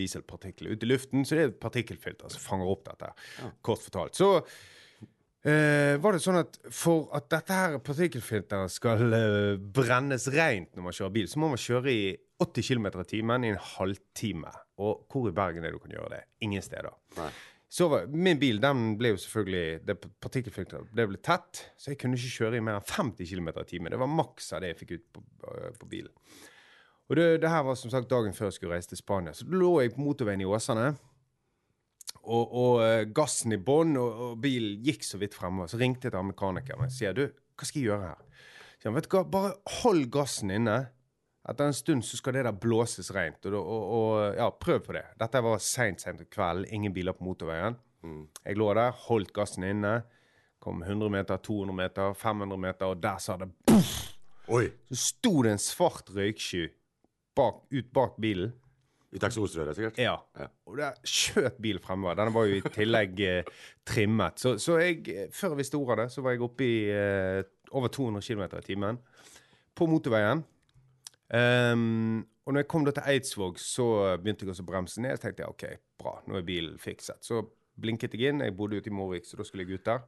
dieselpartiklene 0.00 0.74
ut 0.74 0.82
i 0.82 0.88
luften. 0.90 1.22
Så 1.22 1.38
det 1.38 1.44
er 1.46 1.52
partikkelfilter 1.62 2.32
som 2.34 2.42
fanger 2.42 2.72
opp 2.72 2.82
dette, 2.88 3.12
kort 3.62 3.84
fortalt. 3.84 4.18
Så 4.18 4.32
eh, 5.48 5.94
var 6.02 6.16
det 6.16 6.22
sånn 6.24 6.40
at 6.40 6.58
for 6.74 7.08
at 7.16 7.28
dette 7.32 7.56
her 7.56 7.78
partikkelfilteret 7.84 8.72
skal 8.72 9.02
uh, 9.08 9.56
brennes 9.56 10.28
rent 10.34 10.72
når 10.74 10.88
man 10.88 10.96
kjører 10.96 11.16
bil, 11.16 11.28
så 11.30 11.42
må 11.42 11.50
man 11.52 11.62
kjøre 11.62 11.92
i 11.92 12.06
80 12.42 12.70
km 12.70 12.88
i 12.90 13.10
timen 13.10 13.44
i 13.46 13.52
en 13.54 13.60
halvtime. 13.74 14.52
Og 14.82 15.06
hvor 15.10 15.28
i 15.30 15.36
Bergen 15.36 15.64
er 15.64 15.72
det 15.72 15.78
du 15.78 15.84
kan 15.84 15.94
gjøre 15.94 16.16
det? 16.18 16.24
Ingen 16.44 16.64
steder. 16.64 16.92
Så 17.68 17.88
var, 17.90 18.04
min 18.06 18.38
bil 18.38 18.60
den 18.62 18.92
ble 19.00 19.14
jo 19.14 19.20
selvfølgelig 19.20 19.86
det 19.88 19.96
Partikkelfilteret 20.22 20.92
det 20.94 21.06
ble 21.10 21.18
tett, 21.24 21.64
så 21.76 21.90
jeg 21.92 21.98
kunne 22.00 22.18
ikke 22.18 22.34
kjøre 22.42 22.60
i 22.60 22.64
mer 22.64 22.78
enn 22.78 22.86
50 22.86 23.30
km 23.30 23.50
i 23.56 23.66
timen. 23.70 23.90
Det 23.92 24.00
var 24.00 24.12
maks 24.12 24.52
av 24.54 24.62
det 24.62 24.74
jeg 24.74 24.80
fikk 24.82 24.94
ut 24.96 25.06
på, 25.16 25.24
øh, 25.50 25.72
på 25.80 25.90
bilen. 25.90 26.14
Og 27.06 27.18
det, 27.18 27.26
det 27.42 27.50
her 27.50 27.64
var 27.66 27.78
som 27.78 27.90
sagt 27.90 28.10
dagen 28.10 28.34
før 28.34 28.50
jeg 28.50 28.58
skulle 28.58 28.78
reise 28.78 28.90
til 28.90 29.00
Spania. 29.00 29.34
Så 29.34 29.46
da 29.46 29.58
lå 29.58 29.72
jeg 29.82 29.94
på 29.94 30.02
motorveien 30.02 30.42
i 30.42 30.48
Åsane. 30.48 30.92
Og, 32.26 32.52
og 32.58 32.82
øh, 32.82 33.02
gassen 33.14 33.54
i 33.54 33.60
bånn, 33.62 33.94
og, 34.00 34.22
og 34.26 34.38
bilen 34.42 34.82
gikk 34.84 35.06
så 35.06 35.20
vidt 35.20 35.36
fremover. 35.36 35.70
Så 35.70 35.78
ringte 35.80 36.08
jeg 36.08 36.16
til 36.16 36.26
mekanikeren 36.26 36.86
og 36.86 36.92
sier 36.94 37.14
du, 37.16 37.28
hva 37.56 37.68
skal 37.68 37.80
jeg 37.80 37.90
gjøre 37.90 38.10
her? 38.10 38.44
Sier 38.76 38.90
han 38.90 38.98
vet 38.98 39.08
du 39.08 39.16
hva, 39.16 39.24
bare 39.36 39.52
hold 39.80 40.08
gassen 40.14 40.52
inne. 40.54 40.78
Etter 41.46 41.70
en 41.70 41.76
stund 41.78 42.02
så 42.02 42.18
skal 42.18 42.34
det 42.34 42.42
der 42.48 42.58
blåses 42.58 43.12
rent. 43.14 43.46
Og, 43.46 43.56
og, 43.62 44.10
ja, 44.34 44.50
prøv 44.50 44.82
på 44.82 44.96
det. 44.96 45.04
Dette 45.20 45.42
var 45.46 45.62
seint, 45.62 46.02
seint 46.02 46.18
på 46.24 46.26
kvelden. 46.34 46.66
Ingen 46.74 46.94
biler 46.96 47.14
på 47.14 47.26
motorveien. 47.26 47.78
Jeg 48.42 48.58
lå 48.58 48.72
der, 48.74 48.94
holdt 49.06 49.32
gassen 49.34 49.66
inne. 49.66 50.00
Kom 50.62 50.82
100 50.82 51.12
meter, 51.12 51.38
200 51.38 51.78
meter, 51.78 52.14
500 52.18 52.58
meter, 52.58 52.90
og 52.90 53.02
der 53.02 53.22
sa 53.22 53.38
det 53.38 53.52
poff! 53.68 53.94
Så 54.46 54.98
sto 54.98 55.42
det 55.42 55.56
en 55.56 55.62
svart 55.62 56.10
røyksky 56.14 56.68
bak, 57.36 57.64
ut 57.70 57.88
bak 57.94 58.16
bilen. 58.22 58.52
Ut 59.16 59.24
eksosrøret, 59.24 59.76
sikkert? 59.78 59.98
Ja. 60.02 60.16
Og 60.68 60.76
der 60.76 60.96
skjøt 61.08 61.56
bil 61.62 61.78
fremover. 61.80 62.18
Den 62.18 62.34
var 62.34 62.48
jo 62.48 62.58
i 62.58 62.72
tillegg 62.74 63.20
eh, 63.24 63.48
trimmet. 63.88 64.42
Så, 64.42 64.56
så 64.60 64.76
jeg, 64.82 65.00
eh, 65.08 65.30
før 65.32 65.54
jeg 65.54 65.62
visste 65.62 65.80
ordet 65.80 65.94
av 65.94 66.02
det, 66.02 66.12
så 66.12 66.24
var 66.24 66.34
jeg 66.36 66.44
oppe 66.44 66.66
i 66.66 66.76
eh, 66.92 67.40
over 67.72 67.92
200 67.92 68.20
km 68.26 68.44
i 68.58 68.64
timen 68.66 69.00
på 69.76 69.88
motorveien. 69.88 70.44
Um, 71.26 72.20
og 72.46 72.54
når 72.54 72.62
jeg 72.62 72.68
kom 72.70 72.84
da 72.86 72.92
til 72.94 73.08
Eidsvåg, 73.10 73.56
så 73.58 73.86
begynte 74.22 74.44
jeg 74.44 74.52
også 74.52 74.66
å 74.66 74.68
bremse 74.68 75.02
ned. 75.02 75.16
Så 75.16 75.24
tenkte 75.24 75.42
jeg 75.42 75.54
OK, 75.54 75.64
bra, 75.98 76.12
nå 76.28 76.38
er 76.38 76.46
bilen 76.46 76.76
fikset. 76.78 77.24
Så 77.24 77.40
blinket 77.80 78.14
jeg 78.14 78.30
inn. 78.30 78.44
Jeg 78.44 78.54
bodde 78.56 78.78
ute 78.78 78.92
i 78.92 78.94
Morvik, 78.94 79.26
så 79.26 79.40
da 79.40 79.46
skulle 79.48 79.66
jeg 79.66 79.80
ut 79.80 79.88
der. 79.88 80.04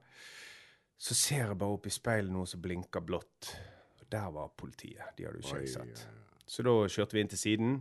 Så 0.98 1.16
ser 1.16 1.46
jeg 1.46 1.58
bare 1.58 1.78
opp 1.78 1.88
i 1.88 1.94
speilet 1.94 2.34
noe 2.34 2.46
som 2.50 2.62
blinker 2.62 3.02
blått. 3.06 3.52
Og 3.98 4.06
der 4.12 4.30
var 4.34 4.52
politiet. 4.58 5.14
De 5.16 5.26
hadde 5.26 5.40
jo 5.40 5.46
ikke 5.46 5.62
jeg 5.64 5.74
sett. 5.74 6.04
Så 6.48 6.64
da 6.66 6.74
kjørte 6.88 7.16
vi 7.16 7.24
inn 7.24 7.32
til 7.32 7.40
siden. 7.40 7.78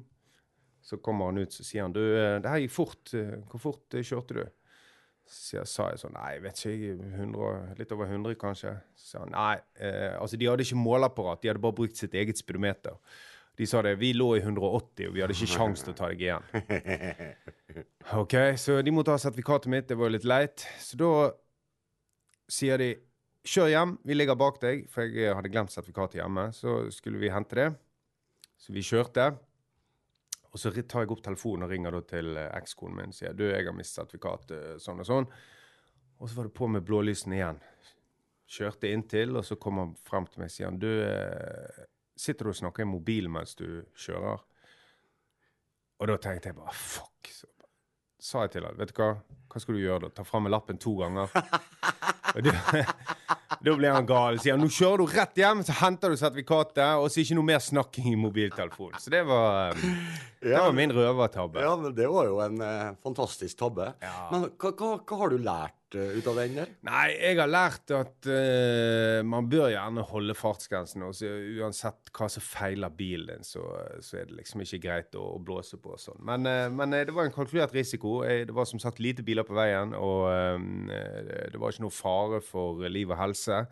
Så 0.87 0.99
kommer 1.03 1.27
han 1.31 1.41
ut 1.41 1.51
så 1.51 1.65
sier 1.67 1.83
han, 1.83 1.95
du, 1.95 1.99
eh, 2.15 2.37
det 2.43 2.51
her 2.51 2.61
gikk 2.63 2.75
fort. 2.77 3.11
Eh, 3.17 3.33
Hvor 3.51 3.59
fort 3.59 3.97
eh, 3.97 4.05
kjørte 4.07 4.37
du? 4.37 4.43
Så 5.27 5.65
sa 5.67 5.89
jeg 5.91 5.99
sånn, 5.99 6.13
nei, 6.15 6.37
vet 6.39 6.61
ikke, 6.63 6.93
100, 7.19 7.73
litt 7.81 7.89
over 7.91 8.07
100 8.07 8.37
kanskje. 8.39 8.71
Så 8.95 9.09
sa 9.11 9.23
han, 9.25 9.33
nei, 9.35 9.57
eh, 9.83 10.13
altså 10.15 10.39
de 10.39 10.47
hadde 10.47 10.63
ikke 10.63 10.79
måleapparat, 10.79 11.41
de 11.43 11.51
hadde 11.51 11.63
bare 11.65 11.75
brukt 11.75 11.99
sitt 11.99 12.15
eget 12.15 12.39
speedometer. 12.39 12.95
De 13.57 13.65
sa 13.67 13.81
det, 13.83 13.95
vi 13.99 14.13
lå 14.15 14.29
i 14.37 14.39
180, 14.39 15.09
og 15.09 15.15
vi 15.17 15.23
hadde 15.25 15.35
ikke 15.35 15.49
kjangs 15.57 15.83
til 15.83 15.91
å 15.91 15.97
ta 15.97 16.11
deg 16.13 16.23
igjen. 16.27 16.47
Ok, 18.17 18.33
så 18.57 18.77
de 18.85 18.91
måtte 18.95 19.11
ha 19.11 19.19
sertifikatet 19.19 19.67
mitt, 19.73 19.89
det 19.89 19.97
var 19.99 20.13
litt 20.13 20.23
leit. 20.25 20.63
Så 20.79 20.95
da 21.01 21.09
sier 22.47 22.79
de, 22.79 22.93
kjør 23.47 23.67
hjem, 23.73 23.97
vi 24.07 24.15
ligger 24.15 24.37
bak 24.39 24.61
deg, 24.63 24.85
for 24.93 25.03
jeg 25.03 25.35
hadde 25.35 25.51
glemt 25.51 25.73
sertifikatet 25.73 26.21
hjemme. 26.21 26.47
Så 26.55 26.77
skulle 26.95 27.19
vi 27.19 27.33
hente 27.33 27.59
det. 27.59 27.67
Så 28.63 28.71
vi 28.73 28.85
kjørte. 28.85 29.33
Og 30.57 30.61
så 30.61 30.71
tar 30.73 31.03
jeg 31.03 31.11
opp 31.13 31.19
telefonen 31.21 31.67
og 31.67 31.69
ringer 31.69 31.99
til 32.09 32.31
eh, 32.33 32.49
ekskonen 32.57 32.95
min 32.97 33.11
og 33.13 33.17
sier 33.19 33.35
du, 33.37 33.43
jeg 33.45 33.67
har 33.67 33.75
mistet 33.77 33.99
sertifikatet, 34.01 34.81
sånn 34.81 35.03
og 35.03 35.05
sånn. 35.05 35.27
Og 36.17 36.25
så 36.25 36.39
var 36.39 36.47
det 36.47 36.57
på 36.57 36.69
med 36.73 36.85
blålysene 36.87 37.37
igjen. 37.37 37.59
Kjørte 38.49 38.89
inntil, 38.89 39.35
og 39.37 39.45
så 39.45 39.59
kom 39.61 39.77
han 39.83 39.91
frem 40.07 40.25
til 40.25 40.41
meg 40.41 40.49
og 40.49 40.55
sier 40.55 40.79
du, 40.81 40.89
eh, 41.05 41.83
sitter 42.17 42.49
du 42.49 42.55
og 42.55 42.57
snakker 42.57 42.87
i 42.87 42.89
mobilen 42.89 43.35
mens 43.35 43.53
du 43.59 43.67
kjører? 44.01 44.41
Og 46.01 46.09
da 46.09 46.17
tenkte 46.25 46.49
jeg 46.49 46.57
bare 46.57 46.73
fuck. 46.73 47.29
Så 47.29 47.51
sa 48.17 48.47
jeg 48.47 48.55
til 48.55 48.65
han, 48.65 48.81
vet 48.81 48.89
du 48.89 48.97
hva, 48.97 49.11
hva 49.53 49.61
skal 49.61 49.77
du 49.77 49.83
gjøre 49.83 50.07
da? 50.07 50.13
Ta 50.17 50.25
fram 50.25 50.49
lappen 50.49 50.81
to 50.81 50.95
ganger. 50.97 51.29
og 52.33 52.49
da 53.65 53.73
ble 53.77 53.91
han 53.93 54.07
gal. 54.09 54.37
Sier 54.41 54.55
han, 54.55 54.63
nå 54.63 54.69
kjører 54.73 55.03
du 55.03 55.13
rett 55.13 55.39
hjem, 55.41 55.63
så 55.65 55.75
henter 55.81 56.13
du 56.13 56.19
sertifikatet, 56.19 56.85
og 56.97 57.09
så 57.11 57.23
ikke 57.23 57.37
noe 57.37 57.49
mer 57.49 57.61
snakking 57.63 58.11
i 58.11 58.17
mobiltelefonen. 58.19 58.99
Så 59.01 59.13
det 59.13 59.23
var, 59.27 59.73
eh, 59.73 60.36
det 60.47 60.59
var 60.61 60.75
min 60.75 60.93
røvertabbe. 60.95 61.63
Ja, 61.63 61.73
men 61.79 61.95
det 61.97 62.07
var 62.11 62.29
jo 62.29 62.37
en 62.43 62.61
eh, 62.63 62.93
fantastisk 63.03 63.57
tabbe. 63.59 63.91
Men 64.31 64.47
hva, 64.55 64.71
hva, 64.71 64.93
hva 65.01 65.17
har 65.21 65.33
du 65.33 65.41
lært 65.41 65.97
uh, 65.97 66.13
ut 66.17 66.27
av 66.27 66.39
den 66.41 66.57
der? 66.59 66.71
Nei, 66.87 67.05
jeg 67.15 67.39
har 67.39 67.49
lært 67.49 67.93
at 67.95 68.29
uh, 68.29 69.23
man 69.27 69.49
bør 69.51 69.69
gjerne 69.73 70.05
holde 70.11 70.35
fartsgrensen. 70.37 71.05
Og 71.07 71.17
så 71.17 71.31
uansett 71.61 72.11
hva 72.17 72.29
som 72.31 72.45
feiler 72.45 72.93
bilen 72.93 73.31
din, 73.31 73.47
så, 73.47 73.63
så 74.03 74.21
er 74.21 74.29
det 74.29 74.39
liksom 74.39 74.63
ikke 74.65 74.81
greit 74.83 75.17
å, 75.19 75.25
å 75.35 75.41
blåse 75.43 75.79
på 75.81 75.95
og 75.95 76.01
sånn. 76.01 76.23
Men, 76.27 76.47
uh, 76.47 76.67
men 76.73 76.95
eh, 76.97 77.05
det 77.07 77.15
var 77.15 77.27
en 77.27 77.35
kalkulert 77.35 77.75
risiko. 77.77 78.21
Eh, 78.27 78.45
Det 78.47 78.55
var 78.55 78.69
som 78.69 78.81
sagt 78.83 79.03
lite 79.03 79.25
biler 79.27 79.47
på 79.47 79.57
veien, 79.57 79.93
og 79.97 80.27
eh, 80.31 81.51
det 81.51 81.59
var 81.59 81.75
ikke 81.75 81.87
noe 81.87 81.95
fare 81.95 82.41
for 82.45 82.83
liv 82.87 83.11
og 83.13 83.21
helse. 83.21 83.63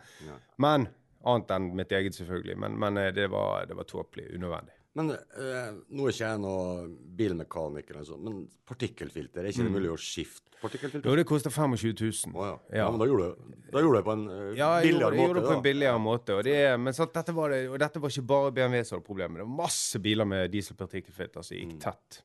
Men 0.62 0.88
Annet 1.26 1.50
enn 1.56 1.72
mitt 1.74 1.90
eget, 1.90 2.14
selvfølgelig. 2.14 2.54
Men, 2.62 2.76
men 2.78 3.00
eh, 3.02 3.12
det 3.14 3.26
var, 3.32 3.66
det 3.66 3.74
var 3.74 3.88
tåpelig. 3.90 4.28
Unødvendig. 4.36 4.75
Men 4.96 5.10
eh, 5.12 5.72
nå 5.92 6.06
er 6.08 6.14
ikke 6.14 6.24
jeg 6.30 6.40
noen 6.40 6.92
bilmekaniker, 7.18 7.98
eller 7.98 8.06
sånn, 8.08 8.22
men 8.24 8.36
partikkelfilter, 8.66 9.42
er 9.44 9.50
ikke 9.52 9.66
det 9.66 9.70
Mm. 9.70 9.74
mulig 9.76 9.90
å 9.92 9.98
skifte 10.00 10.56
partikkelfilter? 10.62 11.04
Jo, 11.10 11.16
det 11.20 11.26
koster 11.28 11.52
25 11.52 11.92
000. 12.00 12.32
ja. 12.46 12.54
Ja, 12.80 12.86
men 12.90 12.98
da 13.02 13.06
gjorde 13.10 13.26
du, 13.28 13.58
da 13.74 13.82
gjorde 13.84 13.92
du 13.92 13.98
det 14.00 14.04
på 14.06 14.14
en 14.16 14.24
eh, 14.30 14.54
Ja, 14.56 14.70
billigere 14.80 15.10
gjorde, 15.12 15.16
jeg 15.18 15.26
gjorde 15.28 15.40
det 15.42 15.48
på 15.50 15.56
en 15.58 15.62
billigere 15.68 16.00
måte. 16.00 16.38
Og 16.38 16.44
det, 16.48 16.56
men 16.80 16.96
sant, 16.96 17.12
dette 17.12 17.34
var 17.36 17.50
det, 17.52 17.60
og 17.68 17.78
dette 17.78 18.00
var 18.00 18.08
ikke 18.14 18.26
bare 18.26 18.52
BMW 18.56 18.82
som 18.88 18.96
hadde 18.96 19.06
problemer. 19.10 19.36
Det 19.42 19.46
var 19.50 19.58
masse 19.66 20.00
biler 20.00 20.24
med 20.32 20.50
dieselpartikkelfilter 20.56 21.44
som 21.44 21.56
Mm. 21.56 21.60
gikk 21.76 21.80
tett. 21.84 22.22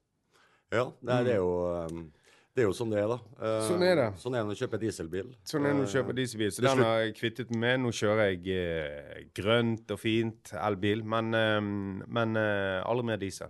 Ja, 0.72 0.86
det 1.04 1.26
det 1.28 1.34
er 1.36 1.42
jo 1.44 1.52
um, 1.92 2.12
det 2.56 2.64
er 2.64 2.68
jo 2.68 2.74
sånn 2.76 2.90
det 2.92 3.00
er, 3.00 3.08
da. 3.08 3.18
Eh, 3.40 3.68
Sånn 3.70 3.84
er 3.88 3.96
det. 3.96 4.08
Sånn 4.20 4.36
er 4.36 4.42
det 4.42 4.48
når 4.50 4.58
du 4.58 4.62
kjøper 4.66 4.82
dieselbil. 4.82 5.30
Sånn 5.48 5.64
er 5.66 5.72
det 5.72 5.78
når 5.78 5.86
du 5.86 5.90
Eh, 5.90 5.94
kjøper 5.96 6.18
dieselbil. 6.18 6.52
Så 6.52 6.62
den 6.66 6.84
har 6.84 7.00
jeg 7.06 7.14
kvittet 7.16 7.52
meg 7.52 7.60
med. 7.64 7.80
Nå 7.86 7.92
kjører 7.96 8.32
jeg 8.34 8.42
eh, 8.58 9.24
grønt 9.38 9.92
og 9.96 10.00
fint 10.02 10.52
elbil, 10.60 11.04
men, 11.04 11.34
eh, 11.34 11.62
men 12.08 12.36
eh, 12.36 12.82
aldri 12.84 13.06
mer 13.06 13.18
diesel. 13.22 13.50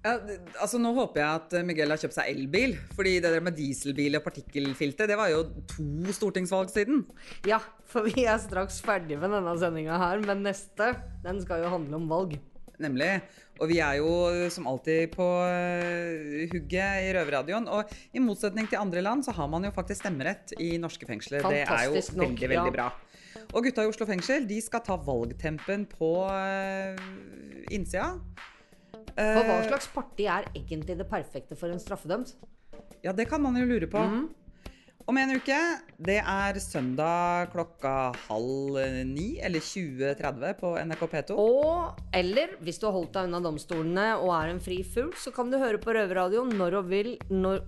Ja, 0.00 0.14
altså 0.56 0.78
Nå 0.80 0.94
håper 0.96 1.20
jeg 1.20 1.40
at 1.42 1.54
Miguel 1.68 1.92
har 1.92 2.00
kjøpt 2.00 2.16
seg 2.16 2.30
elbil. 2.32 2.76
Fordi 2.96 3.18
det 3.20 3.32
der 3.34 3.44
med 3.44 3.56
dieselbil 3.58 4.16
og 4.16 4.24
partikkelfilter, 4.24 5.10
det 5.10 5.18
var 5.20 5.32
jo 5.32 5.42
to 5.68 6.14
stortingsvalg 6.16 6.72
siden. 6.72 7.02
Ja, 7.48 7.60
for 7.90 8.08
vi 8.08 8.24
er 8.24 8.40
straks 8.40 8.80
ferdig 8.84 9.18
med 9.20 9.34
denne 9.36 9.56
sendinga 9.60 9.98
her, 10.00 10.22
men 10.24 10.46
neste, 10.46 10.94
den 11.24 11.42
skal 11.44 11.66
jo 11.66 11.74
handle 11.74 12.00
om 12.00 12.08
valg. 12.10 12.38
Nemlig. 12.80 13.10
Og 13.60 13.68
vi 13.68 13.76
er 13.84 13.98
jo 14.00 14.12
som 14.48 14.64
alltid 14.70 15.10
på 15.12 15.26
øh, 15.44 16.46
hugget 16.48 17.04
i 17.04 17.10
Røverradioen. 17.12 17.68
Og 17.68 17.92
i 18.16 18.22
motsetning 18.24 18.70
til 18.70 18.80
andre 18.80 19.02
land 19.04 19.26
så 19.26 19.34
har 19.36 19.50
man 19.52 19.68
jo 19.68 19.72
faktisk 19.76 20.00
stemmerett 20.00 20.54
i 20.56 20.78
norske 20.80 21.04
fengsler. 21.04 21.44
Det 21.44 21.66
er 21.66 21.84
jo 21.90 21.92
Fantastisk 21.92 22.16
nok, 22.16 22.38
veldig, 22.38 22.48
ja. 22.56 22.62
veldig 22.64 22.76
bra. 22.78 22.88
Og 23.52 23.66
gutta 23.66 23.84
i 23.84 23.90
Oslo 23.90 24.08
fengsel 24.08 24.48
de 24.48 24.62
skal 24.64 24.80
ta 24.86 24.96
valgtempen 25.04 25.84
på 25.92 26.14
innsida. 27.68 28.14
For 29.20 29.44
hva 29.44 29.56
Eh, 29.60 29.68
slags 29.68 29.88
parti 29.92 30.26
er 30.26 30.46
egentlig 30.54 30.96
det 30.96 31.08
perfekte 31.10 31.56
for 31.58 31.72
en 31.72 31.82
straffedømt? 31.82 32.34
Ja, 33.04 33.12
det 33.12 33.28
kan 33.28 33.42
man 33.42 33.56
jo 33.56 33.66
lure 33.68 33.88
på. 33.90 34.00
Mhm. 34.00 34.28
Om 35.10 35.16
en 35.18 35.32
uke, 35.40 35.56
det 35.98 36.20
er 36.22 36.58
søndag 36.62 37.50
klokka 37.50 38.12
halv 38.28 38.76
ni, 39.08 39.40
eller 39.42 39.58
20.30 39.58 40.52
på 40.60 40.74
NRK 40.78 41.06
P2. 41.10 41.34
Og 41.34 41.96
eller 42.14 42.52
hvis 42.62 42.78
du 42.78 42.86
har 42.86 42.94
holdt 42.94 43.16
deg 43.16 43.26
unna 43.26 43.40
domstolene 43.42 44.04
og 44.20 44.30
er 44.36 44.52
en 44.52 44.60
fri 44.62 44.84
fugl, 44.86 45.10
så 45.18 45.32
kan 45.34 45.50
du 45.50 45.58
høre 45.58 45.80
på 45.82 45.96
Røverradioen 45.96 46.52
når 46.54 46.78
og 46.82 46.92
vil 46.92 47.16
når 47.32 47.64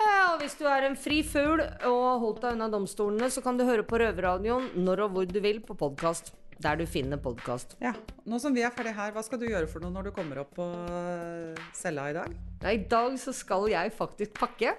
Ja, 0.00 0.34
og 0.34 0.42
hvis 0.42 0.58
du 0.58 0.66
er 0.68 0.90
en 0.90 0.96
fri 0.96 1.22
fugl 1.22 1.62
og 1.62 2.02
har 2.04 2.20
holdt 2.20 2.42
deg 2.44 2.58
unna 2.58 2.68
domstolene, 2.72 3.30
så 3.32 3.40
kan 3.44 3.56
du 3.56 3.64
høre 3.64 3.86
på 3.86 4.02
Røverradioen 4.02 4.70
når 4.76 5.06
og 5.06 5.16
hvor 5.16 5.30
du 5.30 5.40
vil 5.40 5.62
på 5.64 5.78
podkast. 5.78 6.34
Der 6.60 6.76
du 6.76 6.84
finner 6.84 7.16
podkast. 7.16 7.76
Ja, 7.80 7.94
Nå 8.28 8.38
som 8.42 8.52
vi 8.52 8.60
er 8.60 8.72
ferdig 8.74 8.92
her, 8.92 9.14
hva 9.16 9.22
skal 9.24 9.40
du 9.40 9.46
gjøre 9.48 9.68
for 9.70 9.80
noe 9.80 9.94
når 9.94 10.10
du 10.10 10.12
kommer 10.12 10.42
opp 10.42 10.50
på 10.58 10.66
øh, 10.92 11.60
cella 11.76 12.10
i 12.10 12.16
dag? 12.16 12.34
Ja, 12.60 12.74
I 12.76 12.82
dag 12.90 13.16
så 13.22 13.32
skal 13.32 13.64
jeg 13.72 13.92
faktisk 13.96 14.34
pakke, 14.36 14.74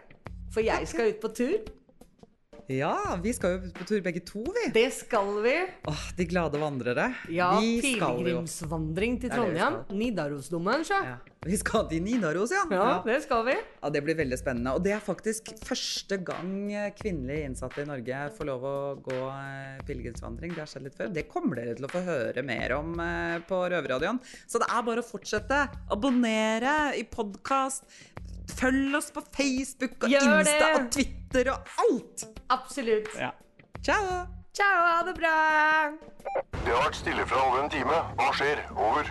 for 0.53 0.61
jeg 0.61 0.87
skal 0.91 1.09
ut 1.15 1.21
på 1.23 1.31
tur. 1.39 1.57
Ja, 2.69 3.17
vi 3.23 3.33
skal 3.33 3.55
jo 3.57 3.71
på 3.75 3.85
tur 3.89 4.01
begge 4.05 4.21
to, 4.25 4.43
vi. 4.43 4.67
Det 4.75 4.87
skal 4.93 5.33
vi. 5.43 5.55
Åh, 5.89 6.03
De 6.17 6.25
glade 6.29 6.59
vandrere. 6.61 7.09
Ja, 7.33 7.53
pilegrimsvandring 7.57 9.19
til 9.21 9.33
Trondheim. 9.33 9.81
Nidarosdomen, 9.97 10.85
sjø. 10.87 10.99
Vi 11.41 11.57
skal 11.57 11.87
til 11.89 12.03
Nidaros, 12.05 12.51
ja. 12.53 12.61
Ja, 12.69 13.01
det 13.05 13.23
skal 13.23 13.45
vi. 13.47 13.55
Ja, 13.81 13.89
Det 13.89 14.03
blir 14.05 14.15
veldig 14.19 14.37
spennende. 14.37 14.75
Og 14.77 14.83
det 14.85 14.93
er 14.93 15.01
faktisk 15.01 15.49
første 15.65 16.19
gang 16.21 16.69
kvinnelige 16.99 17.47
innsatte 17.49 17.81
i 17.81 17.87
Norge 17.89 18.19
får 18.37 18.45
lov 18.51 18.67
å 18.69 18.75
gå 19.01 19.17
eh, 19.31 19.81
pilegrimsvandring. 19.87 20.53
Det 20.53 20.61
har 20.61 20.69
skjedd 20.69 20.85
litt 20.85 20.99
før. 20.99 21.09
Det 21.15 21.25
kommer 21.31 21.57
dere 21.63 21.73
til 21.79 21.89
å 21.89 21.91
få 21.91 22.03
høre 22.05 22.43
mer 22.45 22.75
om 22.77 22.93
eh, 23.01 23.39
på 23.49 23.63
Røverradioen. 23.73 24.21
Så 24.45 24.61
det 24.61 24.69
er 24.69 24.85
bare 24.85 25.01
å 25.01 25.07
fortsette. 25.07 25.63
Abonnere 25.97 26.93
i 27.01 27.07
podkast. 27.09 27.89
Følg 28.59 28.95
oss 28.97 29.09
på 29.15 29.23
Facebook 29.35 29.95
og 30.03 30.09
Gjør 30.11 30.39
Insta 30.41 30.57
det! 30.59 30.69
og 30.75 30.91
Twitter 30.95 31.51
og 31.53 31.73
alt. 31.85 32.25
Absolutt. 32.49 33.09
Ja. 33.19 33.31
Ciao. 33.83 34.21
Ciao, 34.53 34.79
ha 34.83 35.03
det 35.07 35.13
bra. 35.15 35.35
Det 36.51 36.73
har 36.73 36.81
vært 36.83 36.97
stille 36.99 37.23
fra 37.27 37.39
over 37.47 37.61
en 37.63 37.69
time. 37.71 37.99
Hva 38.19 38.27
skjer? 38.35 38.59
Over. 38.75 39.07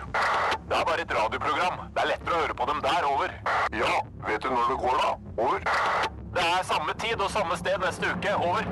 Det 0.69 0.77
er 0.77 0.85
bare 0.85 1.01
et 1.01 1.13
radioprogram. 1.17 1.81
Det 1.95 2.03
er 2.03 2.09
lettere 2.13 2.37
å 2.37 2.41
høre 2.43 2.57
på 2.61 2.67
dem 2.69 2.83
der. 2.85 3.07
Over. 3.09 3.33
Ja, 3.73 3.91
vet 4.27 4.45
du 4.45 4.51
når 4.53 4.69
det 4.69 4.77
går, 4.83 5.01
da? 5.01 5.09
Over. 5.41 5.65
Det 6.37 6.45
er 6.45 6.63
samme 6.69 6.93
tid 7.01 7.17
og 7.25 7.33
samme 7.33 7.57
sted 7.59 7.81
neste 7.83 8.13
uke. 8.13 8.35
Over. 8.37 8.69